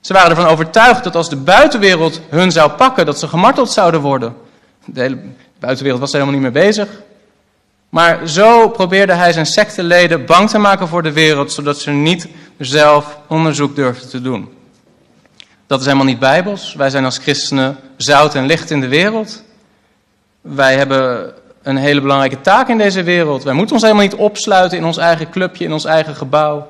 Ze 0.02 0.14
waren 0.14 0.30
ervan 0.30 0.46
overtuigd 0.46 1.04
dat 1.04 1.16
als 1.16 1.30
de 1.30 1.36
buitenwereld 1.36 2.22
hun 2.30 2.52
zou 2.52 2.72
pakken, 2.72 3.06
dat 3.06 3.20
ze 3.20 3.28
gemarteld 3.28 3.72
zouden 3.72 4.02
worden. 4.02 4.36
De 4.86 5.02
hele 5.02 5.18
buitenwereld 5.60 6.02
was 6.02 6.14
er 6.14 6.20
helemaal 6.20 6.42
niet 6.42 6.54
mee 6.54 6.64
bezig. 6.64 6.88
Maar 7.90 8.28
zo 8.28 8.70
probeerde 8.70 9.14
hij 9.14 9.34
zijn 9.34 9.46
secteleden 9.46 10.26
bang 10.26 10.50
te 10.50 10.58
maken 10.58 10.88
voor 10.88 11.04
de 11.04 11.12
wereld, 11.12 11.52
zodat 11.52 11.80
ze 11.80 11.92
niet 11.92 12.28
zelf 12.58 13.18
onderzoek 13.28 13.76
durfden 13.76 14.10
te 14.10 14.22
doen. 14.22 14.50
Dat 15.72 15.80
is 15.80 15.86
helemaal 15.86 16.08
niet 16.08 16.20
bijbels. 16.20 16.74
Wij 16.74 16.90
zijn 16.90 17.06
als 17.06 17.18
christenen 17.18 17.78
zout 17.98 18.36
en 18.36 18.46
licht 18.46 18.72
in 18.72 18.80
de 18.82 18.88
wereld. 18.88 19.44
Wij 20.42 20.76
hebben 20.76 21.34
een 21.62 21.78
hele 21.78 22.02
belangrijke 22.02 22.42
taak 22.42 22.68
in 22.68 22.78
deze 22.78 23.04
wereld. 23.04 23.44
Wij 23.44 23.54
moeten 23.54 23.74
ons 23.74 23.84
helemaal 23.84 24.04
niet 24.04 24.16
opsluiten 24.16 24.78
in 24.78 24.86
ons 24.86 24.98
eigen 24.98 25.30
clubje, 25.30 25.66
in 25.66 25.74
ons 25.74 25.86
eigen 25.86 26.16
gebouw. 26.16 26.68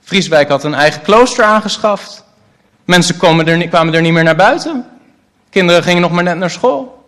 Vrieswijk 0.00 0.48
had 0.48 0.64
een 0.64 0.74
eigen 0.74 1.02
klooster 1.02 1.44
aangeschaft. 1.44 2.24
Mensen 2.84 3.16
kwamen 3.16 3.46
er, 3.46 3.68
kwamen 3.68 3.94
er 3.94 4.00
niet 4.00 4.12
meer 4.12 4.24
naar 4.24 4.36
buiten. 4.36 4.86
Kinderen 5.50 5.82
gingen 5.82 6.02
nog 6.02 6.10
maar 6.10 6.24
net 6.24 6.36
naar 6.36 6.50
school. 6.50 7.04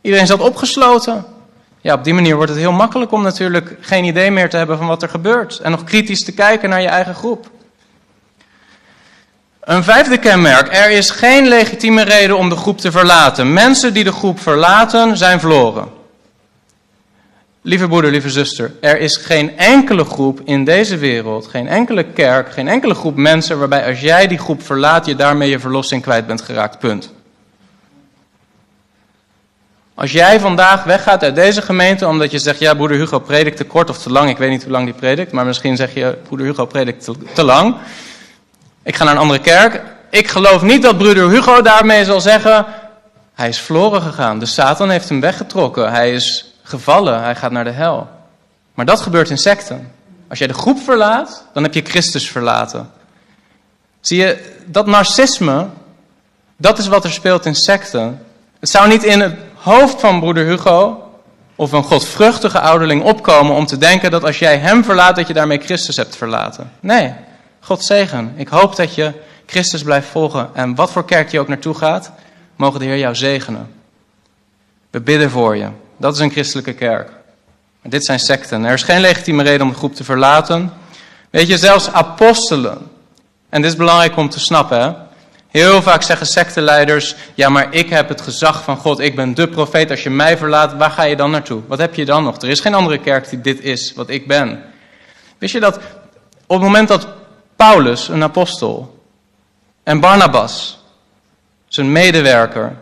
Iedereen 0.00 0.26
zat 0.26 0.40
opgesloten. 0.40 1.24
Ja, 1.80 1.94
op 1.94 2.04
die 2.04 2.14
manier 2.14 2.36
wordt 2.36 2.50
het 2.50 2.60
heel 2.60 2.72
makkelijk 2.72 3.12
om 3.12 3.22
natuurlijk 3.22 3.76
geen 3.80 4.04
idee 4.04 4.30
meer 4.30 4.50
te 4.50 4.56
hebben 4.56 4.78
van 4.78 4.86
wat 4.86 5.02
er 5.02 5.08
gebeurt. 5.08 5.58
En 5.58 5.70
nog 5.70 5.84
kritisch 5.84 6.24
te 6.24 6.32
kijken 6.32 6.68
naar 6.68 6.82
je 6.82 6.88
eigen 6.88 7.14
groep. 7.14 7.54
Een 9.66 9.84
vijfde 9.84 10.18
kenmerk. 10.18 10.74
Er 10.74 10.90
is 10.90 11.10
geen 11.10 11.48
legitieme 11.48 12.02
reden 12.02 12.38
om 12.38 12.48
de 12.48 12.56
groep 12.56 12.78
te 12.78 12.90
verlaten. 12.90 13.52
Mensen 13.52 13.94
die 13.94 14.04
de 14.04 14.12
groep 14.12 14.40
verlaten 14.40 15.16
zijn 15.16 15.40
verloren. 15.40 15.88
Lieve 17.62 17.88
broeder, 17.88 18.10
lieve 18.10 18.30
zuster, 18.30 18.72
er 18.80 18.98
is 18.98 19.16
geen 19.16 19.58
enkele 19.58 20.04
groep 20.04 20.40
in 20.44 20.64
deze 20.64 20.96
wereld, 20.96 21.46
geen 21.46 21.68
enkele 21.68 22.04
kerk, 22.04 22.52
geen 22.52 22.68
enkele 22.68 22.94
groep 22.94 23.16
mensen 23.16 23.58
waarbij 23.58 23.86
als 23.86 24.00
jij 24.00 24.26
die 24.26 24.38
groep 24.38 24.62
verlaat, 24.62 25.06
je 25.06 25.16
daarmee 25.16 25.50
je 25.50 25.58
verlossing 25.58 26.02
kwijt 26.02 26.26
bent 26.26 26.42
geraakt. 26.42 26.78
Punt. 26.78 27.12
Als 29.94 30.12
jij 30.12 30.40
vandaag 30.40 30.84
weggaat 30.84 31.22
uit 31.22 31.34
deze 31.34 31.62
gemeente 31.62 32.06
omdat 32.06 32.30
je 32.30 32.38
zegt, 32.38 32.58
ja, 32.58 32.74
broeder 32.74 32.96
Hugo 32.96 33.18
predikt 33.18 33.56
te 33.56 33.64
kort 33.64 33.90
of 33.90 33.98
te 33.98 34.10
lang, 34.10 34.30
ik 34.30 34.38
weet 34.38 34.50
niet 34.50 34.62
hoe 34.62 34.72
lang 34.72 34.84
die 34.84 34.94
predikt, 34.94 35.32
maar 35.32 35.46
misschien 35.46 35.76
zeg 35.76 35.94
je, 35.94 36.18
broeder 36.26 36.46
Hugo 36.46 36.66
predikt 36.66 37.04
te, 37.04 37.14
te 37.34 37.44
lang. 37.44 37.76
Ik 38.86 38.96
ga 38.96 39.04
naar 39.04 39.14
een 39.14 39.20
andere 39.20 39.40
kerk. 39.40 39.82
Ik 40.10 40.28
geloof 40.28 40.62
niet 40.62 40.82
dat 40.82 40.98
broeder 40.98 41.30
Hugo 41.30 41.62
daarmee 41.62 42.04
zal 42.04 42.20
zeggen, 42.20 42.66
hij 43.34 43.48
is 43.48 43.58
verloren 43.58 44.02
gegaan. 44.02 44.38
De 44.38 44.46
Satan 44.46 44.90
heeft 44.90 45.08
hem 45.08 45.20
weggetrokken. 45.20 45.90
Hij 45.90 46.12
is 46.12 46.54
gevallen. 46.62 47.22
Hij 47.22 47.34
gaat 47.34 47.50
naar 47.50 47.64
de 47.64 47.70
hel. 47.70 48.08
Maar 48.74 48.84
dat 48.84 49.00
gebeurt 49.00 49.30
in 49.30 49.38
secten. 49.38 49.92
Als 50.28 50.38
jij 50.38 50.48
de 50.48 50.54
groep 50.54 50.78
verlaat, 50.78 51.44
dan 51.52 51.62
heb 51.62 51.74
je 51.74 51.82
Christus 51.82 52.30
verlaten. 52.30 52.90
Zie 54.00 54.18
je, 54.18 54.56
dat 54.66 54.86
narcisme, 54.86 55.66
dat 56.56 56.78
is 56.78 56.88
wat 56.88 57.04
er 57.04 57.12
speelt 57.12 57.46
in 57.46 57.54
secten. 57.54 58.26
Het 58.60 58.68
zou 58.68 58.88
niet 58.88 59.04
in 59.04 59.20
het 59.20 59.34
hoofd 59.54 60.00
van 60.00 60.20
broeder 60.20 60.44
Hugo 60.44 61.10
of 61.56 61.72
een 61.72 61.82
godvruchtige 61.82 62.60
ouderling 62.60 63.02
opkomen 63.02 63.54
om 63.54 63.66
te 63.66 63.78
denken 63.78 64.10
dat 64.10 64.24
als 64.24 64.38
jij 64.38 64.58
hem 64.58 64.84
verlaat, 64.84 65.16
dat 65.16 65.26
je 65.26 65.34
daarmee 65.34 65.60
Christus 65.60 65.96
hebt 65.96 66.16
verlaten. 66.16 66.72
Nee, 66.80 67.14
God 67.66 67.84
zegen. 67.84 68.32
Ik 68.36 68.48
hoop 68.48 68.76
dat 68.76 68.94
je 68.94 69.12
Christus 69.46 69.82
blijft 69.82 70.08
volgen. 70.08 70.50
En 70.54 70.74
wat 70.74 70.90
voor 70.90 71.04
kerk 71.04 71.30
je 71.30 71.40
ook 71.40 71.48
naartoe 71.48 71.74
gaat, 71.74 72.12
mogen 72.56 72.80
de 72.80 72.86
Heer 72.86 72.98
jou 72.98 73.14
zegenen. 73.14 73.74
We 74.90 75.00
bidden 75.00 75.30
voor 75.30 75.56
je. 75.56 75.68
Dat 75.96 76.14
is 76.14 76.20
een 76.20 76.30
christelijke 76.30 76.72
kerk. 76.72 77.10
Dit 77.82 78.04
zijn 78.04 78.18
secten. 78.18 78.64
Er 78.64 78.72
is 78.72 78.82
geen 78.82 79.00
legitieme 79.00 79.42
reden 79.42 79.62
om 79.62 79.68
de 79.68 79.78
groep 79.78 79.94
te 79.94 80.04
verlaten. 80.04 80.72
Weet 81.30 81.48
je, 81.48 81.58
zelfs 81.58 81.92
apostelen. 81.92 82.78
En 83.48 83.62
dit 83.62 83.70
is 83.70 83.76
belangrijk 83.76 84.16
om 84.16 84.28
te 84.28 84.40
snappen. 84.40 84.80
Hè? 84.80 84.92
Heel 85.48 85.82
vaak 85.82 86.02
zeggen 86.02 86.26
secteleiders: 86.26 87.14
Ja, 87.34 87.48
maar 87.48 87.74
ik 87.74 87.90
heb 87.90 88.08
het 88.08 88.20
gezag 88.20 88.62
van 88.62 88.76
God. 88.76 88.98
Ik 88.98 89.16
ben 89.16 89.34
de 89.34 89.48
profeet. 89.48 89.90
Als 89.90 90.02
je 90.02 90.10
mij 90.10 90.36
verlaat, 90.36 90.76
waar 90.76 90.90
ga 90.90 91.02
je 91.02 91.16
dan 91.16 91.30
naartoe? 91.30 91.62
Wat 91.66 91.78
heb 91.78 91.94
je 91.94 92.04
dan 92.04 92.24
nog? 92.24 92.36
Er 92.36 92.48
is 92.48 92.60
geen 92.60 92.74
andere 92.74 92.98
kerk 92.98 93.30
die 93.30 93.40
dit 93.40 93.60
is, 93.60 93.92
wat 93.94 94.08
ik 94.08 94.26
ben. 94.26 94.62
Wist 95.38 95.52
je 95.52 95.60
dat 95.60 95.76
op 96.46 96.56
het 96.56 96.60
moment 96.60 96.88
dat 96.88 97.08
Paulus, 97.56 98.08
een 98.08 98.22
apostel, 98.22 99.00
en 99.82 100.00
Barnabas, 100.00 100.78
zijn 101.68 101.92
medewerker, 101.92 102.76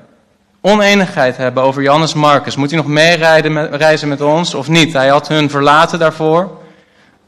oneenigheid 0.60 1.36
hebben 1.36 1.62
over 1.62 1.82
Johannes 1.82 2.14
Marcus. 2.14 2.56
Moet 2.56 2.70
hij 2.70 2.78
nog 2.78 2.88
meereizen 2.88 3.76
reizen 3.76 4.08
met 4.08 4.20
ons 4.20 4.54
of 4.54 4.68
niet? 4.68 4.92
Hij 4.92 5.08
had 5.08 5.28
hun 5.28 5.50
verlaten 5.50 5.98
daarvoor. 5.98 6.50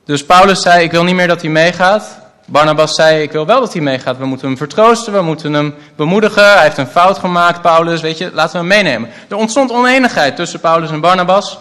Dus 0.05 0.25
Paulus 0.25 0.63
zei, 0.63 0.85
ik 0.85 0.91
wil 0.91 1.05
niet 1.05 1.15
meer 1.15 1.27
dat 1.27 1.41
hij 1.41 1.51
meegaat. 1.51 2.19
Barnabas 2.47 2.95
zei, 2.95 3.23
ik 3.23 3.33
wil 3.33 3.47
wel 3.47 3.61
dat 3.61 3.73
hij 3.73 3.83
meegaat. 3.83 4.19
We 4.19 4.27
moeten 4.27 4.47
hem 4.47 4.57
vertroosten, 4.57 5.13
we 5.13 5.23
moeten 5.23 5.53
hem 5.53 5.75
bemoedigen. 5.97 6.53
Hij 6.53 6.63
heeft 6.63 6.79
een 6.79 6.87
fout 6.87 7.19
gemaakt, 7.19 7.61
Paulus, 7.61 8.01
weet 8.01 8.19
je, 8.19 8.31
laten 8.33 8.53
we 8.53 8.59
hem 8.59 8.85
meenemen. 8.85 9.11
Er 9.29 9.37
ontstond 9.37 9.73
oneenigheid 9.73 10.37
tussen 10.37 10.61
Paulus 10.61 10.91
en 10.91 11.01
Barnabas. 11.01 11.59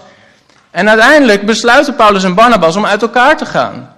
En 0.71 0.89
uiteindelijk 0.89 1.45
besluiten 1.45 1.95
Paulus 1.95 2.23
en 2.23 2.33
Barnabas 2.33 2.75
om 2.75 2.86
uit 2.86 3.01
elkaar 3.01 3.38
te 3.38 3.45
gaan. 3.45 3.95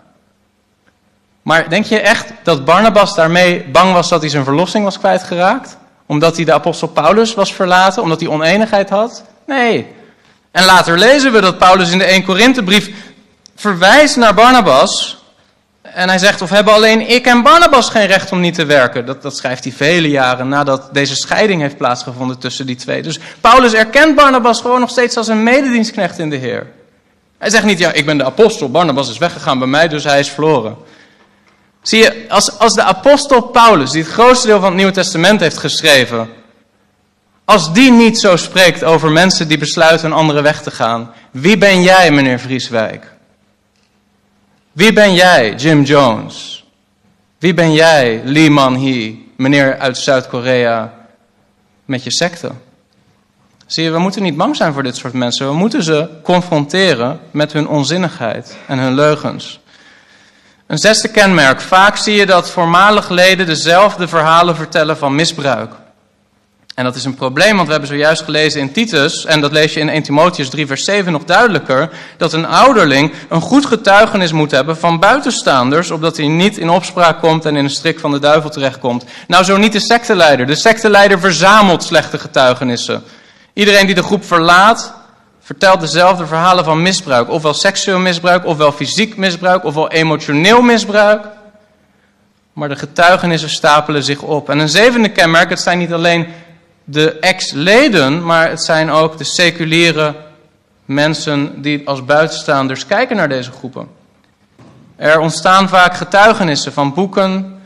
Maar 1.47 1.69
denk 1.69 1.85
je 1.85 1.99
echt 1.99 2.31
dat 2.43 2.65
Barnabas 2.65 3.15
daarmee 3.15 3.63
bang 3.63 3.93
was 3.93 4.09
dat 4.09 4.21
hij 4.21 4.29
zijn 4.29 4.43
verlossing 4.43 4.83
was 4.83 4.99
kwijtgeraakt? 4.99 5.77
Omdat 6.05 6.35
hij 6.35 6.45
de 6.45 6.53
apostel 6.53 6.87
Paulus 6.87 7.33
was 7.33 7.53
verlaten? 7.53 8.01
Omdat 8.03 8.19
hij 8.19 8.29
oneenigheid 8.29 8.89
had? 8.89 9.23
Nee. 9.45 9.87
En 10.51 10.65
later 10.65 10.97
lezen 10.97 11.31
we 11.31 11.41
dat 11.41 11.57
Paulus 11.57 11.91
in 11.91 11.97
de 11.97 12.03
1 12.03 12.23
Korinthebrief 12.23 12.89
verwijst 13.55 14.15
naar 14.15 14.33
Barnabas. 14.33 15.23
En 15.81 16.09
hij 16.09 16.17
zegt, 16.17 16.41
of 16.41 16.49
hebben 16.49 16.73
alleen 16.73 17.09
ik 17.09 17.25
en 17.25 17.43
Barnabas 17.43 17.89
geen 17.89 18.07
recht 18.07 18.31
om 18.31 18.39
niet 18.39 18.55
te 18.55 18.65
werken? 18.65 19.05
Dat, 19.05 19.21
dat 19.21 19.37
schrijft 19.37 19.63
hij 19.63 19.73
vele 19.73 20.09
jaren 20.09 20.47
nadat 20.47 20.89
deze 20.91 21.15
scheiding 21.15 21.61
heeft 21.61 21.77
plaatsgevonden 21.77 22.39
tussen 22.39 22.65
die 22.65 22.75
twee. 22.75 23.01
Dus 23.01 23.19
Paulus 23.41 23.73
erkent 23.73 24.15
Barnabas 24.15 24.61
gewoon 24.61 24.79
nog 24.79 24.89
steeds 24.89 25.17
als 25.17 25.27
een 25.27 25.43
mededienstknecht 25.43 26.19
in 26.19 26.29
de 26.29 26.37
Heer. 26.37 26.67
Hij 27.37 27.49
zegt 27.49 27.65
niet, 27.65 27.79
ja, 27.79 27.91
ik 27.91 28.05
ben 28.05 28.17
de 28.17 28.25
apostel, 28.25 28.71
Barnabas 28.71 29.09
is 29.09 29.17
weggegaan 29.17 29.59
bij 29.59 29.67
mij, 29.67 29.87
dus 29.87 30.03
hij 30.03 30.19
is 30.19 30.29
verloren. 30.29 30.77
Zie 31.87 32.01
je, 32.01 32.25
als, 32.29 32.59
als 32.59 32.73
de 32.73 32.83
apostel 32.83 33.41
Paulus, 33.41 33.91
die 33.91 34.03
het 34.03 34.11
grootste 34.11 34.47
deel 34.47 34.59
van 34.59 34.67
het 34.67 34.75
Nieuwe 34.75 34.91
Testament 34.91 35.39
heeft 35.39 35.57
geschreven, 35.57 36.29
als 37.45 37.73
die 37.73 37.91
niet 37.91 38.19
zo 38.19 38.35
spreekt 38.35 38.83
over 38.83 39.11
mensen 39.11 39.47
die 39.47 39.57
besluiten 39.57 40.07
een 40.07 40.17
andere 40.17 40.41
weg 40.41 40.61
te 40.61 40.71
gaan, 40.71 41.11
wie 41.31 41.57
ben 41.57 41.81
jij, 41.81 42.11
meneer 42.11 42.39
Vrieswijk? 42.39 43.13
Wie 44.71 44.93
ben 44.93 45.13
jij, 45.13 45.55
Jim 45.55 45.83
Jones? 45.83 46.65
Wie 47.39 47.53
ben 47.53 47.73
jij, 47.73 48.21
Lee 48.23 48.49
Man-hee, 48.49 49.31
meneer 49.37 49.77
uit 49.77 49.97
Zuid-Korea, 49.97 50.93
met 51.85 52.03
je 52.03 52.11
secte? 52.11 52.51
Zie 53.65 53.83
je, 53.83 53.91
we 53.91 53.99
moeten 53.99 54.23
niet 54.23 54.37
bang 54.37 54.55
zijn 54.55 54.73
voor 54.73 54.83
dit 54.83 54.95
soort 54.95 55.13
mensen. 55.13 55.47
We 55.47 55.53
moeten 55.53 55.83
ze 55.83 56.09
confronteren 56.23 57.19
met 57.31 57.53
hun 57.53 57.67
onzinnigheid 57.67 58.57
en 58.65 58.77
hun 58.77 58.93
leugens. 58.93 59.59
Een 60.67 60.77
zesde 60.77 61.07
kenmerk. 61.07 61.61
Vaak 61.61 61.97
zie 61.97 62.15
je 62.15 62.25
dat 62.25 62.51
voormalig 62.51 63.09
leden 63.09 63.45
dezelfde 63.45 64.07
verhalen 64.07 64.55
vertellen 64.55 64.97
van 64.97 65.15
misbruik. 65.15 65.71
En 66.75 66.83
dat 66.83 66.95
is 66.95 67.05
een 67.05 67.15
probleem, 67.15 67.55
want 67.55 67.65
we 67.65 67.71
hebben 67.71 67.89
zojuist 67.89 68.23
gelezen 68.23 68.61
in 68.61 68.71
Titus, 68.71 69.25
en 69.25 69.41
dat 69.41 69.51
lees 69.51 69.73
je 69.73 69.79
in 69.79 69.89
1 69.89 70.03
Timotheus 70.03 70.49
3, 70.49 70.67
vers 70.67 70.83
7 70.83 71.11
nog 71.11 71.23
duidelijker, 71.23 71.89
dat 72.17 72.33
een 72.33 72.45
ouderling 72.45 73.13
een 73.29 73.41
goed 73.41 73.65
getuigenis 73.65 74.31
moet 74.31 74.51
hebben 74.51 74.77
van 74.77 74.99
buitenstaanders, 74.99 75.91
opdat 75.91 76.17
hij 76.17 76.27
niet 76.27 76.57
in 76.57 76.69
opspraak 76.69 77.19
komt 77.19 77.45
en 77.45 77.55
in 77.55 77.63
een 77.63 77.69
strik 77.69 77.99
van 77.99 78.11
de 78.11 78.19
duivel 78.19 78.49
terechtkomt. 78.49 79.05
Nou, 79.27 79.43
zo 79.43 79.57
niet 79.57 79.71
de 79.71 79.79
secteleider. 79.79 80.45
De 80.45 80.55
secteleider 80.55 81.19
verzamelt 81.19 81.83
slechte 81.83 82.19
getuigenissen. 82.19 83.03
Iedereen 83.53 83.85
die 83.85 83.95
de 83.95 84.03
groep 84.03 84.25
verlaat, 84.25 84.93
vertelt 85.47 85.79
dezelfde 85.79 86.27
verhalen 86.27 86.63
van 86.65 86.81
misbruik. 86.81 87.29
Ofwel 87.29 87.53
seksueel 87.53 87.99
misbruik, 87.99 88.45
ofwel 88.45 88.71
fysiek 88.71 89.17
misbruik, 89.17 89.63
ofwel 89.63 89.89
emotioneel 89.89 90.61
misbruik. 90.61 91.25
Maar 92.53 92.69
de 92.69 92.75
getuigenissen 92.75 93.49
stapelen 93.49 94.03
zich 94.03 94.21
op. 94.21 94.49
En 94.49 94.59
een 94.59 94.69
zevende 94.69 95.09
kenmerk, 95.09 95.49
het 95.49 95.59
zijn 95.59 95.77
niet 95.77 95.93
alleen 95.93 96.27
de 96.83 97.19
ex-leden, 97.19 98.25
maar 98.25 98.49
het 98.49 98.63
zijn 98.63 98.91
ook 98.91 99.17
de 99.17 99.23
seculiere 99.23 100.15
mensen 100.85 101.61
die 101.61 101.87
als 101.87 102.05
buitenstaanders 102.05 102.85
kijken 102.85 103.15
naar 103.15 103.29
deze 103.29 103.51
groepen. 103.51 103.87
Er 104.95 105.19
ontstaan 105.19 105.69
vaak 105.69 105.95
getuigenissen 105.95 106.73
van 106.73 106.93
boeken, 106.93 107.61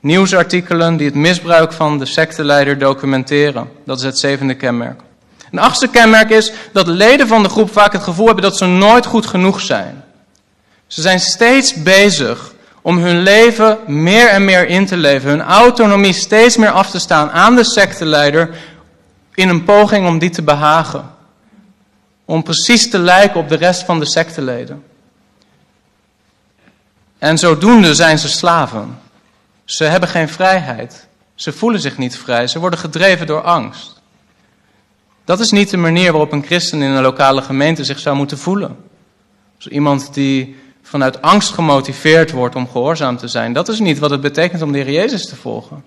nieuwsartikelen 0.00 0.96
die 0.96 1.06
het 1.06 1.16
misbruik 1.16 1.72
van 1.72 1.98
de 1.98 2.06
secteleider 2.06 2.78
documenteren. 2.78 3.68
Dat 3.84 3.98
is 3.98 4.04
het 4.04 4.18
zevende 4.18 4.54
kenmerk. 4.54 5.00
Een 5.52 5.58
achtste 5.58 5.88
kenmerk 5.88 6.30
is 6.30 6.52
dat 6.72 6.86
leden 6.86 7.28
van 7.28 7.42
de 7.42 7.48
groep 7.48 7.72
vaak 7.72 7.92
het 7.92 8.02
gevoel 8.02 8.26
hebben 8.26 8.44
dat 8.44 8.56
ze 8.56 8.66
nooit 8.66 9.06
goed 9.06 9.26
genoeg 9.26 9.60
zijn. 9.60 10.04
Ze 10.86 11.00
zijn 11.00 11.20
steeds 11.20 11.82
bezig 11.82 12.54
om 12.82 12.98
hun 12.98 13.22
leven 13.22 13.78
meer 13.86 14.28
en 14.28 14.44
meer 14.44 14.68
in 14.68 14.86
te 14.86 14.96
leven, 14.96 15.30
hun 15.30 15.42
autonomie 15.42 16.12
steeds 16.12 16.56
meer 16.56 16.70
af 16.70 16.90
te 16.90 16.98
staan 16.98 17.30
aan 17.30 17.56
de 17.56 17.64
secteleider 17.64 18.56
in 19.34 19.48
een 19.48 19.64
poging 19.64 20.06
om 20.06 20.18
die 20.18 20.30
te 20.30 20.42
behagen. 20.42 21.10
Om 22.24 22.42
precies 22.42 22.90
te 22.90 22.98
lijken 22.98 23.40
op 23.40 23.48
de 23.48 23.56
rest 23.56 23.82
van 23.82 23.98
de 23.98 24.06
secteleden. 24.06 24.84
En 27.18 27.38
zodoende 27.38 27.94
zijn 27.94 28.18
ze 28.18 28.28
slaven. 28.28 28.98
Ze 29.64 29.84
hebben 29.84 30.08
geen 30.08 30.28
vrijheid. 30.28 31.06
Ze 31.34 31.52
voelen 31.52 31.80
zich 31.80 31.98
niet 31.98 32.18
vrij. 32.18 32.46
Ze 32.46 32.58
worden 32.58 32.78
gedreven 32.78 33.26
door 33.26 33.42
angst. 33.42 34.01
Dat 35.24 35.40
is 35.40 35.50
niet 35.50 35.70
de 35.70 35.76
manier 35.76 36.10
waarop 36.10 36.32
een 36.32 36.44
christen 36.44 36.82
in 36.82 36.90
een 36.90 37.02
lokale 37.02 37.42
gemeente 37.42 37.84
zich 37.84 37.98
zou 37.98 38.16
moeten 38.16 38.38
voelen. 38.38 38.76
Iemand 39.58 40.14
die 40.14 40.56
vanuit 40.82 41.22
angst 41.22 41.52
gemotiveerd 41.52 42.30
wordt 42.30 42.54
om 42.54 42.68
gehoorzaam 42.70 43.16
te 43.16 43.28
zijn. 43.28 43.52
Dat 43.52 43.68
is 43.68 43.78
niet 43.78 43.98
wat 43.98 44.10
het 44.10 44.20
betekent 44.20 44.62
om 44.62 44.72
de 44.72 44.78
Heer 44.78 44.92
Jezus 44.92 45.26
te 45.26 45.36
volgen. 45.36 45.84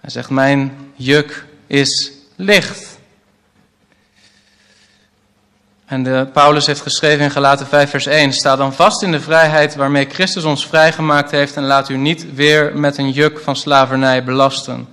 Hij 0.00 0.10
zegt, 0.10 0.30
mijn 0.30 0.76
juk 0.94 1.46
is 1.66 2.12
licht. 2.36 2.98
En 5.86 6.30
Paulus 6.32 6.66
heeft 6.66 6.80
geschreven 6.80 7.24
in 7.24 7.30
Galaten 7.30 7.66
5 7.66 7.90
vers 7.90 8.06
1, 8.06 8.32
sta 8.32 8.56
dan 8.56 8.74
vast 8.74 9.02
in 9.02 9.12
de 9.12 9.20
vrijheid 9.20 9.74
waarmee 9.74 10.08
Christus 10.10 10.44
ons 10.44 10.66
vrijgemaakt 10.66 11.30
heeft 11.30 11.56
en 11.56 11.64
laat 11.64 11.88
u 11.88 11.96
niet 11.96 12.34
weer 12.34 12.76
met 12.76 12.98
een 12.98 13.10
juk 13.10 13.38
van 13.38 13.56
slavernij 13.56 14.24
belasten. 14.24 14.88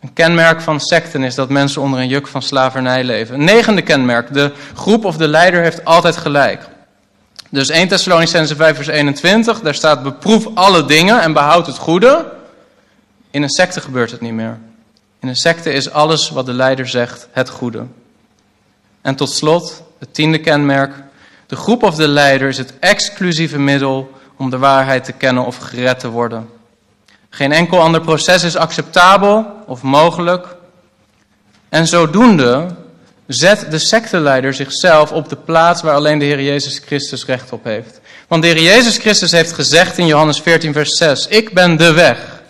Een 0.00 0.12
kenmerk 0.12 0.60
van 0.60 0.80
secten 0.80 1.22
is 1.22 1.34
dat 1.34 1.48
mensen 1.48 1.82
onder 1.82 2.00
een 2.00 2.08
juk 2.08 2.26
van 2.26 2.42
slavernij 2.42 3.04
leven. 3.04 3.34
Een 3.34 3.44
negende 3.44 3.82
kenmerk, 3.82 4.32
de 4.32 4.52
groep 4.74 5.04
of 5.04 5.16
de 5.16 5.28
leider 5.28 5.62
heeft 5.62 5.84
altijd 5.84 6.16
gelijk. 6.16 6.68
Dus 7.50 7.68
1 7.68 7.88
Thessalonicense 7.88 8.56
5 8.56 8.76
vers 8.76 8.88
21, 8.88 9.60
daar 9.60 9.74
staat 9.74 10.02
beproef 10.02 10.48
alle 10.54 10.84
dingen 10.84 11.20
en 11.20 11.32
behoud 11.32 11.66
het 11.66 11.78
goede. 11.78 12.32
In 13.30 13.42
een 13.42 13.48
secte 13.48 13.80
gebeurt 13.80 14.10
het 14.10 14.20
niet 14.20 14.32
meer. 14.32 14.58
In 15.20 15.28
een 15.28 15.36
secte 15.36 15.72
is 15.72 15.90
alles 15.90 16.30
wat 16.30 16.46
de 16.46 16.52
leider 16.52 16.88
zegt 16.88 17.28
het 17.32 17.48
goede. 17.48 17.86
En 19.02 19.14
tot 19.14 19.30
slot, 19.30 19.82
het 19.98 20.14
tiende 20.14 20.40
kenmerk. 20.40 20.94
De 21.46 21.56
groep 21.56 21.82
of 21.82 21.94
de 21.94 22.08
leider 22.08 22.48
is 22.48 22.58
het 22.58 22.78
exclusieve 22.78 23.58
middel 23.58 24.10
om 24.36 24.50
de 24.50 24.58
waarheid 24.58 25.04
te 25.04 25.12
kennen 25.12 25.44
of 25.44 25.56
gered 25.56 26.00
te 26.00 26.08
worden. 26.08 26.48
Geen 27.30 27.52
enkel 27.52 27.80
ander 27.80 28.00
proces 28.00 28.42
is 28.42 28.56
acceptabel 28.56 29.46
of 29.66 29.82
mogelijk. 29.82 30.46
En 31.68 31.86
zodoende 31.86 32.66
zet 33.26 33.70
de 33.70 33.78
secteleider 33.78 34.54
zichzelf 34.54 35.12
op 35.12 35.28
de 35.28 35.36
plaats 35.36 35.82
waar 35.82 35.94
alleen 35.94 36.18
de 36.18 36.24
Heer 36.24 36.42
Jezus 36.42 36.78
Christus 36.86 37.24
recht 37.24 37.52
op 37.52 37.64
heeft. 37.64 38.00
Want 38.28 38.42
de 38.42 38.48
Heer 38.48 38.62
Jezus 38.62 38.98
Christus 38.98 39.30
heeft 39.30 39.52
gezegd 39.52 39.98
in 39.98 40.06
Johannes 40.06 40.40
14, 40.40 40.72
vers 40.72 40.96
6: 40.96 41.26
Ik 41.26 41.54
ben 41.54 41.76
de 41.76 41.92
weg. 41.92 42.42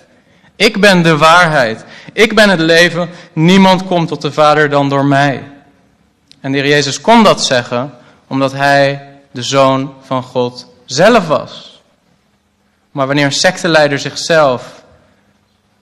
Ik 0.56 0.80
ben 0.80 1.02
de 1.02 1.16
waarheid. 1.16 1.84
Ik 2.12 2.34
ben 2.34 2.48
het 2.48 2.60
leven. 2.60 3.10
Niemand 3.32 3.86
komt 3.86 4.08
tot 4.08 4.22
de 4.22 4.32
Vader 4.32 4.70
dan 4.70 4.88
door 4.88 5.04
mij. 5.04 5.42
En 6.40 6.52
de 6.52 6.58
Heer 6.58 6.68
Jezus 6.68 7.00
kon 7.00 7.22
dat 7.22 7.44
zeggen 7.44 7.94
omdat 8.26 8.52
hij 8.52 9.08
de 9.30 9.42
zoon 9.42 9.94
van 10.06 10.22
God 10.22 10.66
zelf 10.84 11.26
was. 11.26 11.79
Maar 12.90 13.06
wanneer 13.06 13.24
een 13.24 13.32
secteleider 13.32 13.98
zichzelf 13.98 14.84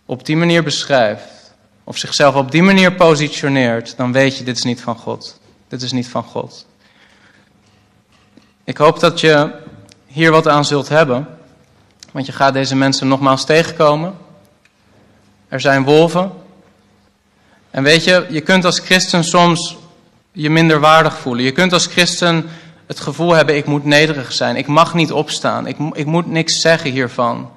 op 0.06 0.26
die 0.26 0.36
manier 0.36 0.62
beschrijft, 0.62 1.54
of 1.84 1.96
zichzelf 1.96 2.34
op 2.34 2.50
die 2.50 2.62
manier 2.62 2.92
positioneert, 2.92 3.96
dan 3.96 4.12
weet 4.12 4.38
je, 4.38 4.44
dit 4.44 4.56
is 4.56 4.64
niet 4.64 4.80
van 4.80 4.96
God. 4.96 5.40
Dit 5.68 5.82
is 5.82 5.92
niet 5.92 6.08
van 6.08 6.24
God. 6.24 6.66
Ik 8.64 8.76
hoop 8.76 9.00
dat 9.00 9.20
je 9.20 9.50
hier 10.06 10.30
wat 10.30 10.48
aan 10.48 10.64
zult 10.64 10.88
hebben, 10.88 11.28
want 12.12 12.26
je 12.26 12.32
gaat 12.32 12.52
deze 12.52 12.76
mensen 12.76 13.08
nogmaals 13.08 13.44
tegenkomen. 13.44 14.14
Er 15.48 15.60
zijn 15.60 15.84
wolven. 15.84 16.32
En 17.70 17.82
weet 17.82 18.04
je, 18.04 18.26
je 18.28 18.40
kunt 18.40 18.64
als 18.64 18.78
christen 18.78 19.24
soms 19.24 19.76
je 20.32 20.50
minder 20.50 20.80
waardig 20.80 21.18
voelen. 21.18 21.44
Je 21.44 21.52
kunt 21.52 21.72
als 21.72 21.86
christen 21.86 22.50
het 22.88 23.00
gevoel 23.00 23.32
hebben, 23.32 23.56
ik 23.56 23.66
moet 23.66 23.84
nederig 23.84 24.32
zijn. 24.32 24.56
Ik 24.56 24.66
mag 24.66 24.94
niet 24.94 25.12
opstaan. 25.12 25.66
Ik, 25.66 25.76
ik 25.92 26.06
moet 26.06 26.26
niks 26.26 26.60
zeggen 26.60 26.90
hiervan. 26.90 27.50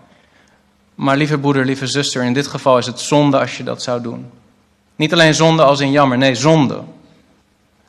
Maar 0.96 1.18
lieve 1.18 1.38
broeder, 1.38 1.66
lieve 1.66 1.88
zuster, 1.88 2.24
in 2.24 2.34
dit 2.34 2.48
geval 2.48 2.78
is 2.78 2.86
het 2.86 3.00
zonde 3.00 3.40
als 3.40 3.58
je 3.58 3.64
dat 3.64 3.82
zou 3.82 4.02
doen. 4.02 4.32
Niet 4.96 5.14
alleen 5.14 5.34
zonde 5.34 5.64
als 5.64 5.80
in 5.80 5.92
jammer, 5.92 6.18
nee, 6.18 6.36
zonde. 6.36 6.82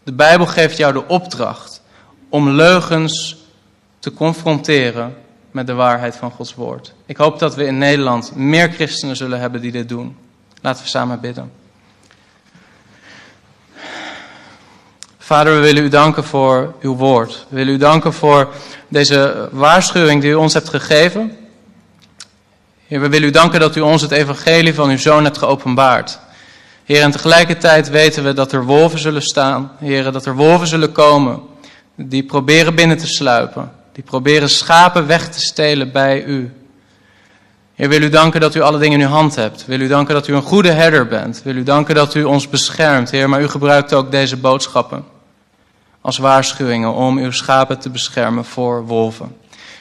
De 0.03 0.13
Bijbel 0.13 0.47
geeft 0.47 0.77
jou 0.77 0.93
de 0.93 1.07
opdracht 1.07 1.83
om 2.29 2.51
leugens 2.51 3.37
te 3.99 4.13
confronteren 4.13 5.17
met 5.51 5.67
de 5.67 5.75
waarheid 5.75 6.17
van 6.17 6.31
Gods 6.31 6.55
woord. 6.55 6.95
Ik 7.07 7.17
hoop 7.17 7.39
dat 7.39 7.55
we 7.55 7.65
in 7.65 7.79
Nederland 7.79 8.35
meer 8.35 8.71
christenen 8.73 9.17
zullen 9.17 9.41
hebben 9.41 9.61
die 9.61 9.73
dit 9.73 9.89
doen. 9.89 10.17
Laten 10.61 10.83
we 10.83 10.89
samen 10.89 11.21
bidden. 11.21 11.53
Vader, 15.25 15.55
we 15.55 15.61
willen 15.61 15.85
u 15.85 15.89
danken 15.89 16.25
voor 16.25 16.75
uw 16.81 16.97
woord. 16.97 17.47
We 17.49 17.57
willen 17.57 17.75
u 17.75 17.77
danken 17.77 18.13
voor 18.13 18.49
deze 18.89 19.49
waarschuwing 19.53 20.21
die 20.21 20.31
u 20.31 20.35
ons 20.35 20.55
hebt 20.55 20.69
gegeven. 20.69 21.37
Heer, 22.87 23.01
we 23.01 23.09
willen 23.09 23.29
u 23.29 23.31
danken 23.31 23.61
dat 23.61 23.77
u 23.77 23.81
ons 23.81 24.03
het 24.03 24.11
evangelie 24.11 24.75
van 24.75 24.91
uw 24.91 24.99
zoon 24.99 25.25
hebt 25.25 25.39
geopenbaard. 25.39 26.19
Heer, 26.85 27.03
en 27.03 27.11
tegelijkertijd 27.11 27.91
weten 27.91 28.25
we 28.25 28.33
dat 28.33 28.53
er 28.53 28.65
wolven 28.65 28.99
zullen 28.99 29.23
staan. 29.23 29.73
Heer, 29.79 30.13
dat 30.13 30.27
er 30.27 30.35
wolven 30.35 30.67
zullen 30.67 30.93
komen 30.93 31.41
die 31.95 32.25
proberen 32.25 32.75
binnen 32.75 32.99
te 32.99 33.07
sluipen. 33.07 33.73
Die 33.93 34.05
proberen 34.05 34.49
schapen 34.49 35.07
weg 35.07 35.29
te 35.29 35.41
stelen 35.41 35.93
bij 35.93 36.25
u. 36.25 36.53
Heer, 37.75 37.89
wil 37.89 38.03
u 38.03 38.09
danken 38.09 38.41
dat 38.41 38.55
u 38.55 38.61
alle 38.61 38.79
dingen 38.79 39.01
in 39.01 39.07
uw 39.07 39.13
hand 39.13 39.35
hebt. 39.35 39.67
Wil 39.67 39.81
u 39.81 39.89
danken 39.89 40.15
dat 40.15 40.29
u 40.29 40.35
een 40.35 40.43
goede 40.43 40.71
herder 40.71 41.07
bent. 41.07 41.41
Wil 41.45 41.57
u 41.57 41.63
danken 41.63 41.95
dat 41.95 42.15
u 42.15 42.25
ons 42.25 42.49
beschermt, 42.49 43.11
Heer. 43.11 43.29
Maar 43.29 43.43
u 43.43 43.49
gebruikt 43.49 43.93
ook 43.93 44.11
deze 44.11 44.37
boodschappen 44.37 45.12
als 46.03 46.19
waarschuwingen 46.19 46.93
om 46.93 47.19
uw 47.19 47.31
schapen 47.31 47.79
te 47.79 47.91
beschermen 47.91 48.45
voor 48.45 48.87
wolven. 48.87 49.37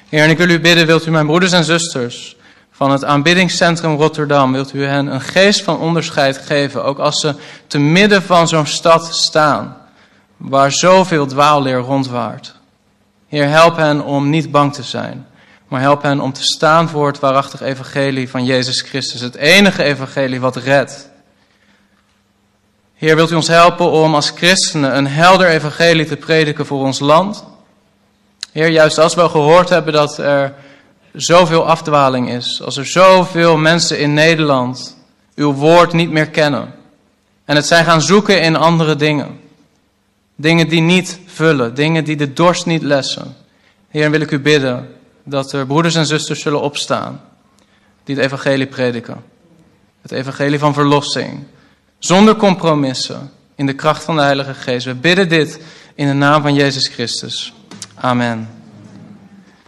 Heer, 0.09 0.23
en 0.23 0.29
ik 0.29 0.37
wil 0.37 0.49
u 0.49 0.59
bidden, 0.59 0.85
wilt 0.85 1.05
u 1.05 1.11
mijn 1.11 1.25
broeders 1.25 1.51
en 1.51 1.63
zusters 1.63 2.35
van 2.71 2.91
het 2.91 3.05
aanbiddingscentrum 3.05 3.95
Rotterdam, 3.95 4.51
wilt 4.51 4.73
u 4.73 4.85
hen 4.85 5.07
een 5.07 5.21
geest 5.21 5.61
van 5.61 5.79
onderscheid 5.79 6.37
geven, 6.37 6.83
ook 6.83 6.99
als 6.99 7.19
ze 7.19 7.35
te 7.67 7.79
midden 7.79 8.23
van 8.23 8.47
zo'n 8.47 8.65
stad 8.65 9.15
staan, 9.15 9.77
waar 10.37 10.71
zoveel 10.71 11.25
dwaalleer 11.25 11.77
rondwaart. 11.77 12.55
Heer, 13.27 13.47
help 13.47 13.75
hen 13.75 14.03
om 14.03 14.29
niet 14.29 14.51
bang 14.51 14.73
te 14.73 14.83
zijn, 14.83 15.27
maar 15.67 15.81
help 15.81 16.01
hen 16.01 16.19
om 16.19 16.33
te 16.33 16.43
staan 16.43 16.89
voor 16.89 17.07
het 17.07 17.19
waarachtig 17.19 17.61
evangelie 17.61 18.29
van 18.29 18.45
Jezus 18.45 18.81
Christus, 18.81 19.21
het 19.21 19.35
enige 19.35 19.83
evangelie 19.83 20.39
wat 20.39 20.55
redt. 20.55 21.10
Heer, 23.01 23.15
wilt 23.15 23.31
u 23.31 23.35
ons 23.35 23.47
helpen 23.47 23.91
om 23.91 24.15
als 24.15 24.29
christenen 24.29 24.97
een 24.97 25.07
helder 25.07 25.47
evangelie 25.47 26.05
te 26.05 26.17
prediken 26.17 26.65
voor 26.65 26.79
ons 26.79 26.99
land? 26.99 27.43
Heer, 28.51 28.69
juist 28.69 28.97
als 28.97 29.15
we 29.15 29.29
gehoord 29.29 29.69
hebben 29.69 29.93
dat 29.93 30.17
er 30.17 30.53
zoveel 31.13 31.67
afdwaling 31.67 32.29
is, 32.29 32.61
als 32.61 32.77
er 32.77 32.85
zoveel 32.85 33.57
mensen 33.57 33.99
in 33.99 34.13
Nederland 34.13 34.97
uw 35.35 35.53
woord 35.53 35.93
niet 35.93 36.11
meer 36.11 36.29
kennen 36.29 36.73
en 37.45 37.55
het 37.55 37.65
zijn 37.65 37.85
gaan 37.85 38.01
zoeken 38.01 38.41
in 38.41 38.55
andere 38.55 38.95
dingen, 38.95 39.39
dingen 40.35 40.67
die 40.67 40.81
niet 40.81 41.19
vullen, 41.25 41.75
dingen 41.75 42.03
die 42.03 42.15
de 42.15 42.33
dorst 42.33 42.65
niet 42.65 42.83
lessen. 42.83 43.35
Heer, 43.89 44.11
wil 44.11 44.21
ik 44.21 44.31
u 44.31 44.39
bidden 44.39 44.95
dat 45.23 45.51
er 45.51 45.65
broeders 45.65 45.95
en 45.95 46.05
zusters 46.05 46.41
zullen 46.41 46.61
opstaan 46.61 47.21
die 48.03 48.15
het 48.15 48.23
evangelie 48.25 48.67
prediken. 48.67 49.23
Het 50.01 50.11
evangelie 50.11 50.59
van 50.59 50.73
verlossing, 50.73 51.43
Zonder 52.01 52.35
compromissen. 52.35 53.31
In 53.55 53.65
de 53.65 53.73
kracht 53.73 54.03
van 54.03 54.15
de 54.15 54.21
Heilige 54.21 54.53
Geest. 54.53 54.85
We 54.85 54.93
bidden 54.93 55.29
dit 55.29 55.59
in 55.95 56.07
de 56.07 56.13
naam 56.13 56.41
van 56.41 56.53
Jezus 56.53 56.87
Christus. 56.87 57.53
Amen. 57.95 58.49